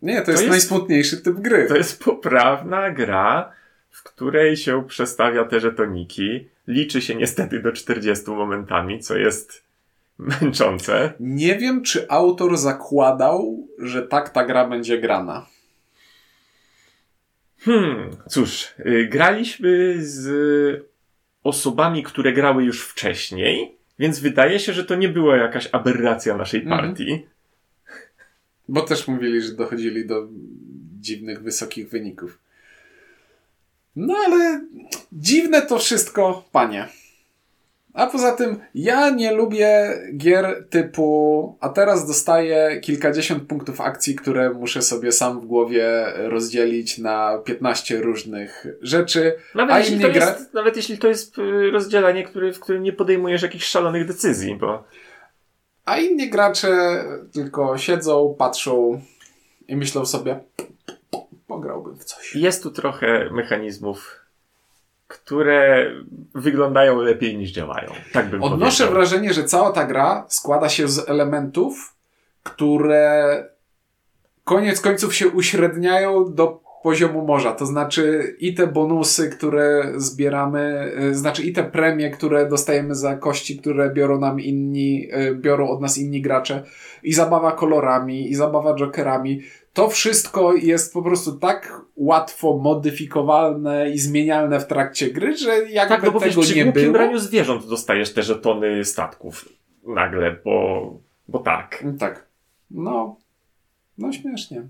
Nie, 0.01 0.19
to, 0.19 0.25
to 0.25 0.31
jest, 0.31 0.43
jest 0.43 0.51
najsmutniejszy 0.51 1.17
typ 1.17 1.35
gry. 1.35 1.67
To 1.67 1.75
jest 1.75 2.03
poprawna 2.03 2.91
gra, 2.91 3.51
w 3.91 4.03
której 4.03 4.57
się 4.57 4.87
przestawia 4.87 5.45
te 5.45 5.59
żetoniki. 5.59 6.47
Liczy 6.67 7.01
się 7.01 7.15
niestety 7.15 7.59
do 7.59 7.71
40 7.71 8.31
momentami, 8.31 8.99
co 8.99 9.17
jest 9.17 9.63
męczące. 10.17 11.13
Nie 11.19 11.57
wiem, 11.57 11.83
czy 11.83 12.09
autor 12.09 12.57
zakładał, 12.57 13.67
że 13.79 14.07
tak 14.07 14.29
ta 14.29 14.45
gra 14.45 14.67
będzie 14.67 14.97
grana. 14.97 15.45
Hmm, 17.65 18.09
cóż, 18.29 18.73
yy, 18.85 19.07
graliśmy 19.07 19.95
z 19.99 20.85
osobami, 21.43 22.03
które 22.03 22.33
grały 22.33 22.63
już 22.63 22.81
wcześniej, 22.81 23.75
więc 23.99 24.19
wydaje 24.19 24.59
się, 24.59 24.73
że 24.73 24.85
to 24.85 24.95
nie 24.95 25.09
była 25.09 25.37
jakaś 25.37 25.69
aberracja 25.71 26.37
naszej 26.37 26.61
mhm. 26.61 26.81
partii. 26.81 27.25
Bo 28.67 28.81
też 28.81 29.07
mówili, 29.07 29.41
że 29.41 29.53
dochodzili 29.53 30.07
do 30.07 30.27
dziwnych, 30.99 31.43
wysokich 31.43 31.89
wyników. 31.89 32.39
No 33.95 34.15
ale 34.25 34.61
dziwne 35.13 35.61
to 35.61 35.79
wszystko, 35.79 36.45
panie. 36.51 36.87
A 37.95 38.07
poza 38.07 38.31
tym, 38.31 38.59
ja 38.73 39.09
nie 39.09 39.31
lubię 39.31 39.93
gier 40.17 40.67
typu, 40.69 41.57
a 41.61 41.69
teraz 41.69 42.07
dostaję 42.07 42.79
kilkadziesiąt 42.81 43.43
punktów 43.43 43.81
akcji, 43.81 44.15
które 44.15 44.49
muszę 44.49 44.81
sobie 44.81 45.11
sam 45.11 45.39
w 45.41 45.45
głowie 45.45 46.05
rozdzielić 46.15 46.97
na 46.97 47.37
15 47.45 48.01
różnych 48.01 48.67
rzeczy. 48.81 49.35
Nawet, 49.55 49.75
a 49.75 49.79
jeśli, 49.79 49.99
to 49.99 50.09
gra... 50.11 50.25
jest, 50.25 50.53
nawet 50.53 50.75
jeśli 50.75 50.97
to 50.97 51.07
jest 51.07 51.37
y, 51.37 51.71
rozdzielanie, 51.71 52.23
który, 52.23 52.53
w 52.53 52.59
którym 52.59 52.83
nie 52.83 52.93
podejmujesz 52.93 53.41
jakichś 53.41 53.65
szalonych 53.65 54.07
decyzji, 54.07 54.55
bo. 54.55 54.83
A 55.85 55.97
inni 55.97 56.29
gracze 56.29 57.03
tylko 57.33 57.77
siedzą, 57.77 58.35
patrzą 58.37 59.01
i 59.67 59.75
myślą 59.75 60.05
sobie, 60.05 60.39
pograłbym 61.47 61.97
w 61.97 62.03
coś. 62.03 62.35
Jest 62.35 62.63
tu 62.63 62.71
trochę 62.71 63.29
mechanizmów 63.31 64.24
które 65.07 65.91
wyglądają 66.35 67.01
lepiej 67.01 67.37
niż 67.37 67.51
działają. 67.51 67.91
Tak 68.13 68.29
bym 68.29 68.43
Odnoszę 68.43 68.83
powiedział. 68.83 68.93
wrażenie, 68.93 69.33
że 69.33 69.43
cała 69.43 69.71
ta 69.71 69.85
gra 69.85 70.25
składa 70.27 70.69
się 70.69 70.87
z 70.87 71.09
elementów, 71.09 71.95
które 72.43 73.43
koniec 74.43 74.81
końców 74.81 75.15
się 75.15 75.27
uśredniają 75.27 76.33
do 76.33 76.65
poziomu 76.83 77.25
morza. 77.25 77.51
To 77.51 77.65
znaczy 77.65 78.35
i 78.39 78.53
te 78.53 78.67
bonusy, 78.67 79.29
które 79.29 79.91
zbieramy, 79.95 80.91
y, 81.11 81.15
znaczy 81.15 81.43
i 81.43 81.53
te 81.53 81.63
premie, 81.63 82.09
które 82.09 82.49
dostajemy 82.49 82.95
za 82.95 83.15
kości, 83.15 83.57
które 83.57 83.89
biorą 83.89 84.19
nam 84.19 84.39
inni, 84.39 85.09
y, 85.13 85.35
biorą 85.35 85.69
od 85.69 85.81
nas 85.81 85.97
inni 85.97 86.21
gracze, 86.21 86.63
i 87.03 87.13
zabawa 87.13 87.51
kolorami, 87.51 88.31
i 88.31 88.35
zabawa 88.35 88.75
jokerami 88.75 89.41
to 89.75 89.89
wszystko 89.89 90.53
jest 90.53 90.93
po 90.93 91.01
prostu 91.01 91.31
tak 91.31 91.81
łatwo 91.95 92.57
modyfikowalne 92.57 93.91
i 93.91 93.99
zmienialne 93.99 94.59
w 94.59 94.67
trakcie 94.67 95.11
gry, 95.11 95.37
że 95.37 95.69
jakby 95.69 95.95
tak, 95.95 96.03
no 96.03 96.11
bo 96.11 96.19
tego 96.19 96.41
wiesz, 96.41 96.55
nie 96.55 96.65
było... 96.65 96.93
braniu 96.93 97.19
zwierząt 97.19 97.69
dostajesz 97.69 98.13
te 98.13 98.23
żetony 98.23 98.85
statków 98.85 99.49
nagle, 99.87 100.35
bo, 100.45 100.99
bo 101.27 101.39
tak. 101.39 101.83
Tak. 101.99 102.27
No, 102.71 103.17
no 103.97 104.11
śmiesznie. 104.11 104.67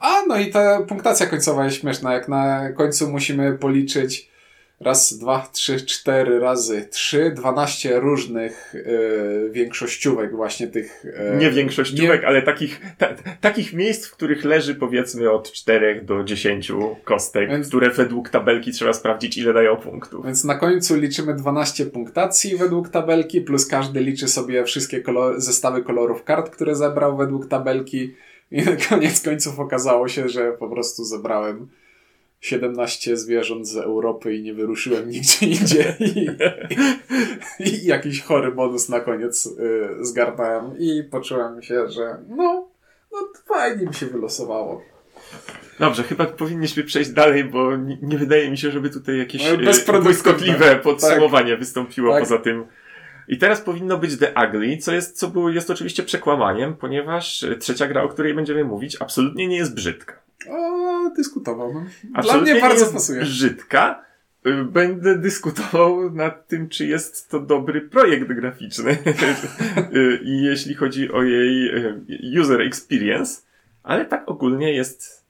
A, 0.00 0.22
no 0.28 0.36
i 0.36 0.50
ta 0.50 0.82
punktacja 0.82 1.26
końcowa 1.26 1.64
jest 1.64 1.76
śmieszna. 1.76 2.12
Jak 2.12 2.28
na 2.28 2.72
końcu 2.72 3.10
musimy 3.10 3.58
policzyć 3.58 4.31
raz, 4.84 5.18
dwa, 5.18 5.48
trzy, 5.52 5.80
cztery 5.86 6.38
razy 6.38 6.88
trzy, 6.90 7.30
dwanaście 7.30 8.00
różnych 8.00 8.74
y, 8.74 9.50
większościówek 9.52 10.36
właśnie 10.36 10.66
tych... 10.66 11.04
Y, 11.04 11.36
nie 11.38 11.50
większościówek, 11.50 12.20
nie... 12.20 12.28
ale 12.28 12.42
takich, 12.42 12.80
ta, 12.98 13.08
takich 13.40 13.72
miejsc, 13.72 14.06
w 14.06 14.12
których 14.12 14.44
leży 14.44 14.74
powiedzmy 14.74 15.30
od 15.30 15.52
czterech 15.52 16.04
do 16.04 16.24
dziesięciu 16.24 16.96
kostek, 17.04 17.48
Więc... 17.48 17.68
które 17.68 17.90
według 17.90 18.28
tabelki 18.28 18.72
trzeba 18.72 18.92
sprawdzić 18.92 19.38
ile 19.38 19.52
dają 19.52 19.76
punktów. 19.76 20.24
Więc 20.24 20.44
na 20.44 20.54
końcu 20.54 20.96
liczymy 20.96 21.34
12 21.34 21.86
punktacji 21.86 22.56
według 22.56 22.88
tabelki, 22.88 23.40
plus 23.40 23.66
każdy 23.66 24.00
liczy 24.00 24.28
sobie 24.28 24.64
wszystkie 24.64 25.00
kolor 25.00 25.40
zestawy 25.40 25.82
kolorów 25.82 26.24
kart, 26.24 26.50
które 26.50 26.74
zebrał 26.74 27.16
według 27.16 27.48
tabelki 27.48 28.14
i 28.50 28.62
na 28.62 28.76
koniec 28.88 29.20
końców 29.20 29.60
okazało 29.60 30.08
się, 30.08 30.28
że 30.28 30.52
po 30.52 30.68
prostu 30.68 31.04
zebrałem 31.04 31.68
17 32.42 33.16
zwierząt 33.16 33.68
z 33.68 33.76
Europy 33.76 34.34
i 34.34 34.42
nie 34.42 34.54
wyruszyłem 34.54 35.10
nigdzie 35.10 35.46
indziej. 35.60 35.84
I, 36.00 36.28
i, 37.58 37.74
i 37.74 37.86
jakiś 37.86 38.22
chory 38.22 38.52
bonus 38.52 38.88
na 38.88 39.00
koniec 39.00 39.46
y, 39.46 40.04
zgarnąłem 40.04 40.78
i 40.78 41.02
poczułem 41.10 41.62
się, 41.62 41.88
że 41.88 42.18
no, 42.28 42.68
no 43.12 43.18
fajnie 43.46 43.86
mi 43.86 43.94
się 43.94 44.06
wylosowało. 44.06 44.82
Dobrze, 45.78 46.02
chyba 46.02 46.26
powinniśmy 46.26 46.84
przejść 46.84 47.10
dalej, 47.10 47.44
bo 47.44 47.76
nie, 47.76 47.98
nie 48.02 48.18
wydaje 48.18 48.50
mi 48.50 48.58
się, 48.58 48.70
żeby 48.70 48.90
tutaj 48.90 49.18
jakieś 49.18 49.42
no, 49.88 50.00
błyskotliwe 50.00 50.76
podsumowanie 50.76 51.50
tak. 51.50 51.60
wystąpiło 51.60 52.12
tak. 52.12 52.22
poza 52.22 52.38
tym. 52.38 52.64
I 53.28 53.38
teraz 53.38 53.60
powinno 53.60 53.98
być 53.98 54.18
The 54.18 54.32
Ugly, 54.46 54.76
co 54.76 54.92
jest, 54.92 55.18
co 55.18 55.28
było, 55.28 55.50
jest 55.50 55.70
oczywiście 55.70 56.02
przekłamaniem, 56.02 56.76
ponieważ 56.76 57.46
trzecia 57.60 57.86
gra, 57.86 58.02
o 58.02 58.08
której 58.08 58.34
będziemy 58.34 58.64
mówić, 58.64 58.96
absolutnie 59.00 59.48
nie 59.48 59.56
jest 59.56 59.74
brzydka. 59.74 60.21
O, 60.50 61.10
dyskutowałbym. 61.16 61.88
Dla 62.22 62.38
mnie 62.38 62.60
bardzo 62.60 62.86
pasuje. 62.86 63.20
Brzydka. 63.20 64.04
Y, 64.46 64.64
będę 64.64 65.18
dyskutował 65.18 66.10
nad 66.10 66.48
tym, 66.48 66.68
czy 66.68 66.86
jest 66.86 67.30
to 67.30 67.40
dobry 67.40 67.80
projekt 67.80 68.32
graficzny. 68.32 68.98
Y, 69.94 70.20
I 70.24 70.42
jeśli 70.42 70.74
chodzi 70.74 71.12
o 71.12 71.22
jej 71.22 71.76
y, 71.76 72.40
user 72.40 72.60
experience, 72.60 73.42
ale 73.82 74.04
tak 74.04 74.28
ogólnie 74.28 74.72
jest, 74.72 75.26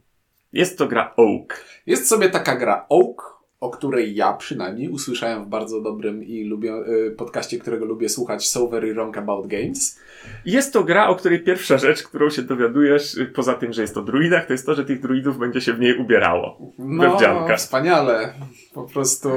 jest 0.53 0.79
to 0.79 0.87
gra 0.87 1.15
Oak. 1.17 1.65
Jest 1.87 2.09
sobie 2.09 2.29
taka 2.29 2.57
gra 2.57 2.87
Oak, 2.89 3.32
o 3.63 3.71
której 3.71 4.15
ja 4.15 4.33
przynajmniej 4.33 4.89
usłyszałem 4.89 5.45
w 5.45 5.47
bardzo 5.47 5.81
dobrym 5.81 6.25
i 6.25 6.45
lubię, 6.45 6.75
podcaście, 7.17 7.59
którego 7.59 7.85
lubię 7.85 8.09
słuchać, 8.09 8.49
So 8.49 8.67
Very 8.67 8.95
Wrong 8.95 9.19
About 9.19 9.47
Games. 9.47 10.01
Jest 10.45 10.73
to 10.73 10.85
gra, 10.85 11.09
o 11.09 11.15
której 11.15 11.41
pierwsza 11.41 11.79
rzecz, 11.79 12.03
którą 12.03 12.31
się 12.31 12.43
dowiadujesz, 12.43 13.17
poza 13.35 13.55
tym, 13.55 13.73
że 13.73 13.83
jest 13.83 13.97
o 13.97 14.03
druidach, 14.03 14.47
to 14.47 14.53
jest 14.53 14.67
to, 14.67 14.75
że 14.75 14.85
tych 14.85 15.01
druidów 15.01 15.39
będzie 15.39 15.61
się 15.61 15.73
w 15.73 15.81
niej 15.81 15.99
ubierało. 15.99 16.73
No, 16.79 17.19
wspaniale. 17.57 18.33
Po 18.75 18.83
prostu... 18.83 19.29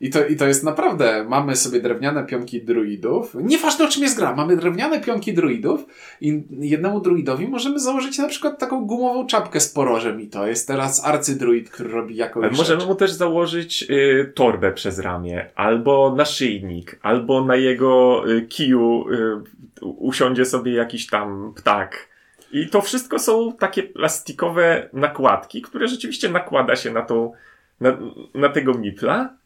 I 0.00 0.10
to, 0.10 0.26
I 0.26 0.36
to 0.36 0.46
jest 0.46 0.64
naprawdę, 0.64 1.24
mamy 1.28 1.56
sobie 1.56 1.80
drewniane 1.80 2.26
pionki 2.26 2.62
druidów. 2.62 3.34
Nieważne 3.34 3.84
o 3.84 3.88
czym 3.88 4.02
jest 4.02 4.16
gra, 4.16 4.36
mamy 4.36 4.56
drewniane 4.56 5.00
pionki 5.00 5.34
druidów 5.34 5.86
i 6.20 6.42
jednemu 6.50 7.00
druidowi 7.00 7.48
możemy 7.48 7.78
założyć 7.78 8.18
na 8.18 8.28
przykład 8.28 8.58
taką 8.58 8.84
gumową 8.84 9.26
czapkę 9.26 9.60
z 9.60 9.68
porożem 9.68 10.20
i 10.20 10.26
to 10.28 10.46
jest 10.46 10.68
teraz 10.68 11.04
arcydruid, 11.04 11.70
który 11.70 11.88
robi 11.88 12.16
jakąś 12.16 12.44
Ale 12.44 12.52
Możemy 12.52 12.86
mu 12.86 12.94
też 12.94 13.12
założyć 13.12 13.86
y, 13.90 14.32
torbę 14.34 14.72
przez 14.72 14.98
ramię, 14.98 15.50
albo 15.54 16.14
naszyjnik, 16.16 16.98
albo 17.02 17.44
na 17.44 17.56
jego 17.56 18.22
y, 18.30 18.42
kiju 18.42 19.04
y, 19.08 19.84
usiądzie 19.84 20.44
sobie 20.44 20.72
jakiś 20.72 21.06
tam 21.06 21.52
ptak. 21.56 22.08
I 22.52 22.68
to 22.68 22.80
wszystko 22.80 23.18
są 23.18 23.52
takie 23.52 23.82
plastikowe 23.82 24.88
nakładki, 24.92 25.62
które 25.62 25.88
rzeczywiście 25.88 26.28
nakłada 26.28 26.76
się 26.76 26.92
na 26.92 27.02
tą, 27.02 27.32
na, 27.80 27.98
na 28.34 28.48
tego 28.48 28.74
mipla 28.74 29.36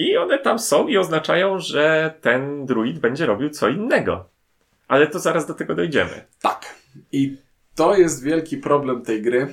i 0.00 0.16
one 0.16 0.38
tam 0.38 0.58
są 0.58 0.88
i 0.88 0.96
oznaczają, 0.96 1.58
że 1.58 2.14
ten 2.20 2.66
druid 2.66 2.98
będzie 2.98 3.26
robił 3.26 3.50
co 3.50 3.68
innego. 3.68 4.28
Ale 4.88 5.06
to 5.06 5.18
zaraz 5.18 5.46
do 5.46 5.54
tego 5.54 5.74
dojdziemy. 5.74 6.24
Tak. 6.42 6.74
I 7.12 7.36
to 7.74 7.96
jest 7.96 8.22
wielki 8.22 8.56
problem 8.56 9.02
tej 9.02 9.22
gry. 9.22 9.52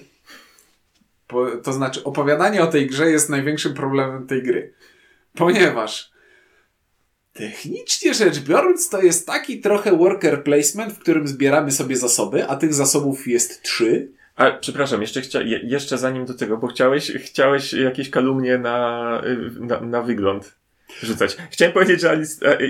Po, 1.28 1.45
to 1.64 1.74
znaczy, 1.74 2.04
opowiadanie 2.04 2.64
o 2.64 2.68
tej 2.68 2.88
grze 2.88 3.12
jest 3.12 3.30
największym 3.30 3.74
problemem 3.74 4.28
tej 4.28 4.43
gry. 4.43 4.74
Ponieważ 5.36 6.12
technicznie 7.34 8.14
rzecz 8.14 8.39
biorąc, 8.39 8.89
to 8.89 9.02
jest 9.02 9.28
taki 9.28 9.62
trochę 9.62 9.98
worker 9.98 10.43
placement, 10.43 10.93
w 10.93 11.00
którym 11.00 11.28
zbieramy 11.28 11.72
sobie 11.72 11.98
zasoby, 11.98 12.48
a 12.48 12.56
tych 12.56 12.74
zasobów 12.74 13.28
jest 13.28 13.62
trzy. 13.62 14.12
A 14.38 14.52
przepraszam, 14.52 15.02
jeszcze, 15.02 15.22
chcia, 15.22 15.42
jeszcze 15.64 15.98
zanim 15.98 16.26
do 16.26 16.34
tego, 16.34 16.58
bo 16.58 16.68
chciałeś, 16.68 17.12
chciałeś 17.12 17.74
jakieś 17.74 18.10
kalumnie 18.10 18.58
na, 18.58 19.22
na, 19.60 19.82
na 19.82 20.02
wygląd 20.02 20.56
rzucać. 21.04 21.38
Chciałem 21.50 21.74
powiedzieć, 21.74 22.02
że 22.02 22.18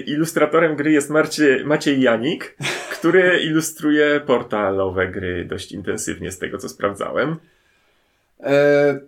ilustratorem 0.05 0.75
gry 0.75 0.91
jest 0.91 1.09
Marcie, 1.09 1.63
Maciej 1.65 2.01
Janik, 2.01 2.57
który 2.91 3.39
ilustruje 3.49 4.19
portalowe 4.19 5.07
gry 5.07 5.45
dość 5.45 5.71
intensywnie, 5.71 6.31
z 6.31 6.39
tego 6.39 6.57
co 6.57 6.69
sprawdzałem. 6.69 7.35
E, 8.39 8.99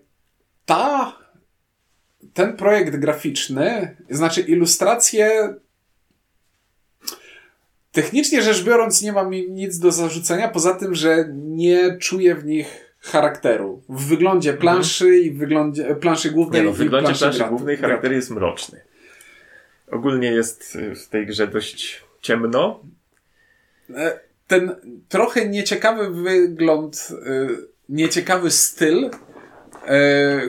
ta, 0.65 1.13
ten 2.33 2.57
projekt 2.57 2.95
graficzny, 2.95 3.95
znaczy 4.09 4.41
ilustracje 4.41 5.53
Technicznie 7.91 8.41
rzecz 8.41 8.63
biorąc, 8.63 9.01
nie 9.01 9.13
mam 9.13 9.31
nic 9.31 9.79
do 9.79 9.91
zarzucenia, 9.91 10.47
poza 10.47 10.73
tym, 10.73 10.95
że 10.95 11.25
nie 11.33 11.97
czuję 11.97 12.35
w 12.35 12.45
nich 12.45 12.95
charakteru. 12.99 13.81
W 13.89 14.07
wyglądzie 14.07 14.49
mhm. 14.49 14.61
planszy 14.61 15.05
mhm. 15.05 15.23
i 15.23 15.31
w 15.31 15.37
wyglądzie 15.37 15.95
planszy 15.95 16.31
głównej. 16.31 16.61
Nie 16.61 16.67
no, 16.67 16.73
w 16.73 16.77
wyglądzie 16.77 17.05
planszy, 17.05 17.19
planszy 17.19 17.43
głównej 17.43 17.77
charakter 17.77 18.11
jest 18.11 18.29
mroczny. 18.29 18.81
Ogólnie 19.91 20.31
jest 20.31 20.77
w 20.95 21.07
tej 21.07 21.25
grze 21.25 21.47
dość 21.47 22.03
ciemno. 22.21 22.83
E, 23.95 24.19
ten 24.47 24.75
trochę 25.09 25.49
nieciekawy 25.49 26.09
wygląd 26.23 27.07
nieciekawy 27.89 28.51
styl 28.51 29.09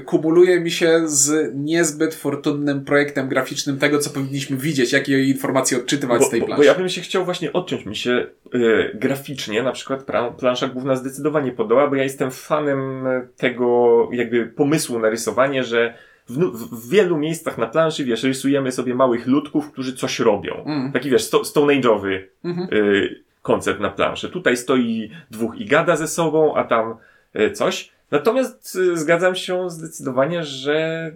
kumuluje 0.04 0.60
mi 0.60 0.70
się 0.70 1.00
z 1.04 1.52
niezbyt 1.54 2.14
fortunnym 2.14 2.84
projektem 2.84 3.28
graficznym 3.28 3.78
tego, 3.78 3.98
co 3.98 4.10
powinniśmy 4.10 4.56
widzieć, 4.56 4.92
jakie 4.92 5.24
informacje 5.24 5.78
odczytywać 5.78 6.18
Bo, 6.20 6.26
z 6.26 6.30
tej 6.30 6.40
bo, 6.40 6.46
planszy. 6.46 6.60
bo 6.60 6.64
ja 6.64 6.74
bym 6.74 6.88
się 6.88 7.00
chciał 7.00 7.24
właśnie 7.24 7.52
odciąć. 7.52 7.86
Mi 7.86 7.96
się 7.96 8.26
y, 8.54 8.90
graficznie, 8.94 9.62
na 9.62 9.72
przykład 9.72 10.04
plansza 10.38 10.68
główna 10.68 10.96
zdecydowanie 10.96 11.52
podoba, 11.52 11.86
bo 11.88 11.96
ja 11.96 12.02
jestem 12.02 12.30
fanem 12.30 13.04
tego 13.36 14.08
jakby 14.12 14.46
pomysłu 14.46 14.98
na 14.98 15.10
rysowanie, 15.10 15.64
że 15.64 15.94
w, 16.28 16.38
w, 16.38 16.90
wielu 16.90 17.16
miejscach 17.18 17.58
na 17.58 17.66
planszy, 17.66 18.04
wiesz, 18.04 18.22
rysujemy 18.22 18.72
sobie 18.72 18.94
małych 18.94 19.26
ludków, 19.26 19.72
którzy 19.72 19.96
coś 19.96 20.18
robią. 20.18 20.64
Mm. 20.66 20.92
Taki, 20.92 21.10
wiesz, 21.10 21.22
sto, 21.22 21.44
Stone 21.44 21.72
Age'owy 21.72 22.18
Mhm. 22.44 22.68
y, 22.72 23.22
koncept 23.42 23.80
na 23.80 23.90
planszy. 23.90 24.28
Tutaj 24.28 24.56
stoi 24.56 25.10
dwóch 25.30 25.58
i 25.58 25.64
gada 25.66 25.96
ze 25.96 26.08
sobą, 26.08 26.54
a 26.56 26.64
tam 26.64 26.94
y, 27.36 27.50
coś. 27.50 27.90
Natomiast 28.10 28.76
y, 28.76 28.98
zgadzam 28.98 29.34
się 29.34 29.70
zdecydowanie, 29.70 30.44
że 30.44 31.10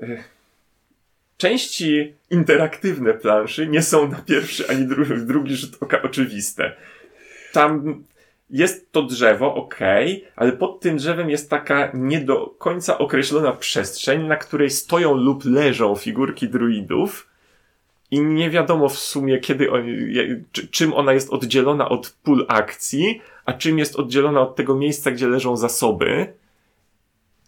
y, 0.00 0.22
części 1.36 2.14
interaktywne 2.30 3.14
planszy 3.14 3.66
nie 3.66 3.82
są 3.82 4.08
na 4.08 4.18
pierwszy 4.18 4.68
ani 4.68 4.86
dru- 4.86 5.20
drugi 5.24 5.56
rzut 5.56 5.76
oka 5.80 6.02
oczywiste. 6.02 6.76
Tam 7.52 8.04
jest 8.50 8.92
to 8.92 9.02
drzewo, 9.02 9.54
ok, 9.54 9.78
ale 10.36 10.52
pod 10.52 10.80
tym 10.80 10.96
drzewem 10.96 11.30
jest 11.30 11.50
taka 11.50 11.90
nie 11.94 12.20
do 12.20 12.46
końca 12.46 12.98
określona 12.98 13.52
przestrzeń, 13.52 14.26
na 14.26 14.36
której 14.36 14.70
stoją 14.70 15.14
lub 15.14 15.44
leżą 15.44 15.94
figurki 15.94 16.48
druidów 16.48 17.28
i 18.10 18.20
nie 18.20 18.50
wiadomo 18.50 18.88
w 18.88 18.98
sumie, 18.98 19.38
kiedy 19.38 19.68
czy, 20.52 20.68
czym 20.68 20.94
ona 20.94 21.12
jest 21.12 21.30
oddzielona 21.30 21.88
od 21.88 22.16
pól 22.22 22.46
akcji, 22.48 23.20
a 23.48 23.52
czym 23.52 23.78
jest 23.78 23.96
oddzielona 23.96 24.40
od 24.40 24.56
tego 24.56 24.76
miejsca, 24.76 25.10
gdzie 25.10 25.28
leżą 25.28 25.56
zasoby. 25.56 26.32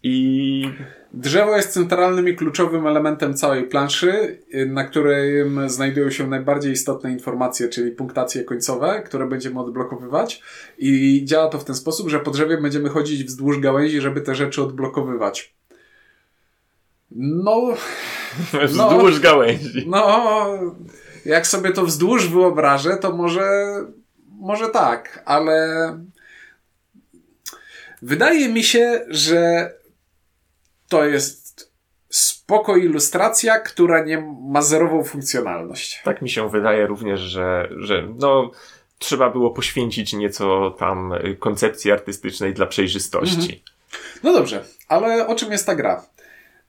I 0.03 0.65
Drzewo 1.13 1.55
jest 1.55 1.73
centralnym 1.73 2.27
i 2.27 2.35
kluczowym 2.35 2.87
elementem 2.87 3.33
całej 3.33 3.63
planszy, 3.63 4.39
na 4.67 4.83
którym 4.83 5.69
znajdują 5.69 6.09
się 6.09 6.27
najbardziej 6.27 6.71
istotne 6.71 7.11
informacje, 7.11 7.69
czyli 7.69 7.91
punktacje 7.91 8.43
końcowe, 8.43 9.01
które 9.05 9.27
będziemy 9.27 9.59
odblokowywać. 9.59 10.41
I 10.77 11.21
działa 11.25 11.47
to 11.47 11.59
w 11.59 11.65
ten 11.65 11.75
sposób, 11.75 12.09
że 12.09 12.19
po 12.19 12.31
drzewie 12.31 12.57
będziemy 12.57 12.89
chodzić 12.89 13.23
wzdłuż 13.23 13.59
gałęzi, 13.59 14.01
żeby 14.01 14.21
te 14.21 14.35
rzeczy 14.35 14.63
odblokowywać. 14.63 15.55
No, 17.15 17.73
wzdłuż 18.67 19.19
gałęzi. 19.19 19.85
no, 19.87 20.47
jak 21.25 21.47
sobie 21.47 21.71
to 21.71 21.85
wzdłuż 21.85 22.29
wyobrażę, 22.29 22.97
to 22.97 23.11
może, 23.11 23.75
może 24.41 24.69
tak, 24.69 25.23
ale 25.25 25.67
wydaje 28.01 28.49
mi 28.49 28.63
się, 28.63 29.05
że 29.07 29.71
to 30.89 31.05
jest 31.05 31.71
spoko 32.09 32.77
ilustracja, 32.77 33.59
która 33.59 34.03
nie 34.03 34.23
ma 34.41 34.61
zerową 34.61 35.03
funkcjonalność. 35.03 36.01
Tak 36.03 36.21
mi 36.21 36.29
się 36.29 36.49
wydaje 36.49 36.87
również, 36.87 37.19
że, 37.19 37.69
że 37.77 38.07
no, 38.19 38.51
trzeba 38.99 39.29
było 39.29 39.51
poświęcić 39.51 40.13
nieco 40.13 40.75
tam 40.79 41.13
koncepcji 41.39 41.91
artystycznej 41.91 42.53
dla 42.53 42.65
przejrzystości. 42.65 43.63
No 44.23 44.33
dobrze, 44.33 44.65
ale 44.87 45.27
o 45.27 45.35
czym 45.35 45.51
jest 45.51 45.65
ta 45.65 45.75
gra? 45.75 46.05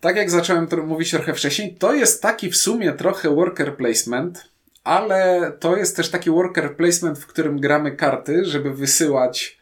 Tak 0.01 0.17
jak 0.17 0.31
zacząłem 0.31 0.69
mówić 0.87 1.11
trochę 1.11 1.35
wcześniej, 1.35 1.75
to 1.75 1.95
jest 1.95 2.23
taki 2.23 2.51
w 2.51 2.57
sumie 2.57 2.93
trochę 2.93 3.35
worker 3.35 3.77
placement, 3.77 4.52
ale 4.85 5.53
to 5.61 5.77
jest 5.77 5.97
też 5.97 6.11
taki 6.11 6.31
worker 6.31 6.77
placement, 6.77 7.19
w 7.19 7.27
którym 7.27 7.61
gramy 7.61 7.97
karty, 7.97 8.45
żeby 8.45 8.75
wysyłać 8.75 9.59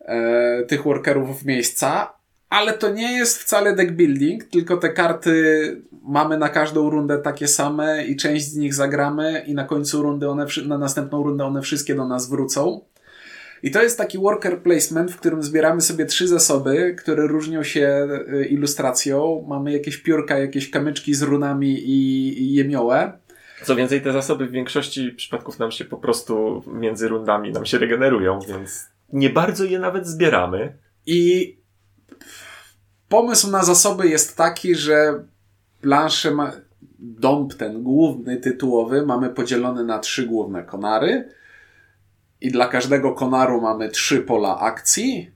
e, 0.00 0.62
tych 0.62 0.82
workerów 0.82 1.42
w 1.42 1.46
miejsca, 1.46 2.12
ale 2.50 2.72
to 2.72 2.92
nie 2.92 3.12
jest 3.12 3.38
wcale 3.38 3.76
deck 3.76 3.92
building, 3.92 4.44
tylko 4.44 4.76
te 4.76 4.88
karty 4.88 5.82
mamy 6.02 6.38
na 6.38 6.48
każdą 6.48 6.90
rundę 6.90 7.18
takie 7.18 7.48
same 7.48 8.06
i 8.06 8.16
część 8.16 8.44
z 8.44 8.56
nich 8.56 8.74
zagramy 8.74 9.44
i 9.46 9.54
na 9.54 9.64
końcu 9.64 10.02
rundy 10.02 10.28
one, 10.28 10.46
na 10.66 10.78
następną 10.78 11.22
rundę 11.22 11.44
one 11.44 11.62
wszystkie 11.62 11.94
do 11.94 12.08
nas 12.08 12.28
wrócą. 12.28 12.80
I 13.62 13.70
to 13.70 13.82
jest 13.82 13.98
taki 13.98 14.18
worker 14.18 14.62
placement, 14.62 15.12
w 15.12 15.16
którym 15.16 15.42
zbieramy 15.42 15.80
sobie 15.80 16.06
trzy 16.06 16.28
zasoby, 16.28 16.94
które 16.98 17.26
różnią 17.26 17.62
się 17.62 18.08
y, 18.32 18.44
ilustracją. 18.44 19.44
Mamy 19.48 19.72
jakieś 19.72 19.96
piórka, 19.96 20.38
jakieś 20.38 20.70
kamyczki 20.70 21.14
z 21.14 21.22
runami 21.22 21.72
i, 21.72 22.42
i 22.42 22.54
jemiołę. 22.54 23.12
Co 23.64 23.76
więcej, 23.76 24.02
te 24.02 24.12
zasoby 24.12 24.46
w 24.46 24.50
większości 24.50 25.12
przypadków 25.12 25.58
nam 25.58 25.70
się 25.70 25.84
po 25.84 25.96
prostu 25.96 26.62
między 26.66 27.08
rundami 27.08 27.52
nam 27.52 27.66
się 27.66 27.78
regenerują, 27.78 28.38
więc 28.48 28.88
nie 29.12 29.30
bardzo 29.30 29.64
je 29.64 29.78
nawet 29.78 30.06
zbieramy. 30.06 30.78
I 31.06 31.56
pomysł 33.08 33.50
na 33.50 33.64
zasoby 33.64 34.08
jest 34.08 34.36
taki, 34.36 34.74
że 34.74 35.24
planszę 35.80 36.30
ma, 36.30 36.52
dąb 36.98 37.54
ten 37.54 37.82
główny, 37.82 38.36
tytułowy, 38.36 39.06
mamy 39.06 39.30
podzielony 39.30 39.84
na 39.84 39.98
trzy 39.98 40.26
główne 40.26 40.62
konary. 40.62 41.28
I 42.40 42.50
dla 42.50 42.68
każdego 42.68 43.12
konaru 43.12 43.60
mamy 43.60 43.88
trzy 43.88 44.20
pola 44.20 44.58
akcji. 44.58 45.30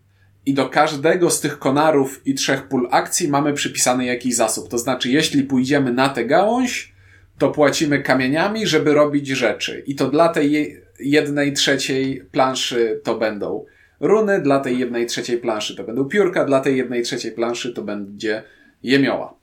I 0.46 0.54
do 0.54 0.68
każdego 0.68 1.30
z 1.30 1.40
tych 1.40 1.58
konarów 1.58 2.26
i 2.26 2.34
trzech 2.34 2.68
pól 2.68 2.88
akcji 2.90 3.28
mamy 3.28 3.52
przypisany 3.52 4.04
jakiś 4.04 4.36
zasób. 4.36 4.68
To 4.68 4.78
znaczy, 4.78 5.10
jeśli 5.10 5.44
pójdziemy 5.44 5.92
na 5.92 6.08
tę 6.08 6.24
gałąź, 6.24 6.94
to 7.38 7.50
płacimy 7.50 8.02
kamieniami, 8.02 8.66
żeby 8.66 8.94
robić 8.94 9.26
rzeczy. 9.28 9.82
I 9.86 9.94
to 9.94 10.10
dla 10.10 10.28
tej 10.28 10.52
je- 10.52 10.66
jednej 11.00 11.52
trzeciej 11.52 12.24
planszy 12.32 13.00
to 13.04 13.14
będą 13.18 13.64
runy, 14.00 14.40
dla 14.40 14.60
tej 14.60 14.78
jednej 14.78 15.06
trzeciej 15.06 15.38
planszy 15.38 15.76
to 15.76 15.84
będą 15.84 16.04
piórka, 16.04 16.44
dla 16.44 16.60
tej 16.60 16.76
jednej 16.76 17.02
trzeciej 17.02 17.32
planszy 17.32 17.72
to 17.72 17.82
będzie 17.82 18.42
jemioła. 18.82 19.34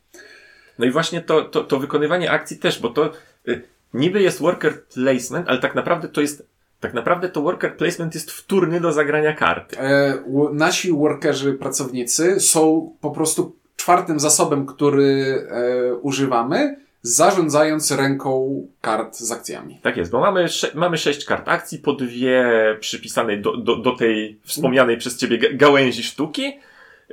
No 0.79 0.85
i 0.85 0.91
właśnie 0.91 1.21
to, 1.21 1.41
to, 1.41 1.63
to 1.63 1.79
wykonywanie 1.79 2.31
akcji 2.31 2.57
też, 2.57 2.81
bo 2.81 2.89
to 2.89 3.11
y, 3.47 3.61
niby 3.93 4.21
jest 4.21 4.39
worker 4.39 4.83
placement, 4.83 5.49
ale 5.49 5.59
tak 5.59 5.75
naprawdę 5.75 6.07
to 6.09 6.21
jest 6.21 6.47
tak 6.79 6.93
naprawdę 6.93 7.29
to 7.29 7.41
worker 7.41 7.77
placement 7.77 8.13
jest 8.13 8.31
wtórny 8.31 8.81
do 8.81 8.91
zagrania 8.91 9.33
karty. 9.33 9.79
E, 9.79 10.23
nasi 10.53 10.91
workerzy, 10.91 11.53
pracownicy 11.53 12.39
są 12.39 12.91
po 13.01 13.11
prostu 13.11 13.55
czwartym 13.75 14.19
zasobem, 14.19 14.65
który 14.65 15.47
e, 15.49 15.93
używamy, 15.93 16.84
zarządzając 17.07 17.91
ręką 17.91 18.61
kart 18.81 19.15
z 19.17 19.31
akcjami. 19.31 19.79
Tak 19.83 19.97
jest, 19.97 20.11
bo 20.11 20.19
mamy, 20.19 20.49
sze- 20.49 20.71
mamy 20.75 20.97
sześć 20.97 21.25
kart 21.25 21.47
akcji, 21.49 21.79
po 21.79 21.93
dwie 21.93 22.45
przypisane 22.79 23.37
do, 23.37 23.57
do, 23.57 23.75
do 23.75 23.91
tej 23.91 24.39
wspomnianej 24.43 24.97
przez 24.97 25.17
ciebie 25.17 25.39
ga- 25.39 25.55
gałęzi 25.57 26.03
sztuki. 26.03 26.59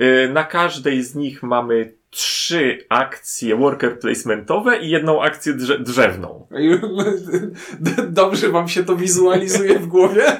Y, 0.03 0.31
Na 0.33 0.45
każdej 0.45 1.03
z 1.03 1.15
nich 1.15 1.43
mamy 1.43 1.93
trzy 2.11 2.85
akcje 2.89 3.57
worker 3.57 3.99
placementowe 3.99 4.79
i 4.79 4.91
jedną 4.91 5.23
akcję 5.23 5.53
drze 5.55 5.79
drzewną. 5.79 6.47
Dobrze 8.09 8.49
wam 8.49 8.69
się 8.69 8.85
to 8.85 8.97
wizualizuje 8.97 9.79
w 9.79 9.87
głowie? 9.87 10.23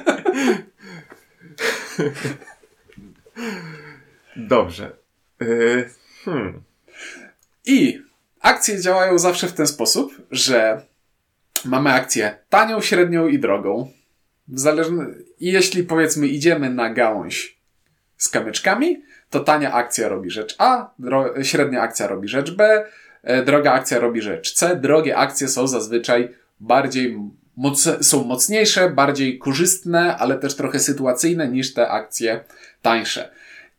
Dobrze. 4.35 4.91
Y, 5.41 5.89
Hmm. 6.25 6.61
I 7.65 8.01
akcje 8.43 8.81
działają 8.81 9.19
zawsze 9.19 9.47
w 9.47 9.53
ten 9.53 9.67
sposób, 9.67 10.21
że 10.31 10.81
mamy 11.65 11.93
akcję 11.93 12.37
tanią, 12.49 12.81
średnią 12.81 13.27
i 13.27 13.39
drogą. 13.39 13.91
W 14.47 14.59
zależny... 14.59 15.05
I 15.39 15.51
jeśli 15.51 15.83
powiedzmy 15.83 16.27
idziemy 16.27 16.69
na 16.69 16.89
gałąź 16.89 17.57
z 18.17 18.29
kamyczkami, 18.29 19.03
to 19.29 19.39
tania 19.39 19.73
akcja 19.73 20.09
robi 20.09 20.29
rzecz 20.31 20.55
A, 20.57 20.93
dro... 20.99 21.43
średnia 21.43 21.81
akcja 21.81 22.07
robi 22.07 22.27
rzecz 22.27 22.51
B, 22.51 22.85
e, 23.23 23.43
droga 23.43 23.71
akcja 23.71 23.99
robi 23.99 24.21
rzecz 24.21 24.53
C. 24.53 24.75
Drogie 24.75 25.17
akcje 25.17 25.47
są 25.47 25.67
zazwyczaj 25.67 26.35
bardziej 26.59 27.19
moc... 27.57 27.89
są 28.01 28.23
mocniejsze, 28.23 28.89
bardziej 28.89 29.39
korzystne, 29.39 30.17
ale 30.17 30.39
też 30.39 30.55
trochę 30.55 30.79
sytuacyjne 30.79 31.47
niż 31.47 31.73
te 31.73 31.89
akcje 31.89 32.43
tańsze. 32.81 33.31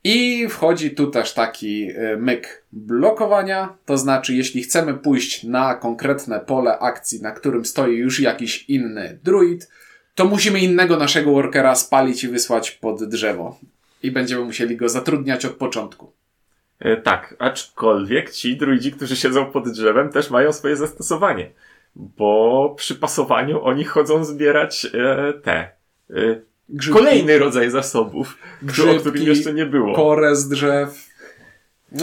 I 0.04 0.48
wchodzi 0.48 0.90
tu 0.90 1.06
też 1.06 1.32
taki 1.32 1.90
y, 1.90 2.16
myk 2.16 2.64
blokowania, 2.72 3.76
to 3.86 3.98
znaczy 3.98 4.34
jeśli 4.34 4.62
chcemy 4.62 4.94
pójść 4.94 5.44
na 5.44 5.74
konkretne 5.74 6.40
pole 6.40 6.78
akcji, 6.78 7.22
na 7.22 7.32
którym 7.32 7.64
stoi 7.64 7.96
już 7.96 8.20
jakiś 8.20 8.64
inny 8.68 9.18
druid, 9.22 9.70
to 10.14 10.24
musimy 10.24 10.60
innego 10.60 10.96
naszego 10.96 11.32
workera 11.32 11.74
spalić 11.74 12.24
i 12.24 12.28
wysłać 12.28 12.70
pod 12.70 13.04
drzewo. 13.04 13.58
I 14.02 14.10
będziemy 14.10 14.44
musieli 14.44 14.76
go 14.76 14.88
zatrudniać 14.88 15.44
od 15.44 15.52
początku. 15.52 16.12
E, 16.80 16.96
Tak, 16.96 17.34
aczkolwiek 17.38 18.30
ci 18.30 18.56
druidzi, 18.56 18.92
którzy 18.92 19.16
siedzą 19.16 19.46
pod 19.46 19.68
drzewem, 19.68 20.08
też 20.12 20.30
mają 20.30 20.52
swoje 20.52 20.76
zastosowanie. 20.76 21.50
Bo 21.96 22.74
przy 22.78 22.94
pasowaniu 22.94 23.64
oni 23.64 23.84
chodzą 23.84 24.24
zbierać 24.24 24.86
e, 24.86 25.32
te. 25.32 25.70
E, 26.10 26.40
Grzybki, 26.68 26.98
kolejny 27.00 27.38
rodzaj 27.38 27.70
zasobów, 27.70 28.38
Grzybki, 28.62 28.96
o 28.96 29.00
którym 29.00 29.22
jeszcze 29.22 29.54
nie 29.54 29.66
było. 29.66 29.94
korę 29.96 30.36
z 30.36 30.48
drzew. 30.48 31.06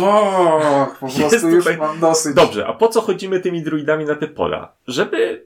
O, 0.02 0.88
po 1.00 1.06
Jest 1.08 1.20
prostu 1.20 1.50
już 1.50 1.64
tutaj- 1.66 1.78
mam 1.78 2.00
dosyć. 2.00 2.36
Dobrze, 2.36 2.68
a 2.68 2.74
po 2.74 2.88
co 2.88 3.02
chodzimy 3.02 3.40
tymi 3.40 3.62
druidami 3.62 4.06
na 4.06 4.16
te 4.16 4.28
pola? 4.28 4.74
Żeby 4.88 5.46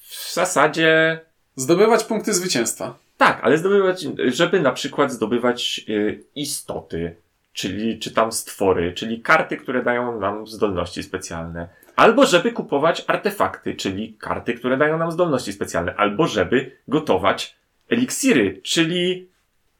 w 0.00 0.34
zasadzie. 0.34 1.20
Zdobywać 1.56 2.04
punkty 2.04 2.34
zwycięstwa. 2.34 2.94
Tak, 3.16 3.40
ale 3.42 3.58
zdobywać, 3.58 4.06
żeby 4.26 4.60
na 4.60 4.72
przykład 4.72 5.12
zdobywać 5.12 5.80
y, 5.88 6.24
istoty, 6.34 7.16
czyli 7.52 7.98
czy 7.98 8.10
tam 8.14 8.32
stwory, 8.32 8.92
czyli 8.92 9.20
karty, 9.22 9.56
które 9.56 9.82
dają 9.82 10.20
nam 10.20 10.46
zdolności 10.46 11.02
specjalne. 11.02 11.68
Albo 11.96 12.26
żeby 12.26 12.52
kupować 12.52 13.04
artefakty, 13.06 13.74
czyli 13.74 14.14
karty, 14.20 14.54
które 14.54 14.76
dają 14.76 14.98
nam 14.98 15.12
zdolności 15.12 15.52
specjalne. 15.52 15.94
Albo 15.96 16.26
żeby 16.26 16.70
gotować 16.88 17.56
eliksiry, 17.88 18.60
czyli 18.62 19.28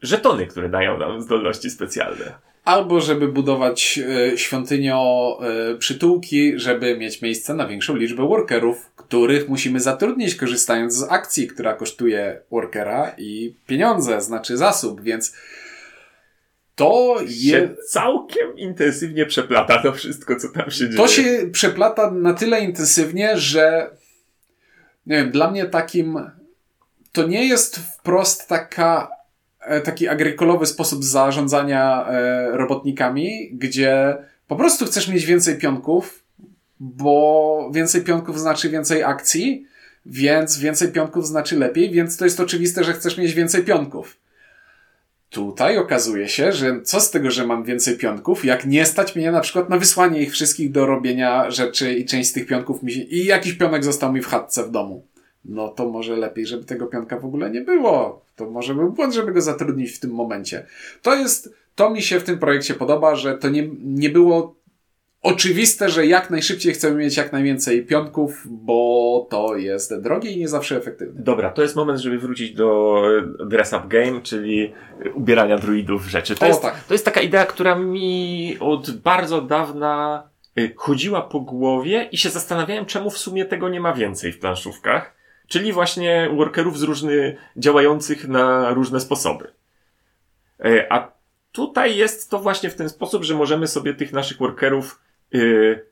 żetony, 0.02 0.46
które 0.46 0.68
dają 0.68 0.98
nam 0.98 1.22
zdolności 1.22 1.70
specjalne. 1.70 2.46
Albo 2.64 3.00
żeby 3.00 3.28
budować 3.28 4.00
e, 4.32 4.38
świątynio 4.38 5.38
e, 5.42 5.76
przytułki, 5.76 6.58
żeby 6.58 6.98
mieć 6.98 7.22
miejsce 7.22 7.54
na 7.54 7.66
większą 7.66 7.96
liczbę 7.96 8.28
workerów, 8.28 8.90
których 8.96 9.48
musimy 9.48 9.80
zatrudnić, 9.80 10.34
korzystając 10.34 10.94
z 10.94 11.02
akcji, 11.02 11.46
która 11.46 11.74
kosztuje 11.74 12.40
workera 12.50 13.14
i 13.18 13.54
pieniądze, 13.66 14.20
znaczy 14.20 14.56
zasób, 14.56 15.02
więc 15.02 15.36
to 16.74 17.16
jest. 17.26 17.92
całkiem 17.92 18.56
intensywnie 18.56 19.26
przeplata 19.26 19.82
to 19.82 19.92
wszystko, 19.92 20.36
co 20.36 20.48
tam 20.48 20.70
się 20.70 20.78
dzieje. 20.78 20.96
To 20.96 21.08
się 21.08 21.48
przeplata 21.52 22.10
na 22.10 22.34
tyle 22.34 22.60
intensywnie, 22.60 23.36
że 23.36 23.90
nie 25.06 25.16
wiem, 25.16 25.30
dla 25.30 25.50
mnie 25.50 25.64
takim 25.64 26.18
to 27.16 27.26
nie 27.26 27.48
jest 27.48 27.76
wprost 27.76 28.48
taka 28.48 29.10
e, 29.60 29.80
taki 29.80 30.08
agrykolowy 30.08 30.66
sposób 30.66 31.04
zarządzania 31.04 32.08
e, 32.08 32.50
robotnikami, 32.50 33.50
gdzie 33.52 34.16
po 34.48 34.56
prostu 34.56 34.86
chcesz 34.86 35.08
mieć 35.08 35.26
więcej 35.26 35.58
pionków, 35.58 36.24
bo 36.80 37.70
więcej 37.74 38.02
pionków 38.02 38.40
znaczy 38.40 38.70
więcej 38.70 39.02
akcji, 39.02 39.66
więc 40.06 40.58
więcej 40.58 40.92
pionków 40.92 41.26
znaczy 41.26 41.58
lepiej, 41.58 41.90
więc 41.90 42.16
to 42.16 42.24
jest 42.24 42.40
oczywiste, 42.40 42.84
że 42.84 42.92
chcesz 42.92 43.18
mieć 43.18 43.34
więcej 43.34 43.64
pionków. 43.64 44.16
Tutaj 45.30 45.78
okazuje 45.78 46.28
się, 46.28 46.52
że 46.52 46.82
co 46.82 47.00
z 47.00 47.10
tego, 47.10 47.30
że 47.30 47.46
mam 47.46 47.64
więcej 47.64 47.96
pionków, 47.96 48.44
jak 48.44 48.66
nie 48.66 48.86
stać 48.86 49.16
mnie 49.16 49.32
na 49.32 49.40
przykład 49.40 49.68
na 49.68 49.78
wysłanie 49.78 50.22
ich 50.22 50.32
wszystkich 50.32 50.72
do 50.72 50.86
robienia 50.86 51.50
rzeczy 51.50 51.94
i 51.94 52.04
część 52.04 52.30
z 52.30 52.32
tych 52.32 52.46
pionków 52.46 52.82
mi 52.82 52.92
się, 52.92 53.00
i 53.00 53.24
jakiś 53.24 53.52
pionek 53.52 53.84
został 53.84 54.12
mi 54.12 54.22
w 54.22 54.26
chatce 54.26 54.64
w 54.64 54.70
domu. 54.70 55.06
No 55.48 55.68
to 55.68 55.88
może 55.88 56.16
lepiej, 56.16 56.46
żeby 56.46 56.64
tego 56.64 56.86
pionka 56.86 57.18
w 57.18 57.24
ogóle 57.24 57.50
nie 57.50 57.60
było. 57.60 58.24
To 58.36 58.50
może 58.50 58.74
był 58.74 58.92
błąd, 58.92 59.14
żeby 59.14 59.32
go 59.32 59.40
zatrudnić 59.40 59.90
w 59.92 60.00
tym 60.00 60.10
momencie. 60.10 60.66
To 61.02 61.14
jest, 61.14 61.54
to 61.74 61.90
mi 61.90 62.02
się 62.02 62.20
w 62.20 62.24
tym 62.24 62.38
projekcie 62.38 62.74
podoba, 62.74 63.14
że 63.14 63.38
to 63.38 63.48
nie, 63.48 63.68
nie 63.82 64.10
było 64.10 64.56
oczywiste, 65.22 65.88
że 65.88 66.06
jak 66.06 66.30
najszybciej 66.30 66.72
chcemy 66.72 66.96
mieć 66.96 67.16
jak 67.16 67.32
najwięcej 67.32 67.86
pionków, 67.86 68.46
bo 68.50 69.26
to 69.30 69.56
jest 69.56 70.00
drogie 70.00 70.30
i 70.30 70.38
nie 70.38 70.48
zawsze 70.48 70.76
efektywne. 70.76 71.22
Dobra, 71.22 71.50
to 71.50 71.62
jest 71.62 71.76
moment, 71.76 72.00
żeby 72.00 72.18
wrócić 72.18 72.54
do 72.54 73.02
dress 73.46 73.72
up 73.72 73.82
game, 73.88 74.20
czyli 74.22 74.72
ubierania 75.14 75.58
druidów 75.58 76.06
w 76.06 76.08
rzeczy. 76.08 76.34
To, 76.34 76.44
O, 76.44 76.48
jest, 76.48 76.62
tak. 76.62 76.84
to 76.84 76.94
jest 76.94 77.04
taka 77.04 77.20
idea, 77.20 77.46
która 77.46 77.78
mi 77.78 78.56
od 78.60 78.90
bardzo 78.90 79.40
dawna 79.40 80.28
y, 80.58 80.72
chodziła 80.76 81.22
po 81.22 81.40
głowie 81.40 82.08
i 82.12 82.18
się 82.18 82.30
zastanawiałem, 82.30 82.86
czemu 82.86 83.10
w 83.10 83.18
sumie 83.18 83.44
tego 83.44 83.68
nie 83.68 83.80
ma 83.80 83.92
więcej 83.92 84.32
w 84.32 84.38
planszówkach. 84.38 85.15
Czyli 85.46 85.72
właśnie 85.72 86.30
workerów 86.36 86.78
z 86.78 86.82
różny, 86.82 87.36
działających 87.56 88.28
na 88.28 88.74
różne 88.74 89.00
sposoby. 89.00 89.52
E, 90.64 90.92
A 90.92 91.16
tutaj 91.52 91.96
jest 91.96 92.30
to 92.30 92.38
właśnie 92.38 92.70
w 92.70 92.74
ten 92.74 92.88
sposób, 92.88 93.24
że 93.24 93.34
możemy 93.34 93.66
sobie 93.66 93.94
tych 93.94 94.12
naszych 94.12 94.38
workerów 94.38 95.00
y, 95.34 95.86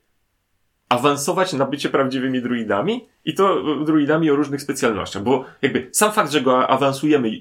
awansować 0.89 1.53
na 1.53 1.65
bycie 1.65 1.89
prawdziwymi 1.89 2.41
druidami 2.41 3.07
i 3.25 3.33
to 3.33 3.59
y, 3.81 3.85
druidami 3.85 4.31
o 4.31 4.35
różnych 4.35 4.61
specjalnościach, 4.61 5.23
bo 5.23 5.45
jakby 5.61 5.89
sam 5.91 6.11
fakt, 6.11 6.31
że 6.31 6.41
go 6.41 6.67
awansujemy 6.67 7.31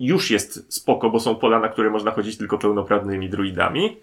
już 0.00 0.30
jest 0.30 0.74
spoko, 0.74 1.10
bo 1.10 1.20
są 1.20 1.34
pola, 1.34 1.60
na 1.60 1.68
które 1.68 1.90
można 1.90 2.10
chodzić 2.10 2.38
tylko 2.38 2.58
pełnoprawnymi 2.58 3.28
druidami, 3.28 3.96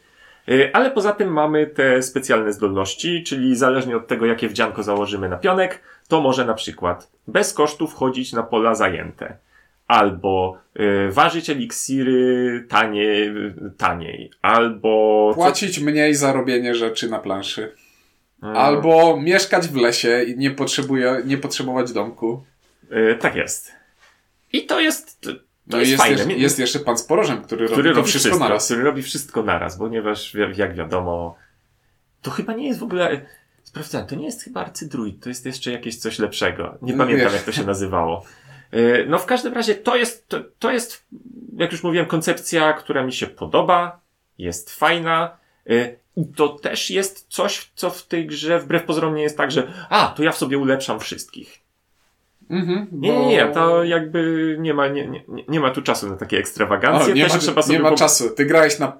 ale 0.73 0.91
poza 0.91 1.11
tym 1.11 1.33
mamy 1.33 1.67
te 1.67 2.01
specjalne 2.01 2.53
zdolności, 2.53 3.23
czyli 3.23 3.55
zależnie 3.55 3.97
od 3.97 4.07
tego, 4.07 4.25
jakie 4.25 4.49
wdzianko 4.49 4.83
założymy 4.83 5.29
na 5.29 5.37
pionek, 5.37 5.81
to 6.07 6.21
może 6.21 6.45
na 6.45 6.53
przykład 6.53 7.11
bez 7.27 7.53
kosztów 7.53 7.93
chodzić 7.93 8.33
na 8.33 8.43
pola 8.43 8.75
zajęte. 8.75 9.37
Albo 9.87 10.57
y, 10.79 11.11
ważyć 11.11 11.49
eliksiry 11.49 12.65
taniej, 12.69 13.31
taniej. 13.77 14.31
Albo... 14.41 15.31
Płacić 15.35 15.79
mniej 15.79 16.15
za 16.15 16.33
robienie 16.33 16.75
rzeczy 16.75 17.09
na 17.09 17.19
planszy. 17.19 17.75
Mm. 18.43 18.57
Albo 18.57 19.21
mieszkać 19.21 19.67
w 19.67 19.75
lesie 19.75 20.23
i 20.23 20.37
nie, 20.37 20.51
potrzebuje, 20.51 21.21
nie 21.25 21.37
potrzebować 21.37 21.91
domku. 21.91 22.43
Y, 22.91 23.17
tak 23.19 23.35
jest. 23.35 23.71
I 24.53 24.65
to 24.65 24.79
jest. 24.79 25.29
No 25.69 25.77
jest, 25.77 25.87
i 25.87 25.91
jest, 25.91 26.03
fajne. 26.03 26.17
jeszcze, 26.17 26.33
jest 26.37 26.59
jeszcze 26.59 26.79
pan 26.79 26.97
z 26.97 27.03
porożem, 27.03 27.41
który, 27.41 27.65
który 27.65 27.83
robi 27.83 27.95
robi 27.95 28.09
wszystko, 28.09 28.29
wszystko, 28.29 28.45
naraz. 28.47 28.65
który 28.65 28.83
robi 28.83 29.01
wszystko 29.03 29.43
naraz, 29.43 29.77
ponieważ 29.77 30.33
jak 30.55 30.75
wiadomo, 30.75 31.35
to 32.21 32.31
chyba 32.31 32.53
nie 32.53 32.67
jest 32.67 32.79
w 32.79 32.83
ogóle. 32.83 33.21
Sprawdzałem, 33.63 34.07
to 34.07 34.15
nie 34.15 34.25
jest 34.25 34.43
chyba 34.43 34.61
arcydruid, 34.61 35.23
to 35.23 35.29
jest 35.29 35.45
jeszcze 35.45 35.71
jakieś 35.71 35.97
coś 35.97 36.19
lepszego. 36.19 36.77
Nie 36.81 36.91
No 36.93 36.97
pamiętam, 37.03 37.25
wiesz. 37.27 37.33
jak 37.33 37.43
to 37.43 37.51
się 37.51 37.63
nazywało. 37.63 38.25
Y, 38.73 39.05
No 39.09 39.19
w 39.19 39.25
każdym 39.25 39.53
razie 39.53 39.75
to 39.75 39.95
jest, 39.95 40.27
to, 40.27 40.39
to 40.59 40.71
jest, 40.71 41.05
jak 41.57 41.71
już 41.71 41.83
mówiłem, 41.83 42.05
koncepcja, 42.05 42.73
która 42.73 43.03
mi 43.03 43.13
się 43.13 43.27
podoba, 43.27 44.01
jest 44.37 44.71
fajna. 44.75 45.37
y, 45.69 45.99
I 46.15 46.25
to 46.27 46.49
też 46.49 46.89
jest 46.91 47.25
coś, 47.29 47.71
co 47.75 47.89
w 47.89 48.07
tej 48.07 48.27
grze 48.27 48.59
wbrew 48.59 48.83
pozorom 48.83 49.15
nie 49.15 49.23
jest 49.23 49.37
tak, 49.37 49.51
że 49.51 49.73
a, 49.89 50.07
to 50.17 50.23
ja 50.23 50.31
w 50.31 50.37
sobie 50.37 50.57
ulepszam 50.57 50.99
wszystkich. 50.99 51.59
Mhm, 52.49 52.87
Nie, 52.91 53.11
bo- 53.13 53.19
nie, 53.21 53.27
nie, 53.27 53.47
to 53.47 53.83
jakby 53.83 54.55
nie 54.59 54.73
ma, 54.73 54.87
nie, 54.87 55.07
nie, 55.07 55.23
nie 55.47 55.59
ma 55.59 55.69
tu 55.71 55.81
czasu 55.81 56.09
na 56.09 56.15
takie 56.15 56.37
ekstrawagancje. 56.37 57.13
O, 57.13 57.15
nie 57.15 57.23
też 57.23 57.33
ma, 57.33 57.39
trzeba 57.39 57.61
sobie 57.61 57.77
nie 57.77 57.83
ma 57.83 57.95
czasu. 57.95 58.29
Ty 58.29 58.45
grałeś 58.45 58.79
na 58.79 58.97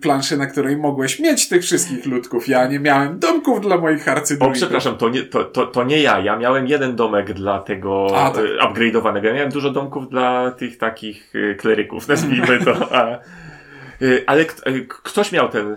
planszy, 0.00 0.36
na 0.36 0.46
której 0.46 0.76
mogłeś 0.76 1.20
mieć 1.20 1.48
tych 1.48 1.62
wszystkich 1.62 2.06
ludków. 2.06 2.48
Ja 2.48 2.66
nie 2.66 2.80
miałem 2.80 3.18
domków 3.18 3.60
dla 3.60 3.78
moich 3.78 4.08
O, 4.08 4.10
arcydruidów. 4.10 4.56
przepraszam, 4.56 4.96
to 4.96 5.08
nie, 5.08 5.22
to, 5.22 5.44
to, 5.44 5.66
to 5.66 5.84
nie 5.84 6.02
ja. 6.02 6.20
Ja 6.20 6.36
miałem 6.36 6.66
jeden 6.66 6.96
domek 6.96 7.32
dla 7.32 7.58
tego 7.62 8.06
A, 8.16 8.30
tak. 8.30 8.44
e, 8.44 8.48
upgrade'owanego. 8.68 9.24
Ja 9.24 9.34
miałem 9.34 9.50
dużo 9.50 9.70
domków 9.70 10.08
dla 10.08 10.50
tych 10.50 10.78
takich 10.78 11.32
e, 11.50 11.54
kleryków, 11.54 12.08
nazwijmy 12.08 12.58
to. 12.64 12.72
A, 12.98 13.06
e, 13.10 13.18
ale 14.26 14.44
ktoś 14.88 15.32
miał 15.32 15.48
ten, 15.48 15.76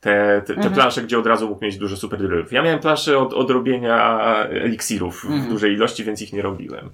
te, 0.00 0.42
te, 0.46 0.52
te 0.54 0.54
Mhm. 0.54 0.74
plansze, 0.74 1.02
gdzie 1.02 1.18
od 1.18 1.26
razu 1.26 1.48
mógł 1.48 1.64
mieć 1.64 1.78
dużo 1.78 1.96
superdrywów. 1.96 2.52
Ja 2.52 2.62
miałem 2.62 2.78
plansze 2.80 3.18
od, 3.18 3.32
od 3.32 3.50
robienia 3.50 4.24
eliksirów 4.48 5.20
w 5.20 5.24
Mhm. 5.30 5.48
dużej 5.50 5.72
ilości, 5.72 6.04
więc 6.04 6.22
ich 6.22 6.32
nie 6.32 6.42
robiłem. 6.42 6.90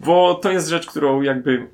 Bo 0.00 0.34
to 0.34 0.50
jest 0.50 0.68
rzecz, 0.68 0.86
którą 0.86 1.22
jakby 1.22 1.66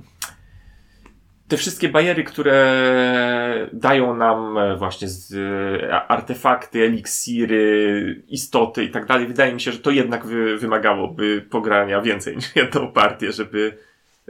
te 1.49 1.57
wszystkie 1.57 1.89
bariery, 1.89 2.25
które 2.25 3.69
dają 3.73 4.17
nam 4.17 4.57
właśnie 4.79 5.09
z, 5.09 5.35
e, 5.83 5.93
artefakty, 6.09 6.83
eliksiry, 6.85 8.23
istoty 8.29 8.85
i 8.85 8.91
tak 8.91 9.07
dalej, 9.07 9.27
wydaje 9.27 9.55
mi 9.55 9.61
się, 9.61 9.73
że 9.73 9.79
to 9.79 9.91
jednak 9.91 10.27
wy, 10.27 10.57
wymagałoby 10.59 11.47
pogrania 11.51 12.01
więcej 12.01 12.37
niż 12.37 12.57
jedną 12.57 12.93
partię, 12.93 13.33
żeby, 13.33 13.77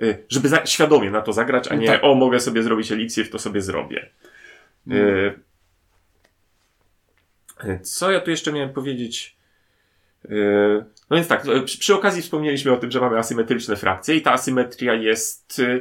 e, 0.03 0.14
żeby 0.28 0.48
za, 0.48 0.66
świadomie 0.66 1.11
na 1.11 1.20
to 1.20 1.32
zagrać, 1.32 1.68
a 1.68 1.74
nie 1.74 1.86
Tak. 1.86 2.01
o, 2.05 2.14
mogę 2.14 2.40
sobie 2.40 2.62
zrobić 2.62 2.92
eliksir, 2.92 3.30
to 3.30 3.38
sobie 3.38 3.61
zrobię. 3.62 4.07
E, 4.90 4.94
Co 7.82 8.11
ja 8.11 8.20
tu 8.20 8.30
jeszcze 8.30 8.52
miałem 8.52 8.72
powiedzieć? 8.72 9.36
E, 10.24 10.30
No 11.11 11.16
więc 11.16 11.28
tak, 11.28 11.46
e, 11.46 11.62
przy, 11.62 11.94
okazji 11.94 12.22
wspomnieliśmy 12.22 12.72
o 12.72 12.76
tym, 12.76 12.90
że 12.90 13.00
mamy 13.00 13.18
asymetryczne 13.18 13.76
frakcje 13.76 14.16
i 14.16 14.22
ta 14.22 14.32
asymetria 14.32 14.94
jest 14.94 15.61
e, 15.61 15.80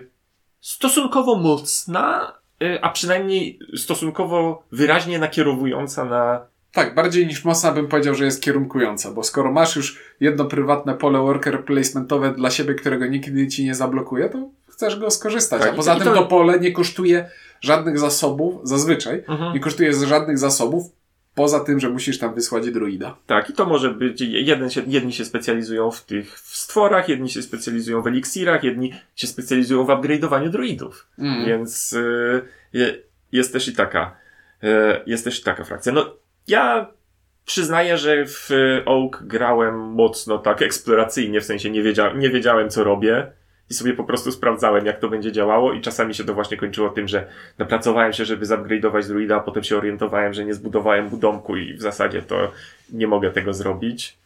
stosunkowo 0.61 1.35
mocna, 1.35 2.33
e, 2.61 2.85
a 2.85 2.89
przynajmniej 2.89 3.59
stosunkowo 3.77 4.63
wyraźnie 4.71 5.19
nakierowująca 5.19 6.05
na. 6.05 6.45
Tak, 6.71 6.95
bardziej 6.95 7.27
niż 7.27 7.45
mocna 7.45 7.71
bym 7.71 7.87
powiedział, 7.87 8.15
że 8.15 8.25
jest 8.25 8.41
kierunkująca, 8.43 9.11
bo 9.11 9.23
skoro 9.23 9.51
masz 9.51 9.75
już 9.75 9.99
jedno 10.19 10.45
prywatne 10.45 10.93
pole 10.93 11.19
worker 11.19 11.65
placementowe 11.65 12.33
dla 12.33 12.49
siebie, 12.51 12.73
którego 12.75 13.05
nigdy 13.07 13.47
ci 13.47 13.65
nie 13.65 13.75
zablokuje, 13.75 14.29
to 14.29 14.49
chcesz 14.67 14.95
go 14.99 15.11
skorzystać. 15.11 15.61
Tak, 15.61 15.73
A 15.73 15.75
poza 15.75 15.95
tym 15.95 16.03
to- 16.03 16.13
to 16.13 16.25
pole 16.25 16.59
nie 16.59 16.71
kosztuje 16.71 17.29
żadnych 17.61 17.99
zasobów, 17.99 18.61
zazwyczaj, 18.63 19.23
Mhm. 19.27 19.53
nie 19.53 19.59
kosztuje 19.59 19.93
żadnych 19.93 20.37
zasobów, 20.37 20.83
poza 21.35 21.59
tym, 21.59 21.79
że 21.79 21.89
musisz 21.89 22.19
tam 22.19 22.35
wysłać 22.35 22.71
druida. 22.71 23.17
Tak, 23.27 23.49
i 23.49 23.53
to 23.53 23.65
może 23.65 23.89
być. 23.89 24.21
Jeden 24.21 24.69
się, 24.69 24.81
jedni 24.87 25.13
się 25.13 25.25
specjalizują 25.25 25.91
w 25.91 26.05
tych 26.05 26.39
w 26.39 26.57
stworach, 26.57 27.09
jedni 27.09 27.29
się 27.29 27.41
specjalizują 27.41 28.01
w 28.01 28.07
eliksirach, 28.07 28.63
jedni 28.63 28.93
się 29.15 29.27
specjalizują 29.27 29.85
w 29.85 29.87
upgrade'owaniu 29.87 30.49
druidów. 30.49 31.07
Mm. 31.19 31.45
Więc 31.45 31.93
y, 31.93 32.41
je, 32.73 32.97
jest 33.31 33.53
też 33.53 33.67
i 33.67 33.73
taka. 33.73 34.15
y, 34.63 34.67
jest 35.05 35.23
też 35.23 35.39
i 35.39 35.43
taka 35.43 35.63
frakcja. 35.63 35.91
No, 35.91 36.15
ja 36.47 36.91
przyznaję, 37.45 37.97
że 37.97 38.25
w 38.25 38.49
Oak 38.85 39.23
grałem 39.27 39.75
mocno 39.79 40.37
tak 40.37 40.61
eksploracyjnie, 40.61 41.41
w 41.41 41.45
sensie 41.45 41.69
nie, 41.69 41.83
wiedzia, 41.83 42.13
nie 42.13 42.29
wiedziałem, 42.29 42.69
co 42.69 42.83
robię. 42.83 43.31
I 43.69 43.73
sobie 43.73 43.93
po 43.93 44.03
prostu 44.03 44.31
sprawdzałem, 44.31 44.85
jak 44.85 44.99
to 44.99 45.09
będzie 45.09 45.31
działało, 45.31 45.73
i 45.73 45.81
czasami 45.81 46.15
się 46.15 46.23
to 46.23 46.33
właśnie 46.33 46.57
kończyło 46.57 46.89
tym, 46.89 47.07
że 47.07 47.27
napracowałem 47.57 48.13
się, 48.13 48.25
żeby 48.25 48.45
zupgrade'ować 48.45 49.07
druida, 49.07 49.35
a 49.35 49.39
potem 49.39 49.63
się 49.63 49.77
orientowałem, 49.77 50.33
że 50.33 50.45
nie 50.45 50.53
zbudowałem 50.53 51.05
mu 51.05 51.17
domku 51.17 51.57
i 51.57 51.73
w 51.73 51.81
zasadzie 51.81 52.21
to 52.21 52.51
nie 52.89 53.07
mogę 53.07 53.31
tego 53.31 53.53
zrobić. 53.53 54.17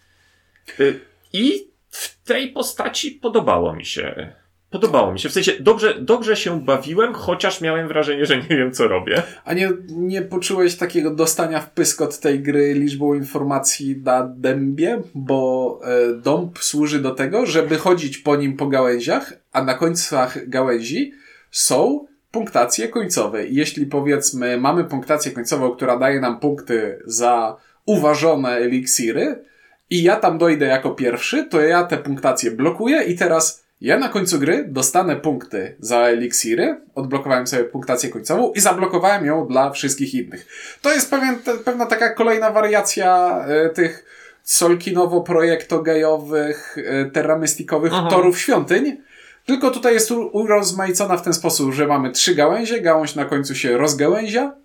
Y, 0.79 0.99
I 1.33 1.67
w 1.89 2.23
tej 2.23 2.51
postaci 2.51 3.11
podobało 3.11 3.75
mi 3.75 3.85
się 3.85 4.33
Podobało 4.74 5.11
mi 5.11 5.19
się. 5.19 5.30
W 5.30 5.34
sensie 5.34 5.51
dobrze, 5.59 5.95
dobrze 6.01 6.36
się 6.36 6.61
bawiłem, 6.61 7.13
chociaż 7.13 7.61
miałem 7.61 7.88
wrażenie, 7.88 8.26
że 8.26 8.38
nie 8.38 8.57
wiem, 8.57 8.71
co 8.71 8.88
robię. 8.88 9.24
A 9.45 9.53
nie, 9.53 9.69
nie 9.89 10.21
poczułeś 10.21 10.76
takiego 10.76 11.11
dostania 11.11 11.59
w 11.59 11.71
pysk 11.71 12.01
od 12.01 12.19
tej 12.19 12.39
gry 12.39 12.74
liczbą 12.74 13.13
informacji 13.13 14.01
na 14.05 14.34
dębie? 14.38 15.01
Bo 15.15 15.80
e, 15.84 16.13
dąb 16.13 16.59
służy 16.59 16.99
do 16.99 17.11
tego, 17.11 17.45
żeby 17.45 17.78
chodzić 17.78 18.17
po 18.17 18.36
nim 18.36 18.57
po 18.57 18.67
gałęziach, 18.67 19.34
a 19.51 19.63
na 19.63 19.74
końcach 19.74 20.49
gałęzi 20.49 21.13
są 21.51 22.07
punktacje 22.32 22.88
końcowe. 22.88 23.47
Jeśli 23.47 23.86
powiedzmy 23.86 24.57
mamy 24.57 24.84
punktację 24.84 25.32
końcową, 25.32 25.71
która 25.71 25.99
daje 25.99 26.19
nam 26.19 26.39
punkty 26.39 26.99
za 27.05 27.57
uważone 27.86 28.49
eliksiry 28.49 29.43
i 29.89 30.03
ja 30.03 30.15
tam 30.15 30.38
dojdę 30.38 30.65
jako 30.65 30.91
pierwszy, 30.91 31.43
to 31.43 31.61
ja 31.61 31.84
te 31.84 31.97
punktacje 31.97 32.51
blokuję 32.51 33.03
i 33.03 33.15
teraz 33.17 33.62
ja 33.84 33.97
na 33.97 34.09
końcu 34.09 34.39
gry 34.39 34.65
dostanę 34.67 35.15
punkty 35.15 35.75
za 35.79 35.99
eliksiry, 35.99 36.81
odblokowałem 36.95 37.47
sobie 37.47 37.63
punktację 37.63 38.09
końcową 38.09 38.51
i 38.51 38.59
zablokowałem 38.59 39.25
ją 39.25 39.47
dla 39.47 39.71
wszystkich 39.71 40.13
innych. 40.13 40.47
To 40.81 40.93
jest 40.93 41.09
pewien, 41.09 41.36
pewna 41.65 41.86
taka 41.86 42.09
kolejna 42.09 42.51
wariacja 42.51 43.39
e, 43.47 43.69
tych 43.69 44.05
solkinowo-projektogejowych, 44.43 46.77
e, 46.77 47.05
terramystikowych 47.05 47.91
Aha. 47.95 48.09
torów 48.09 48.39
świątyń, 48.39 48.97
tylko 49.45 49.71
tutaj 49.71 49.93
jest 49.93 50.11
urozmaicona 50.11 51.17
w 51.17 51.23
ten 51.23 51.34
sposób, 51.34 51.73
że 51.73 51.88
mamy 51.88 52.11
trzy 52.11 52.36
gałęzie, 52.36 52.81
gałąź 52.81 53.15
na 53.15 53.25
końcu 53.25 53.55
się 53.55 53.77
rozgałęzia, 53.77 54.55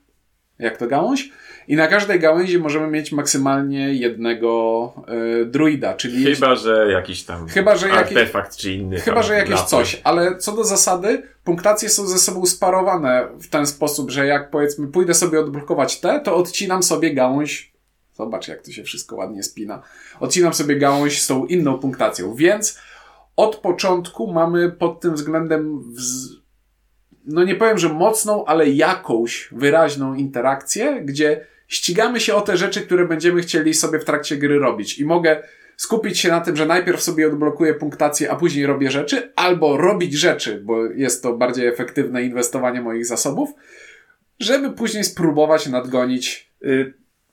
jak 0.59 0.77
to 0.77 0.87
gałąź, 0.87 1.33
i 1.69 1.77
na 1.77 1.87
każdej 1.87 2.21
gałęzi 2.21 2.59
możemy 2.59 2.87
mieć 2.87 3.13
maksymalnie 3.13 3.95
jednego 3.95 4.93
e, 5.43 5.45
druida, 5.45 5.95
czyli 5.95 6.35
Chyba, 6.35 6.57
że 6.57 6.89
jakiś 6.93 7.25
tam 7.25 7.49
Chyba, 7.49 7.77
że 7.77 7.89
jakiś- 7.89 8.17
artefakt 8.17 8.57
czy 8.57 8.73
inny. 8.73 9.01
Chyba, 9.01 9.23
że 9.23 9.35
jakieś 9.35 9.51
laptop. 9.51 9.69
coś, 9.71 10.01
ale 10.05 10.37
co 10.37 10.53
do 10.53 10.65
zasady, 10.65 11.23
punktacje 11.45 11.89
są 11.89 12.07
ze 12.07 12.19
sobą 12.19 12.47
sparowane 12.47 13.29
w 13.41 13.49
ten 13.49 13.67
sposób, 13.67 14.11
że 14.11 14.27
jak 14.27 14.51
powiedzmy 14.51 14.87
pójdę 14.89 15.15
sobie 15.15 15.41
odblokować 15.41 16.01
te, 16.01 16.21
to 16.21 16.37
odcinam 16.37 16.83
sobie 16.83 17.15
gałąź. 17.15 17.73
Zobacz, 18.15 18.49
jak 18.49 18.63
to 18.63 18.73
się 18.73 18.83
wszystko 18.83 19.17
ładnie 19.17 19.43
spina. 19.43 19.83
Odcinam 20.21 20.55
sobie 20.55 20.77
gałąź 20.77 21.23
z 21.23 21.27
tą 21.27 21.47
inną 21.47 21.79
punktacją, 21.79 22.35
więc 22.35 22.79
od 23.37 23.57
początku 23.57 24.33
mamy 24.33 24.71
pod 24.71 25.01
tym 25.01 25.15
względem, 25.15 25.93
wz... 25.93 26.29
no 27.25 27.45
nie 27.45 27.55
powiem, 27.55 27.79
że 27.79 27.89
mocną, 27.89 28.45
ale 28.45 28.69
jakąś 28.69 29.49
wyraźną 29.53 30.15
interakcję, 30.15 31.01
gdzie 31.05 31.47
ścigamy 31.69 32.21
się 32.21 32.35
o 32.35 32.41
te 32.41 32.57
rzeczy, 32.57 32.81
które 32.81 33.05
będziemy 33.05 33.43
chcieli 33.43 33.75
sobie 33.75 33.99
w 33.99 34.05
trakcie 34.05 34.37
gry 34.37 34.59
robić. 34.59 34.99
I 34.99 35.05
mogę 35.05 35.43
skupić 35.77 36.19
się 36.19 36.29
na 36.29 36.41
tym, 36.41 36.57
że 36.57 36.67
najpierw 36.67 37.03
sobie 37.03 37.29
odblokuję 37.29 37.75
punktację, 37.75 38.31
a 38.31 38.37
później 38.37 38.67
robię 38.67 38.91
rzeczy, 38.91 39.33
albo 39.37 39.77
robić 39.77 40.15
rzeczy, 40.15 40.61
bo 40.65 40.85
jest 40.85 41.23
to 41.23 41.37
bardziej 41.37 41.67
efektywne 41.67 42.23
inwestowanie 42.23 42.81
moich 42.83 43.07
zasobów, 43.07 43.51
żeby 44.41 44.73
później 44.73 45.05
spróbować 45.05 45.67
nadgonić. 45.67 46.53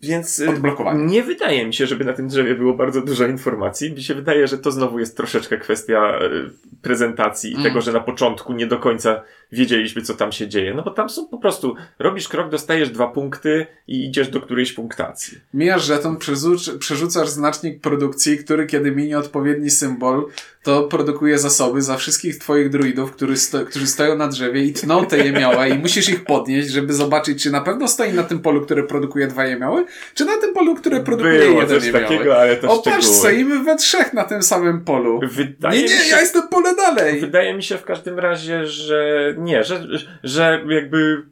Więc 0.08 0.40
y, 0.40 0.48
nie 0.96 1.24
wydaje 1.24 1.66
mi 1.68 1.74
się, 1.74 1.88
żeby 1.88 2.06
na 2.06 2.14
tym 2.14 2.28
drzewie 2.28 2.56
było 2.56 2.74
bardzo 2.74 3.02
dużo 3.02 3.28
informacji. 3.28 3.92
Mi 3.94 4.04
się 4.04 4.16
wydaje, 4.16 4.48
że 4.48 4.58
to 4.58 4.72
znowu 4.72 5.00
jest 5.00 5.18
troszeczkę 5.18 5.58
kwestia 5.58 6.20
y, 6.22 6.50
prezentacji 6.82 7.52
i 7.52 7.54
Mm. 7.54 7.64
tego, 7.64 7.82
że 7.82 7.92
na 7.94 8.00
początku 8.00 8.54
nie 8.54 8.68
do 8.68 8.78
końca 8.80 9.22
wiedzieliśmy, 9.52 10.02
co 10.02 10.14
tam 10.14 10.32
się 10.32 10.48
dzieje. 10.48 10.74
No 10.74 10.84
bo 10.84 10.92
tam 10.92 11.10
są 11.10 11.28
po 11.28 11.38
prostu, 11.38 11.76
robisz 12.00 12.28
krok, 12.28 12.50
dostajesz 12.50 12.90
dwa 12.90 13.08
punkty 13.08 13.66
i 13.88 14.06
idziesz 14.06 14.28
do 14.30 14.42
którejś 14.42 14.74
punktacji. 14.74 15.38
Mijasz 15.54 15.86
żeton, 15.86 16.18
przerzuc- 16.18 16.78
przerzucasz 16.78 17.30
znacznik 17.30 17.82
produkcji, 17.82 18.38
który 18.38 18.66
kiedy 18.66 18.92
minie 18.92 19.18
odpowiedni 19.20 19.70
symbol, 19.70 20.26
to 20.64 20.84
produkuje 20.84 21.40
zasoby 21.40 21.82
za 21.82 21.98
wszystkich 21.98 22.38
twoich 22.40 22.70
druidów, 22.70 23.12
który 23.12 23.38
sto- 23.38 23.66
którzy 23.66 23.88
stoją 23.88 24.18
na 24.18 24.28
drzewie 24.28 24.64
i 24.64 24.74
tną 24.74 25.06
te 25.06 25.18
jemioły 25.26 25.70
i 25.70 25.80
musisz 25.80 26.10
ich 26.10 26.24
podnieść, 26.24 26.70
żeby 26.70 26.94
zobaczyć, 26.94 27.44
czy 27.44 27.52
na 27.52 27.62
pewno 27.62 27.88
stoi 27.88 28.14
na 28.14 28.24
tym 28.24 28.40
polu, 28.40 28.62
które 28.62 28.84
produkuje 28.84 29.28
dwa 29.28 29.46
jemioły, 29.46 29.86
czy 30.14 30.26
na 30.26 30.38
tym 30.38 30.54
polu, 30.54 30.76
które 30.76 31.00
produkuje 31.00 31.40
Było 31.40 31.62
jeden 31.62 31.80
coś 31.82 31.92
takiego, 31.92 32.38
ale 32.38 32.56
to 32.56 32.68
O, 32.72 32.78
patrz, 32.82 32.98
szczegóły. 32.98 33.20
stoimy 33.20 33.64
we 33.64 33.76
trzech 33.76 34.14
na 34.14 34.24
tym 34.24 34.44
samym 34.44 34.84
polu. 34.86 35.20
Wydaje 35.24 35.78
Nie, 35.78 35.84
nie, 35.84 35.90
się, 35.90 36.10
ja 36.10 36.20
jestem 36.20 36.48
pole 36.48 36.76
dalej. 36.76 37.20
Wydaje 37.22 37.54
mi 37.54 37.64
się 37.64 37.78
w 37.78 37.84
każdym 37.84 38.20
razie, 38.20 38.66
że 38.68 39.34
nie, 39.38 39.64
że, 39.64 39.88
że 40.24 40.64
jakby 40.70 41.24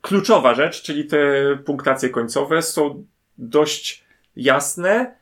kluczowa 0.00 0.54
rzecz, 0.54 0.82
czyli 0.82 1.04
te 1.04 1.18
punktacje 1.64 2.08
końcowe 2.10 2.62
są 2.62 3.04
dość 3.38 4.04
jasne 4.36 5.14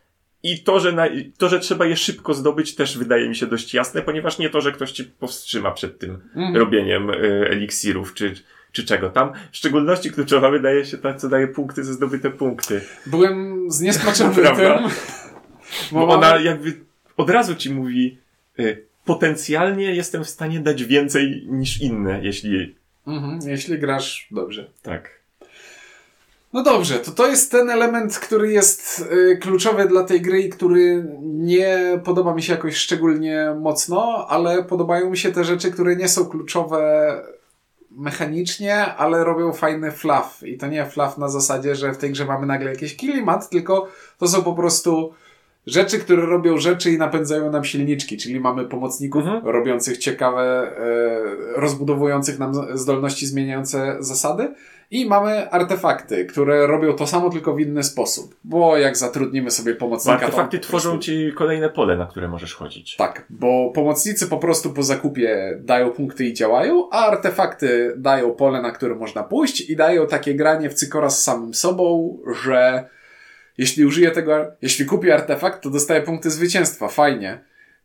i 0.43 0.63
to, 0.63 0.81
że, 0.81 0.93
na, 0.93 1.09
to, 1.39 1.49
że 1.49 1.61
trzeba 1.61 1.87
je 1.87 1.97
szybko 1.97 2.35
zdobyć 2.35 2.75
też 2.75 2.99
wydaje 2.99 3.29
mi 3.29 3.37
się 3.37 3.47
dość 3.47 3.75
jasne, 3.75 4.03
ponieważ 4.03 4.39
nie 4.39 4.51
to, 4.51 4.61
że 4.61 4.73
ktoś 4.73 4.93
ci 4.93 5.05
powstrzyma 5.05 5.71
przed 5.71 5.99
tym 5.99 6.11
Mhm. 6.37 6.57
robieniem 6.57 7.11
y, 7.11 7.15
eliksirów 7.51 8.15
czy, 8.15 8.35
czy 8.73 8.85
czego 8.85 9.11
tam. 9.11 9.33
W 9.53 9.57
szczególności 9.57 10.11
kluczowa 10.11 10.51
wydaje 10.51 10.85
się 10.85 10.99
ta, 10.99 11.15
co 11.15 11.29
daje 11.29 11.49
punkty 11.49 11.85
za 11.85 11.93
zdobyte 11.93 12.31
punkty. 12.31 12.81
Byłem 13.07 13.67
zniesmaczony 13.71 14.35
tym. 14.35 14.55
Bo 15.93 16.07
mamy- 16.07 16.13
ona 16.13 16.37
jakby 16.41 16.81
od 17.17 17.31
razu 17.31 17.55
ci 17.55 17.71
mówi, 17.75 18.19
y, 18.61 18.85
potencjalnie 19.05 19.95
jestem 19.95 20.25
w 20.25 20.29
stanie 20.31 20.61
dać 20.61 20.85
więcej 20.85 21.47
niż 21.51 21.81
inne, 21.81 22.21
jeśli 22.23 22.77
Mhm, 23.07 23.39
jeśli 23.47 23.79
grasz 23.79 24.29
dobrze. 24.31 24.71
tak. 24.83 25.23
No 26.53 26.63
dobrze, 26.63 26.95
to 26.99 27.11
to 27.11 27.27
jest 27.29 27.51
ten 27.51 27.71
element, 27.71 28.19
który 28.19 28.53
jest 28.53 29.09
y, 29.13 29.37
kluczowy 29.37 29.89
dla 29.89 30.05
tej 30.05 30.21
gry 30.21 30.41
i 30.43 30.49
który 30.49 31.05
nie 31.23 32.01
podoba 32.05 32.35
mi 32.35 32.43
się 32.43 32.53
jakoś 32.53 32.77
szczególnie 32.77 33.55
mocno, 33.61 34.27
ale 34.29 34.65
podobają 34.65 35.11
mi 35.11 35.19
się 35.19 35.33
te 35.33 35.45
rzeczy, 35.45 35.71
które 35.71 35.97
nie 35.97 36.09
są 36.09 36.25
kluczowe 36.27 37.13
mechanicznie, 37.97 38.95
ale 38.95 39.25
robią 39.25 39.53
fajny 39.53 39.93
fluff. 39.93 40.43
I 40.43 40.59
to 40.59 40.67
nie 40.67 40.87
fluff 40.87 41.19
na 41.19 41.29
zasadzie, 41.29 41.75
że 41.75 41.93
w 41.93 41.99
tej 41.99 42.11
grze 42.11 42.25
mamy 42.25 42.47
nagle 42.47 42.71
jakiś 42.71 42.97
klimat, 42.97 43.51
tylko 43.51 43.89
to 44.19 44.29
są 44.29 44.43
po 44.43 44.55
prostu 44.55 45.15
rzeczy, 45.67 45.99
które 45.99 46.27
robią 46.27 46.59
rzeczy 46.59 46.91
i 46.91 46.99
napędzają 46.99 47.51
nam 47.51 47.65
silniczki, 47.65 48.17
czyli 48.17 48.41
mamy 48.41 48.65
pomocników 48.65 49.23
Mhm. 49.23 49.47
robiących 49.47 49.99
ciekawe, 49.99 50.73
e, 50.77 51.61
rozbudowujących 51.61 52.39
nam 52.39 52.53
zdolności 52.79 53.27
zmieniające 53.27 53.97
zasady 54.01 54.55
i 54.91 55.07
mamy 55.07 55.51
artefakty, 55.51 56.25
które 56.27 56.67
robią 56.67 56.93
to 56.93 57.07
samo, 57.07 57.31
tylko 57.31 57.55
w 57.55 57.61
inny 57.61 57.83
sposób. 57.83 58.35
Bo 58.45 58.77
jak 58.77 58.97
zatrudnimy 58.97 59.51
sobie 59.51 59.75
pomocnika, 59.75 60.19
to 60.19 60.25
artefakty 60.25 60.59
po 60.59 60.63
tworzą 60.65 60.91
prostu- 60.91 61.05
ci 61.05 61.33
kolejne 61.37 61.69
pole, 61.71 61.97
na 61.97 62.07
które 62.07 62.29
możesz 62.29 62.55
chodzić. 62.55 62.97
tak, 62.97 63.27
bo 63.31 63.71
pomocnicy 63.75 64.27
po 64.27 64.39
prostu 64.39 64.71
po 64.71 64.83
zakupie 64.83 65.59
dają 65.61 65.91
punkty 65.91 66.25
i 66.25 66.33
działają, 66.35 66.89
a 66.91 67.07
artefakty 67.07 67.95
dają 67.97 68.31
pole, 68.33 68.63
na 68.63 68.71
które 68.71 68.95
można 68.95 69.23
pójść 69.23 69.71
i 69.71 69.77
dają 69.77 70.07
takie 70.07 70.35
granie 70.35 70.71
w 70.71 70.75
cykora 70.75 71.11
z 71.11 71.23
samym 71.25 71.55
sobą, 71.55 72.19
że 72.45 72.89
jeśli 73.59 73.85
użyję 73.85 74.11
tego, 74.11 74.47
jeśli 74.63 74.87
kupię 74.87 75.15
artefakt, 75.15 75.63
to 75.63 75.71
dostaję 75.71 76.03
punkty 76.03 76.31
zwycięstwa, 76.31 76.89
fajnie. 76.89 77.41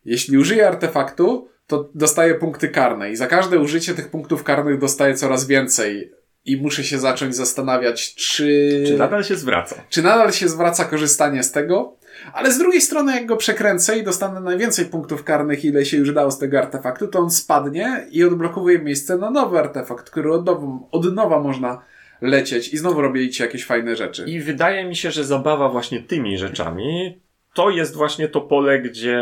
Jeśli 0.06 0.38
użyję 0.38 0.68
artefaktu, 0.68 1.50
to 1.68 1.90
dostaję 1.96 2.36
punkty 2.36 2.70
karne 2.70 3.12
i 3.12 3.16
za 3.16 3.28
każde 3.28 3.60
użycie 3.60 3.94
tych 3.94 4.10
punktów 4.10 4.44
karnych 4.44 4.80
dostaję 4.80 5.16
coraz 5.16 5.48
więcej 5.48 6.12
i 6.46 6.62
muszę 6.62 6.84
się 6.84 7.00
zacząć 7.00 7.36
zastanawiać, 7.36 8.16
czy... 8.16 8.84
Czy 8.88 8.98
nadal 8.98 9.24
się 9.24 9.36
zwraca? 9.36 9.76
Czy 9.90 10.02
nadal 10.02 10.32
się 10.32 10.50
zwraca 10.50 10.86
korzystanie 10.86 11.44
z 11.44 11.52
tego? 11.52 11.98
Ale 12.34 12.52
z 12.52 12.58
drugiej 12.58 12.82
strony, 12.82 13.16
jak 13.16 13.26
go 13.26 13.38
przekręcę 13.38 13.98
i 13.98 14.04
dostanę 14.04 14.40
najwięcej 14.40 14.86
punktów 14.86 15.24
karnych, 15.24 15.66
ile 15.66 15.86
się 15.86 15.98
już 15.98 16.14
dało 16.14 16.32
z 16.32 16.40
tego 16.40 16.60
artefaktu, 16.60 17.08
to 17.08 17.20
on 17.20 17.32
spadnie 17.32 18.08
i 18.12 18.24
odblokowuje 18.24 18.80
miejsce 18.80 19.18
na 19.18 19.30
nowy 19.30 19.60
artefakt, 19.60 20.10
który 20.10 20.34
od 20.34 20.46
nowa, 20.46 20.68
od 20.92 21.14
nowa 21.14 21.40
można 21.40 21.82
lecieć 22.22 22.74
i 22.74 22.78
znowu 22.78 23.02
robić 23.02 23.40
jakieś 23.40 23.66
fajne 23.66 23.96
rzeczy. 23.96 24.26
I 24.28 24.40
wydaje 24.40 24.86
mi 24.86 24.96
się, 24.96 25.12
że 25.12 25.24
zabawa 25.24 25.70
właśnie 25.70 26.00
tymi 26.00 26.38
rzeczami 26.38 27.18
to 27.54 27.70
jest 27.70 27.96
właśnie 27.96 28.28
to 28.28 28.42
pole, 28.42 28.80
gdzie, 28.80 29.20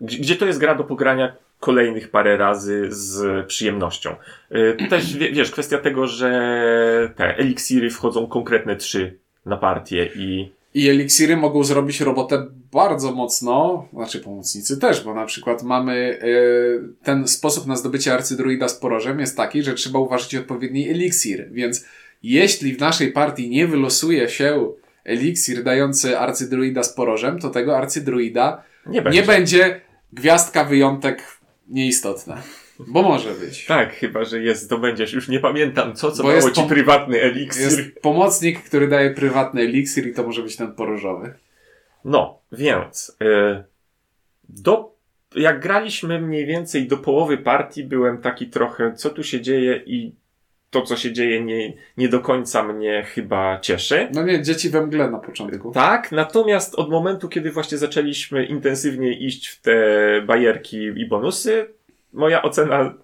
gdzie 0.00 0.36
to 0.36 0.46
jest 0.46 0.58
gra 0.58 0.74
do 0.74 0.84
pogrania 0.84 1.32
kolejnych 1.60 2.10
parę 2.10 2.36
razy 2.36 2.86
z 2.90 3.46
przyjemnością. 3.46 4.16
Y, 4.52 4.76
Też 4.90 5.16
wie- 5.16 5.32
wiesz, 5.32 5.50
kwestia 5.50 5.78
tego, 5.78 6.06
że 6.06 6.30
te 7.16 7.36
eliksiry 7.36 7.90
wchodzą 7.90 8.26
konkretne 8.26 8.76
trzy 8.76 9.14
na 9.46 9.56
partię 9.56 10.08
i 10.14 10.50
I 10.74 10.88
eliksiry 10.88 11.36
mogą 11.36 11.64
zrobić 11.64 12.00
robotę 12.00 12.46
bardzo 12.72 13.12
mocno, 13.12 13.88
znaczy 13.92 14.20
pomocnicy 14.20 14.78
też, 14.78 15.04
bo 15.04 15.14
na 15.14 15.26
przykład 15.26 15.62
mamy 15.62 16.20
e, 16.22 17.04
ten 17.04 17.28
sposób 17.28 17.66
na 17.66 17.76
zdobycie 17.76 18.14
arcydruida 18.14 18.68
z 18.68 18.74
porożem 18.74 19.20
jest 19.20 19.36
taki, 19.36 19.62
że 19.62 19.74
trzeba 19.74 19.98
uważać 19.98 20.34
odpowiedni 20.34 20.88
eliksir, 20.88 21.48
więc 21.52 21.84
jeśli 22.22 22.74
w 22.74 22.80
naszej 22.80 23.12
partii 23.12 23.50
nie 23.50 23.66
wylosuje 23.66 24.28
się 24.28 24.72
eliksir 25.04 25.64
dający 25.64 26.18
arcydruida 26.18 26.82
z 26.82 26.92
porożem, 26.92 27.38
to 27.38 27.50
tego 27.50 27.76
arcydruida 27.76 28.62
nie 28.86 29.02
będzie. 29.02 29.20
nie 29.20 29.26
będzie 29.26 29.80
gwiazdka 30.12 30.64
wyjątek 30.64 31.22
nieistotna. 31.68 32.42
Bo 32.86 33.02
może 33.02 33.30
być. 33.34 33.66
Tak, 33.66 33.94
chyba, 33.94 34.24
że 34.24 34.42
jest, 34.42 34.62
zdobędziesz. 34.62 35.12
Już 35.12 35.28
nie 35.28 35.40
pamiętam, 35.40 35.94
co, 35.94 36.12
co 36.12 36.22
Bo 36.22 36.32
dało 36.32 36.50
ci 36.50 36.62
prywatny 36.62 37.20
eliksir. 37.20 37.62
Jest 37.62 38.00
pomocnik, 38.02 38.62
który 38.62 38.88
daje 38.88 39.10
prywatny 39.10 39.60
eliksir 39.60 40.06
i 40.06 40.14
to 40.14 40.22
może 40.22 40.42
być 40.42 40.56
ten 40.56 40.72
porożowy. 40.72 41.34
No, 42.04 42.38
więc 42.52 43.16
y, 43.22 43.64
do 44.48 44.98
jak 45.34 45.60
graliśmy 45.60 46.20
mniej 46.20 46.46
więcej 46.46 46.88
do 46.88 46.96
połowy 46.96 47.38
partii, 47.38 47.84
byłem 47.84 48.18
taki 48.18 48.46
trochę, 48.46 48.92
co 48.94 49.10
tu 49.10 49.22
się 49.22 49.40
dzieje 49.40 49.82
i 49.86 50.12
to, 50.70 50.82
co 50.82 50.96
się 50.96 51.12
dzieje, 51.12 51.44
nie, 51.44 51.72
nie 51.96 52.08
do 52.08 52.20
końca 52.20 52.62
mnie 52.62 53.04
chyba 53.06 53.60
cieszy. 53.60 54.08
No 54.14 54.22
nie, 54.22 54.42
dzieci 54.42 54.70
we 54.70 54.86
mgle 54.86 55.10
na 55.10 55.18
początku. 55.18 55.72
Tak, 55.72 56.12
natomiast 56.12 56.74
od 56.74 56.90
momentu, 56.90 57.28
kiedy 57.28 57.50
właśnie 57.50 57.78
zaczęliśmy 57.78 58.46
intensywnie 58.46 59.18
iść 59.18 59.48
w 59.48 59.60
te 59.60 59.76
bajerki 60.26 60.76
i 60.76 61.08
bonusy, 61.08 61.66
moja 62.12 62.42
ocena, 62.42 62.94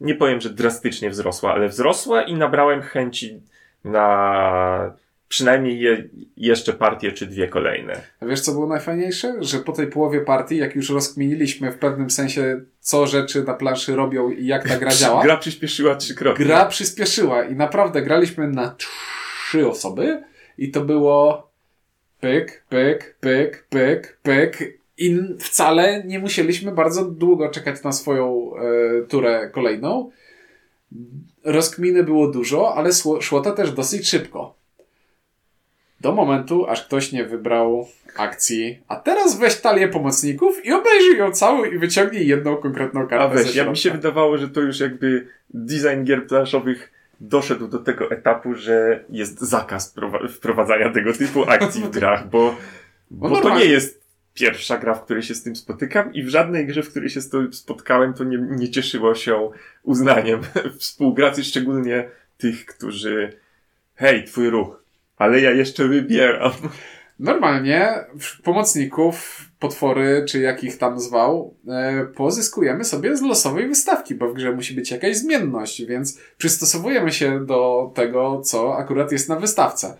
nie 0.00 0.14
powiem, 0.14 0.40
że 0.40 0.50
drastycznie 0.50 1.10
wzrosła, 1.10 1.52
ale 1.52 1.68
wzrosła 1.68 2.22
i 2.22 2.34
nabrałem 2.34 2.82
chęci 2.82 3.42
na 3.84 4.94
przynajmniej 5.28 5.80
je, 5.80 6.08
jeszcze 6.36 6.72
partię 6.72 7.12
czy 7.12 7.26
dwie 7.26 7.48
kolejne. 7.48 8.02
A 8.20 8.26
wiesz, 8.26 8.40
co 8.40 8.52
było 8.52 8.66
najfajniejsze? 8.66 9.34
Że 9.40 9.58
po 9.58 9.72
tej 9.72 9.86
połowie 9.86 10.20
partii, 10.20 10.56
jak 10.56 10.76
już 10.76 10.90
rozkminiliśmy 10.90 11.72
w 11.72 11.78
pewnym 11.78 12.10
sensie, 12.10 12.60
co 12.80 13.06
rzeczy 13.06 13.44
na 13.44 13.54
planszy 13.54 13.96
robią 13.96 14.30
i 14.30 14.46
jak 14.46 14.68
ta 14.68 14.76
gra 14.76 14.90
działa. 14.96 15.22
gra 15.22 15.36
przyspieszyła 15.36 15.94
trzykrotnie. 15.94 16.44
Gra 16.44 16.66
przyspieszyła 16.66 17.44
i 17.44 17.54
naprawdę 17.54 18.02
graliśmy 18.02 18.48
na 18.48 18.74
trzy 18.78 19.68
osoby 19.68 20.22
i 20.58 20.70
to 20.70 20.80
było 20.80 21.50
pyk, 22.20 22.64
pyk, 22.68 23.16
pyk, 23.20 23.66
pyk, 23.70 24.18
pyk 24.22 24.77
i 24.98 25.18
wcale 25.38 26.04
nie 26.04 26.18
musieliśmy 26.18 26.72
bardzo 26.72 27.04
długo 27.04 27.50
czekać 27.50 27.82
na 27.82 27.92
swoją 27.92 28.52
e, 28.56 29.02
turę 29.02 29.50
kolejną. 29.52 30.10
Rozkminy 31.44 32.04
było 32.04 32.28
dużo, 32.28 32.74
ale 32.74 32.90
szło, 33.20 33.40
to 33.40 33.52
też 33.52 33.72
dosyć 33.72 34.08
szybko. 34.08 34.54
Do 36.00 36.12
momentu, 36.12 36.66
aż 36.66 36.86
ktoś 36.86 37.12
nie 37.12 37.24
wybrał 37.24 37.88
akcji. 38.16 38.78
A 38.88 38.96
teraz 38.96 39.38
weź 39.38 39.56
talię 39.60 39.88
pomocników 39.88 40.66
i 40.66 40.72
obejrzyj 40.72 41.18
ją 41.18 41.32
całą 41.32 41.64
i 41.64 41.78
wyciągnij 41.78 42.26
jedną 42.26 42.56
konkretną 42.56 43.00
kartę. 43.06 43.24
A 43.24 43.28
weź, 43.28 43.54
ja 43.54 43.70
mi 43.70 43.76
się 43.76 43.90
wydawało, 43.90 44.38
że 44.38 44.48
to 44.48 44.60
już 44.60 44.80
jakby 44.80 45.26
design 45.50 46.04
gier 46.04 46.26
planszowych 46.26 46.92
doszedł 47.20 47.68
do 47.68 47.78
tego 47.78 48.10
etapu, 48.10 48.54
że 48.54 49.04
jest 49.10 49.40
zakaz 49.40 49.94
prowa- 49.96 50.28
wprowadzania 50.28 50.92
tego 50.92 51.12
typu 51.12 51.44
akcji 51.50 51.82
w 51.82 51.90
grach, 51.98 52.28
bo, 52.30 52.54
bo 53.10 53.28
to 53.28 53.34
normalnie. 53.34 53.64
nie 53.64 53.70
jest 53.70 53.97
pierwsza 54.38 54.78
gra, 54.78 54.94
w 54.94 55.04
której 55.04 55.22
się 55.22 55.34
z 55.34 55.42
tym 55.42 55.56
spotykam 55.56 56.14
i 56.14 56.22
w 56.22 56.28
żadnej 56.28 56.66
grze, 56.66 56.82
w 56.82 56.90
której 56.90 57.10
się 57.10 57.20
z 57.20 57.28
tym 57.28 57.52
spotkałem, 57.52 58.14
to 58.14 58.24
nie, 58.24 58.38
nie 58.38 58.70
cieszyło 58.70 59.14
się 59.14 59.50
uznaniem 59.82 60.40
współpracy, 60.78 61.44
szczególnie 61.44 62.08
tych, 62.38 62.66
którzy 62.66 63.32
hej, 63.94 64.24
twój 64.24 64.50
ruch, 64.50 64.82
ale 65.16 65.40
ja 65.40 65.50
jeszcze 65.50 65.88
wybieram. 65.88 66.52
Normalnie 67.18 68.04
pomocników, 68.44 69.40
potwory, 69.58 70.24
czy 70.28 70.40
jakich 70.40 70.78
tam 70.78 71.00
zwał, 71.00 71.54
e, 71.68 72.06
pozyskujemy 72.16 72.84
sobie 72.84 73.16
z 73.16 73.22
losowej 73.22 73.68
wystawki, 73.68 74.14
bo 74.14 74.28
w 74.28 74.34
grze 74.34 74.52
musi 74.52 74.74
być 74.74 74.90
jakaś 74.90 75.16
zmienność, 75.16 75.84
więc 75.84 76.20
przystosowujemy 76.36 77.12
się 77.12 77.46
do 77.46 77.92
tego, 77.94 78.40
co 78.40 78.76
akurat 78.76 79.12
jest 79.12 79.28
na 79.28 79.36
wystawce. 79.36 79.96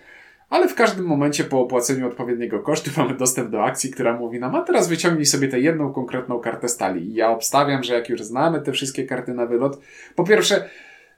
Ale 0.50 0.68
w 0.68 0.74
każdym 0.74 1.04
momencie 1.06 1.44
po 1.44 1.60
opłaceniu 1.60 2.06
odpowiedniego 2.06 2.60
kosztu 2.60 2.90
mamy 2.96 3.14
dostęp 3.14 3.50
do 3.50 3.64
akcji, 3.64 3.90
która 3.90 4.16
mówi 4.16 4.40
nam, 4.40 4.54
a 4.54 4.62
teraz 4.62 4.88
wyciągnij 4.88 5.26
sobie 5.26 5.48
tę 5.48 5.60
jedną 5.60 5.92
konkretną 5.92 6.38
kartę 6.40 6.68
stali. 6.68 7.10
I 7.10 7.14
ja 7.14 7.30
obstawiam, 7.30 7.82
że 7.82 7.94
jak 7.94 8.08
już 8.08 8.22
znamy 8.22 8.60
te 8.60 8.72
wszystkie 8.72 9.04
karty 9.06 9.34
na 9.34 9.46
wylot, 9.46 9.80
po 10.14 10.24
pierwsze, 10.24 10.68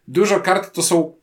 dużo 0.08 0.40
kart 0.40 0.72
to 0.74 0.82
są 0.82 1.14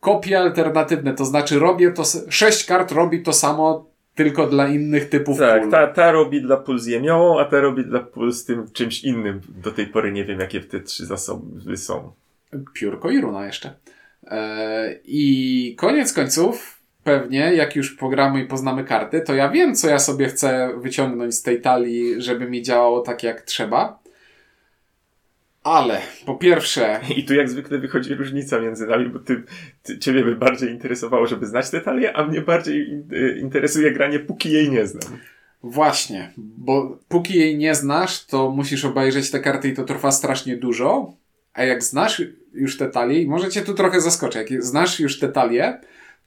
kopie 0.00 0.38
alternatywne, 0.38 1.14
to 1.14 1.24
znaczy 1.24 1.58
robię 1.58 1.90
to, 1.92 2.02
sześć 2.28 2.64
kart 2.66 2.92
robi 2.92 3.22
to 3.22 3.32
samo, 3.32 3.88
tylko 4.14 4.46
dla 4.46 4.68
innych 4.68 5.08
typów 5.08 5.38
Tak, 5.38 5.62
pól. 5.62 5.70
ta, 5.70 5.86
ta 5.86 6.12
robi 6.12 6.42
dla 6.42 6.56
pól 6.56 6.78
z 6.78 6.86
jemiołą, 6.86 7.40
a 7.40 7.44
ta 7.44 7.60
robi 7.60 7.84
dla 7.84 8.00
pól 8.00 8.32
z 8.32 8.44
tym 8.44 8.70
czymś 8.72 9.04
innym. 9.04 9.40
Do 9.48 9.70
tej 9.72 9.86
pory 9.86 10.12
nie 10.12 10.24
wiem, 10.24 10.40
jakie 10.40 10.60
te 10.60 10.80
trzy 10.80 11.06
zasoby 11.06 11.76
są. 11.76 12.12
Piórko 12.72 13.10
i 13.10 13.20
runa 13.20 13.46
jeszcze. 13.46 13.74
E, 14.26 14.98
I 15.04 15.74
koniec 15.78 16.12
końców, 16.12 16.77
pewnie, 17.04 17.54
jak 17.54 17.76
już 17.76 17.96
pogramy 17.96 18.40
i 18.40 18.46
poznamy 18.46 18.84
karty, 18.84 19.20
to 19.20 19.34
ja 19.34 19.48
wiem, 19.48 19.74
co 19.74 19.88
ja 19.88 19.98
sobie 19.98 20.28
chcę 20.28 20.70
wyciągnąć 20.76 21.34
z 21.34 21.42
tej 21.42 21.60
talii, 21.60 22.22
żeby 22.22 22.50
mi 22.50 22.62
działało 22.62 23.00
tak, 23.00 23.22
jak 23.22 23.42
trzeba. 23.42 23.98
Ale, 25.62 26.00
po 26.26 26.34
pierwsze, 26.34 27.00
I 27.16 27.24
tu 27.24 27.34
jak 27.34 27.48
zwykle 27.48 27.78
wychodzi 27.78 28.14
różnica 28.14 28.60
między 28.60 28.86
nami, 28.86 29.08
bo 29.08 29.18
ty, 29.18 29.42
ty, 29.82 29.98
ciebie 29.98 30.24
by 30.24 30.36
bardziej 30.36 30.70
interesowało, 30.70 31.26
żeby 31.26 31.46
znać 31.46 31.70
tę 31.70 31.80
talię, 31.80 32.16
a 32.16 32.26
mnie 32.26 32.40
bardziej 32.40 32.88
in, 32.88 33.08
y, 33.12 33.38
interesuje 33.40 33.92
granie, 33.92 34.18
póki 34.18 34.52
jej 34.52 34.70
nie 34.70 34.86
znam. 34.86 35.18
Właśnie, 35.62 36.32
bo 36.36 36.98
póki 37.08 37.38
jej 37.38 37.56
nie 37.56 37.74
znasz, 37.74 38.26
to 38.26 38.50
musisz 38.50 38.84
obejrzeć 38.84 39.30
te 39.30 39.40
karty 39.40 39.68
i 39.68 39.74
to 39.74 39.84
trwa 39.84 40.12
strasznie 40.12 40.56
dużo. 40.56 41.12
A 41.54 41.64
jak 41.64 41.82
znasz 41.82 42.22
już 42.52 42.76
te 42.76 42.88
talie, 42.90 43.22
i 43.22 43.26
może 43.26 43.48
cię 43.48 43.62
tu 43.62 43.74
trochę 43.74 44.00
zaskoczę, 44.00 44.38
jak 44.38 44.62
znasz 44.62 45.00
już 45.00 45.18
te 45.18 45.28
talie, 45.28 45.80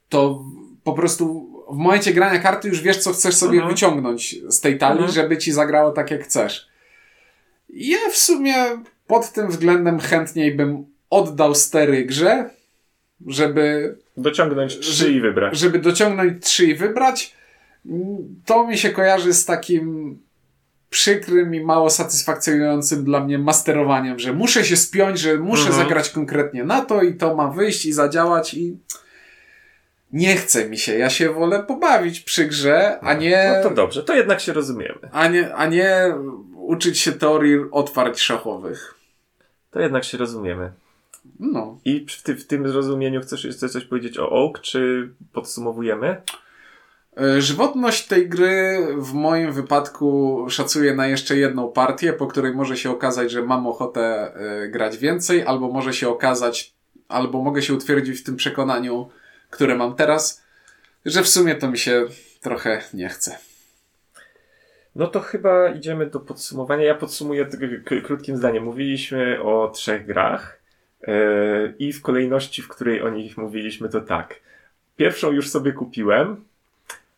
to 0.08 0.44
po 0.84 0.92
prostu 0.92 1.48
w 1.70 1.76
momencie 1.76 2.12
grania 2.12 2.38
karty 2.40 2.68
już 2.68 2.80
wiesz, 2.80 2.96
co 2.98 3.12
chcesz 3.12 3.34
sobie 3.34 3.54
Mhm. 3.54 3.70
wyciągnąć 3.74 4.36
z 4.48 4.60
tej 4.60 4.78
talii, 4.78 4.98
Mhm. 5.04 5.12
żeby 5.14 5.38
ci 5.38 5.52
zagrało 5.52 5.92
tak, 5.92 6.10
jak 6.10 6.24
chcesz. 6.24 6.68
Ja 7.70 7.98
w 8.12 8.16
sumie 8.16 8.54
pod 9.06 9.32
tym 9.32 9.48
względem 9.48 10.00
chętniej 10.00 10.54
bym 10.54 10.86
oddał 11.10 11.54
stery 11.54 12.04
grze, 12.04 12.50
żeby 13.26 13.96
Dociągnąć 14.16 14.78
trzy 14.78 15.12
i 15.12 15.20
wybrać. 15.20 15.58
żeby 15.58 15.78
dociągnąć 15.78 16.44
trzy 16.44 16.66
i 16.66 16.74
wybrać, 16.74 17.34
to 18.46 18.66
mi 18.66 18.78
się 18.78 18.90
kojarzy 18.90 19.32
z 19.32 19.44
takim 19.44 20.18
przykrym 20.90 21.54
i 21.54 21.60
mało 21.60 21.90
satysfakcjonującym 21.90 23.04
dla 23.04 23.20
mnie 23.24 23.38
masterowaniem, 23.38 24.18
że 24.18 24.32
muszę 24.32 24.64
się 24.64 24.76
spiąć, 24.76 25.18
że 25.20 25.36
muszę 25.38 25.66
Mhm. 25.68 25.82
zagrać 25.82 26.10
konkretnie 26.10 26.64
na 26.64 26.80
to 26.84 27.02
i 27.02 27.14
to 27.14 27.36
ma 27.36 27.48
wyjść 27.48 27.86
i 27.86 27.92
zadziałać 27.92 28.54
i 28.54 28.76
nie 30.12 30.36
chce 30.36 30.68
mi 30.68 30.78
się. 30.78 30.98
Ja 30.98 31.10
się 31.10 31.32
wolę 31.32 31.62
pobawić 31.68 32.20
przy 32.20 32.44
grze, 32.44 33.00
a 33.00 33.14
nie, 33.14 33.52
No 33.62 33.68
to 33.68 33.74
dobrze, 33.74 34.02
to 34.02 34.14
jednak 34.14 34.40
się 34.40 34.52
rozumiemy. 34.52 34.98
a 35.12 35.28
nie, 35.28 35.54
a 35.54 35.66
nie 35.66 36.14
uczyć 36.56 36.98
się 36.98 37.12
teorii 37.12 37.56
otwarć 37.70 38.20
szachowych. 38.20 38.94
To 39.70 39.80
jednak 39.80 40.04
się 40.04 40.18
rozumiemy. 40.18 40.72
No. 41.40 41.78
I 41.84 42.06
w, 42.08 42.22
ty, 42.22 42.34
w 42.34 42.46
tym 42.46 42.68
zrozumieniu 42.68 43.20
chcesz 43.20 43.44
jeszcze 43.44 43.68
coś 43.68 43.84
powiedzieć 43.84 44.18
o 44.18 44.30
Oak, 44.30 44.60
czy 44.60 45.10
podsumowujemy? 45.32 46.22
E, 47.20 47.40
Żywotność 47.40 48.06
tej 48.06 48.28
gry 48.28 48.86
w 48.98 49.12
moim 49.12 49.52
wypadku 49.52 50.38
szacuję 50.50 50.94
na 50.94 51.06
jeszcze 51.06 51.36
jedną 51.36 51.68
partię, 51.72 52.12
po 52.12 52.26
której 52.26 52.54
może 52.54 52.76
się 52.76 52.90
okazać, 52.90 53.30
że 53.30 53.42
mam 53.42 53.66
ochotę 53.66 54.32
e, 54.34 54.68
grać 54.68 54.96
więcej, 54.98 55.42
albo 55.46 55.68
może 55.68 55.92
się 55.92 56.08
okazać, 56.08 56.74
albo 57.08 57.42
mogę 57.42 57.62
się 57.62 57.74
utwierdzić 57.74 58.20
w 58.20 58.24
tym 58.24 58.36
przekonaniu, 58.36 59.08
które 59.52 59.74
mam 59.74 59.94
teraz, 59.94 60.42
że 61.04 61.22
w 61.22 61.28
sumie 61.28 61.54
to 61.54 61.70
mi 61.70 61.78
się 61.78 62.06
trochę 62.40 62.82
nie 62.94 63.08
chce. 63.08 63.38
No 64.94 65.06
to 65.06 65.20
chyba 65.20 65.68
idziemy 65.68 66.06
do 66.06 66.20
podsumowania. 66.20 66.84
Ja 66.84 66.94
podsumuję 66.94 67.46
tylko 67.46 68.06
krótkim 68.06 68.36
zdaniem. 68.36 68.64
Mówiliśmy 68.64 69.42
o 69.42 69.68
trzech 69.68 70.06
grach 70.06 70.60
yy, 71.06 71.74
i 71.78 71.92
w 71.92 72.02
kolejności, 72.02 72.62
w 72.62 72.68
której 72.68 73.02
o 73.02 73.10
nich 73.10 73.36
mówiliśmy, 73.36 73.88
to 73.88 74.00
tak. 74.00 74.40
Pierwszą 74.96 75.32
już 75.32 75.50
sobie 75.50 75.72
kupiłem, 75.72 76.44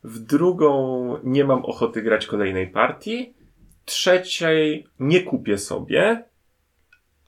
w 0.04 0.18
drugą 0.18 1.18
nie 1.24 1.44
mam 1.44 1.64
ochoty 1.64 2.02
grać 2.02 2.26
kolejnej 2.26 2.66
partii, 2.66 3.34
trzeciej 3.84 4.86
nie 5.00 5.20
kupię 5.22 5.58
sobie, 5.58 6.24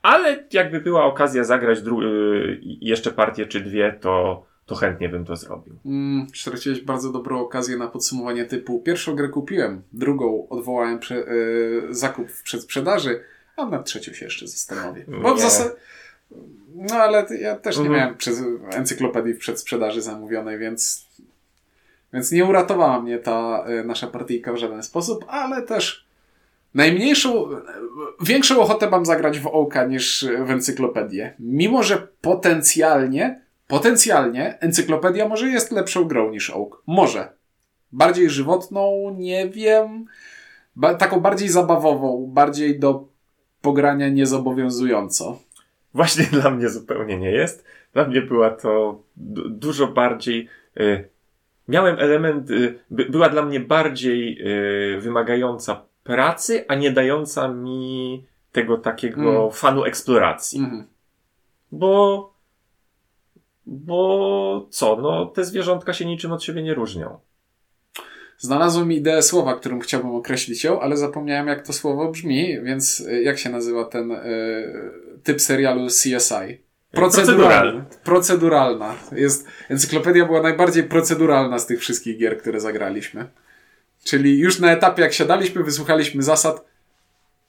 ale 0.02 0.44
jakby 0.52 0.80
była 0.80 1.04
okazja 1.04 1.44
zagrać 1.44 1.78
dru- 1.78 2.02
yy, 2.02 2.58
jeszcze 2.62 3.10
partię 3.10 3.46
czy 3.46 3.60
dwie, 3.60 3.98
to, 4.00 4.46
to 4.66 4.74
chętnie 4.74 5.08
bym 5.08 5.24
to 5.24 5.36
zrobił. 5.36 5.74
Mm, 5.84 6.26
straciłeś 6.34 6.80
bardzo 6.80 7.12
dobrą 7.12 7.40
okazję 7.40 7.76
na 7.76 7.88
podsumowanie 7.88 8.44
typu 8.44 8.80
pierwszą 8.80 9.16
grę 9.16 9.28
kupiłem, 9.28 9.82
drugą 9.92 10.48
odwołałem 10.48 10.98
prze, 10.98 11.16
e, 11.16 11.24
zakup 11.90 12.30
w 12.30 12.42
przedsprzedaży, 12.42 13.20
a 13.56 13.66
nad 13.66 13.86
trzecią 13.86 14.12
się 14.12 14.24
jeszcze 14.24 14.46
zastanowię. 14.48 15.04
Bo 15.22 15.34
w 15.34 15.40
zasadzie... 15.40 15.70
No 16.74 16.94
ale 16.94 17.26
ja 17.40 17.56
też 17.56 17.76
nie 17.76 17.82
Mhm. 17.82 18.00
miałem 18.00 18.16
przez 18.16 18.42
encyklopedii 18.72 19.34
w 19.34 19.38
przedsprzedaży 19.38 20.02
zamówionej, 20.02 20.58
więc 20.58 21.06
więc 22.12 22.32
nie 22.32 22.44
uratowała 22.44 23.02
mnie 23.02 23.18
ta 23.18 23.64
e, 23.66 23.84
nasza 23.84 24.06
partyjka 24.06 24.52
w 24.52 24.56
żaden 24.56 24.82
sposób, 24.82 25.24
ale 25.28 25.62
też 25.62 26.06
najmniejszą, 26.74 27.48
większą 28.20 28.60
ochotę 28.60 28.90
mam 28.90 29.06
zagrać 29.06 29.38
w 29.40 29.46
Ołka 29.46 29.84
niż 29.86 30.26
w 30.46 30.50
encyklopedię. 30.50 31.34
Mimo, 31.38 31.82
że 31.82 32.08
potencjalnie, 32.20 33.40
potencjalnie 33.68 34.58
encyklopedia 34.60 35.28
może 35.28 35.48
jest 35.48 35.72
lepszą 35.72 36.04
grą 36.04 36.30
niż 36.30 36.50
Oak. 36.50 36.70
Może. 36.86 37.32
Bardziej 37.92 38.30
żywotną, 38.30 39.14
nie 39.18 39.48
wiem. 39.48 40.06
Ba 40.76 40.94
taką 40.94 41.20
bardziej 41.20 41.48
zabawową, 41.48 42.26
bardziej 42.34 42.78
do 42.78 43.08
pogrania 43.62 44.08
niezobowiązująco. 44.08 45.38
Właśnie 45.94 46.24
dla 46.40 46.50
mnie 46.50 46.68
zupełnie 46.68 47.16
nie 47.18 47.30
jest. 47.30 47.64
Dla 47.92 48.04
mnie 48.04 48.22
była 48.22 48.50
to 48.50 49.02
du- 49.16 49.48
dużo 49.48 49.86
bardziej. 49.86 50.48
Y, 50.80 51.08
miałem 51.68 51.98
element. 51.98 52.50
Y, 52.50 52.78
by, 52.90 53.04
była 53.04 53.28
dla 53.28 53.42
mnie 53.42 53.60
bardziej 53.60 54.38
y, 54.96 55.00
wymagająca 55.00 55.82
pracy, 56.04 56.64
a 56.68 56.74
nie 56.74 56.90
dająca 56.90 57.48
mi 57.48 58.24
tego 58.52 58.78
takiego 58.78 59.38
Mm. 59.40 59.50
fanu 59.52 59.84
eksploracji. 59.84 60.58
Mhm. 60.60 60.84
Bo, 61.72 62.32
bo 63.66 64.68
co, 64.70 64.96
no 64.96 65.26
te 65.26 65.44
zwierzątka 65.44 65.92
się 65.92 66.04
niczym 66.04 66.32
od 66.32 66.42
siebie 66.42 66.62
nie 66.62 66.74
różnią. 66.74 67.18
Znalazłem 68.38 68.92
ideę 68.92 69.22
słowa, 69.22 69.54
którym 69.54 69.80
chciałbym 69.80 70.14
określić 70.14 70.64
ją, 70.64 70.80
ale 70.80 70.96
zapomniałem 70.96 71.46
jak 71.46 71.66
to 71.66 71.72
słowo 71.72 72.10
brzmi, 72.10 72.62
więc 72.62 73.00
y, 73.00 73.22
jak 73.22 73.38
się 73.38 73.50
nazywa 73.50 73.84
ten 73.84 74.12
y, 74.12 74.18
typ 75.22 75.40
serialu 75.40 75.86
CSI? 75.86 76.66
Proceduralny. 76.90 77.84
Proceduralna. 78.04 78.94
Jest, 79.12 79.46
encyklopedia 79.68 80.24
była 80.24 80.42
najbardziej 80.42 80.84
proceduralna 80.84 81.58
z 81.58 81.66
tych 81.66 81.80
wszystkich 81.80 82.18
gier, 82.18 82.38
które 82.38 82.60
zagraliśmy. 82.60 83.26
Czyli 84.04 84.38
już 84.38 84.58
na 84.58 84.72
etapie, 84.72 85.02
jak 85.02 85.12
siadaliśmy, 85.12 85.64
wysłuchaliśmy 85.64 86.22
zasad. 86.22 86.64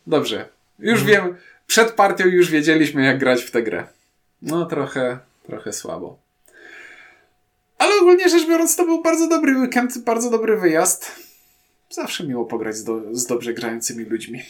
Dobrze. 0.08 0.50
Już 0.80 1.04
wiem, 1.04 1.36
przed 1.68 1.92
partią 1.92 2.26
już 2.26 2.52
wiedzieliśmy, 2.52 3.06
jak 3.06 3.20
grać 3.20 3.44
w 3.44 3.52
tę 3.52 3.64
grę. 3.64 3.88
No, 4.42 4.66
trochę, 4.66 5.20
trochę 5.48 5.74
słabo. 5.74 6.20
Ale 7.78 7.92
ogólnie 8.02 8.30
rzecz 8.30 8.48
biorąc, 8.48 8.76
to 8.76 8.86
był 8.86 9.02
bardzo 9.02 9.28
dobry 9.28 9.58
weekend, 9.58 9.98
bardzo 9.98 10.30
dobry 10.30 10.58
wyjazd. 10.58 11.12
Zawsze 11.90 12.24
miło 12.24 12.46
pograć 12.46 12.76
z, 12.76 12.84
do, 12.84 13.02
z 13.12 13.26
dobrze 13.26 13.54
grającymi 13.54 14.04
ludźmi. 14.04 14.42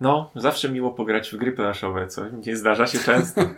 No, 0.00 0.30
zawsze 0.36 0.68
miło 0.68 0.90
pograć 0.90 1.30
w 1.30 1.36
gry 1.36 1.52
planszowe, 1.52 2.06
co 2.06 2.28
nie 2.28 2.56
zdarza 2.56 2.86
się 2.86 2.98
często. 2.98 3.40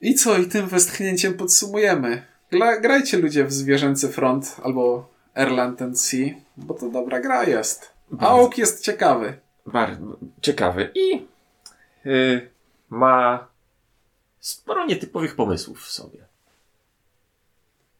I 0.00 0.14
co? 0.14 0.38
I 0.38 0.46
tym 0.46 0.66
westchnięciem 0.66 1.34
podsumujemy. 1.34 2.22
Gra, 2.50 2.80
grajcie 2.80 3.18
ludzie 3.18 3.44
w 3.44 3.52
Zwierzęcy 3.52 4.08
Front 4.08 4.56
albo 4.62 5.08
Erland 5.34 5.82
and 5.82 6.00
Sea, 6.00 6.34
bo 6.56 6.74
to 6.74 6.90
dobra 6.90 7.20
gra 7.20 7.44
jest. 7.44 7.92
A 8.12 8.16
Bardzo. 8.16 8.42
Oak 8.42 8.58
jest 8.58 8.84
ciekawy. 8.84 9.38
Bardzo 9.66 10.16
ciekawy 10.40 10.90
i 10.94 11.26
y, 12.06 12.50
ma 12.90 13.51
sporo 14.42 14.86
nietypowych 14.86 15.36
pomysłów 15.36 15.82
w 15.82 15.90
sobie. 15.90 16.18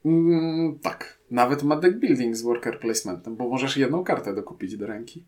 Mm, 0.05 0.79
tak. 0.79 1.19
Nawet 1.31 1.63
ma 1.63 1.77
deck 1.77 1.97
building 1.97 2.37
z 2.37 2.43
worker 2.43 2.81
placementem, 2.81 3.37
bo 3.37 3.49
możesz 3.49 3.77
jedną 3.77 4.05
kartę 4.05 4.35
dokupić 4.35 4.77
do 4.77 4.87
ręki. 4.87 5.25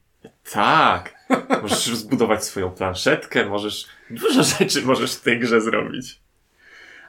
Tak! 0.52 1.14
Możesz 1.62 1.88
rozbudować 1.88 2.44
swoją 2.44 2.70
planszetkę, 2.70 3.46
możesz. 3.46 3.86
Dużo 4.10 4.42
rzeczy 4.42 4.82
możesz 4.82 5.14
w 5.14 5.20
tej 5.20 5.40
grze 5.40 5.60
zrobić. 5.60 6.20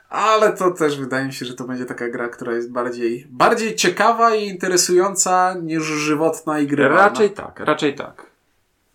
Ale 0.09 0.53
to 0.53 0.71
też 0.71 0.99
wydaje 0.99 1.25
mi 1.25 1.33
się, 1.33 1.45
że 1.45 1.53
to 1.53 1.63
będzie 1.63 1.85
taka 1.85 2.09
gra, 2.09 2.29
która 2.29 2.53
jest 2.53 2.71
bardziej, 2.71 3.27
bardziej 3.29 3.75
ciekawa 3.75 4.35
i 4.35 4.47
interesująca 4.47 5.55
niż 5.63 5.83
żywotna 5.83 6.59
i 6.59 6.67
grywalna. 6.67 7.03
Raczej 7.03 7.31
tak, 7.31 7.59
raczej 7.59 7.95
tak. 7.95 8.25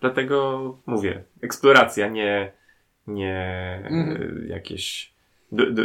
Dlatego 0.01 0.77
mówię, 0.85 1.23
eksploracja, 1.41 2.07
nie, 2.07 2.51
nie 3.13 3.81
Mhm. 3.85 4.21
y, 4.21 4.47
jakieś 4.47 5.11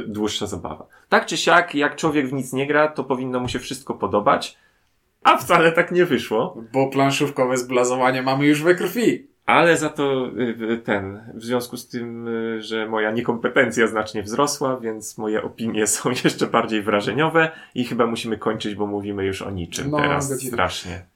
dłuższa 0.07 0.47
zabawa. 0.47 0.87
Tak 1.09 1.27
czy 1.27 1.37
siak, 1.37 1.75
jak 1.75 1.97
człowiek 1.97 2.29
w 2.29 2.33
nic 2.33 2.53
nie 2.53 2.67
gra, 2.67 2.89
to 2.89 3.05
powinno 3.05 3.41
mu 3.41 3.49
się 3.49 3.59
wszystko 3.59 3.95
podobać, 3.95 4.57
a 5.23 5.37
wcale 5.37 5.73
tak 5.73 5.93
nie 5.93 6.05
wyszło. 6.05 6.57
Bo 6.73 6.87
planszówkowe 6.91 7.57
zblazowanie 7.57 8.23
mamy 8.23 8.47
już 8.47 8.63
we 8.63 8.75
krwi. 8.75 9.27
Ale 9.47 9.77
za 9.77 9.89
to 9.89 10.31
y, 10.73 10.79
ten, 10.85 11.21
w 11.35 11.45
związku 11.45 11.77
z 11.77 11.89
tym, 11.89 12.29
y, 12.29 12.63
że 12.63 12.89
moja 12.89 13.11
niekompetencja 13.11 13.87
znacznie 13.87 14.23
wzrosła, 14.23 14.77
więc 14.81 15.19
moje 15.19 15.43
opinie 15.43 15.87
są 15.87 16.11
jeszcze 16.25 16.47
bardziej 16.47 16.83
wrażeniowe 16.83 17.51
i 17.75 17.85
chyba 17.85 18.07
musimy 18.07 18.39
kończyć, 18.39 18.75
bo 18.75 18.87
mówimy 18.87 19.25
już 19.25 19.43
o 19.43 19.51
niczym 19.51 19.91
No, 19.91 19.97
teraz 19.99 20.43
strasznie. 20.43 21.07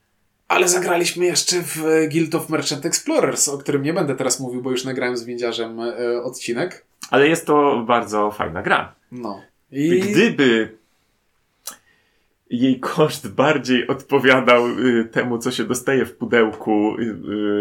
Ale 0.51 0.69
zagraliśmy 0.69 1.25
jeszcze 1.25 1.57
w 1.63 1.83
Guild 2.13 2.35
of 2.35 2.49
Merchant 2.49 2.87
Explorers, 2.87 3.49
o 3.49 3.59
którym 3.59 3.83
nie 3.83 3.93
będę 3.93 4.17
teraz 4.17 4.41
mówił, 4.41 4.63
bo 4.63 4.71
już 4.71 4.85
nagrałem 4.85 5.17
z 5.17 5.25
Windziarzem 5.25 5.81
e, 5.81 6.23
odcinek. 6.23 6.85
Ale 7.11 7.29
jest 7.29 7.47
to 7.47 7.85
bardzo 7.87 8.31
fajna 8.31 8.63
gra. 8.63 8.95
No. 9.13 9.43
I 9.73 10.01
Gdyby 10.01 10.77
jej 12.51 12.81
koszt 12.81 13.29
bardziej 13.29 13.87
odpowiadał 13.87 14.69
y, 14.69 15.05
temu, 15.05 15.39
co 15.39 15.51
się 15.51 15.65
dostaje 15.65 16.07
w 16.07 16.17
pudełku 16.17 16.97
y, 16.99 17.03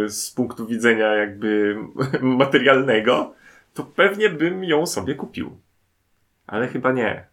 y, 0.06 0.10
z 0.10 0.32
punktu 0.32 0.68
widzenia 0.68 1.08
jakby 1.08 1.78
materialnego, 2.22 3.34
to 3.74 3.84
pewnie 3.84 4.30
bym 4.30 4.64
ją 4.64 4.86
sobie 4.86 5.16
kupił. 5.16 5.58
Ale 6.48 6.68
chyba 6.68 6.92
nie. 6.92 7.26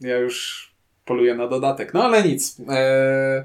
ja 0.00 0.18
już 0.18 0.68
poluję 1.04 1.34
na 1.34 1.48
dodatek. 1.48 1.94
No 1.94 2.04
ale 2.04 2.22
nic. 2.22 2.60
E... 2.68 3.44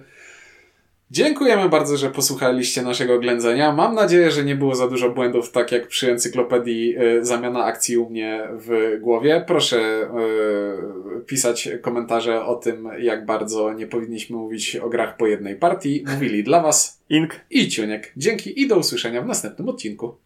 Dziękujemy 1.12 1.70
bardzo, 1.70 1.98
że 1.98 2.10
posłuchaliście 2.10 2.82
naszego 2.82 3.20
ględzenia. 3.20 3.74
Mam 3.74 3.96
nadzieję, 3.96 4.32
że 4.32 4.44
nie 4.44 4.56
było 4.56 4.76
za 4.76 4.88
dużo 4.88 5.10
błędów, 5.10 5.52
tak 5.52 5.72
jak 5.72 5.88
przy 5.88 6.12
encyklopedii 6.12 6.96
e, 6.98 7.26
zamiana 7.26 7.64
akcji 7.64 7.98
u 7.98 8.10
mnie 8.10 8.48
w 8.52 8.98
głowie. 9.02 9.44
Proszę 9.48 9.80
e, 9.80 10.10
pisać 11.26 11.70
komentarze 11.82 12.46
o 12.46 12.56
tym, 12.56 12.90
jak 13.00 13.26
bardzo 13.26 13.74
nie 13.74 13.88
powinniśmy 13.88 14.38
mówić 14.38 14.76
o 14.76 14.90
grach 14.90 15.18
po 15.18 15.28
jednej 15.28 15.56
partii. 15.56 16.06
Mówili 16.14 16.44
dla 16.44 16.62
Was 16.62 17.02
Ink 17.10 17.36
i 17.50 17.68
Ciuniek. 17.68 18.12
Dzięki 18.18 18.62
i 18.62 18.68
do 18.68 18.78
usłyszenia 18.78 19.22
w 19.22 19.28
następnym 19.28 19.70
odcinku. 19.70 20.16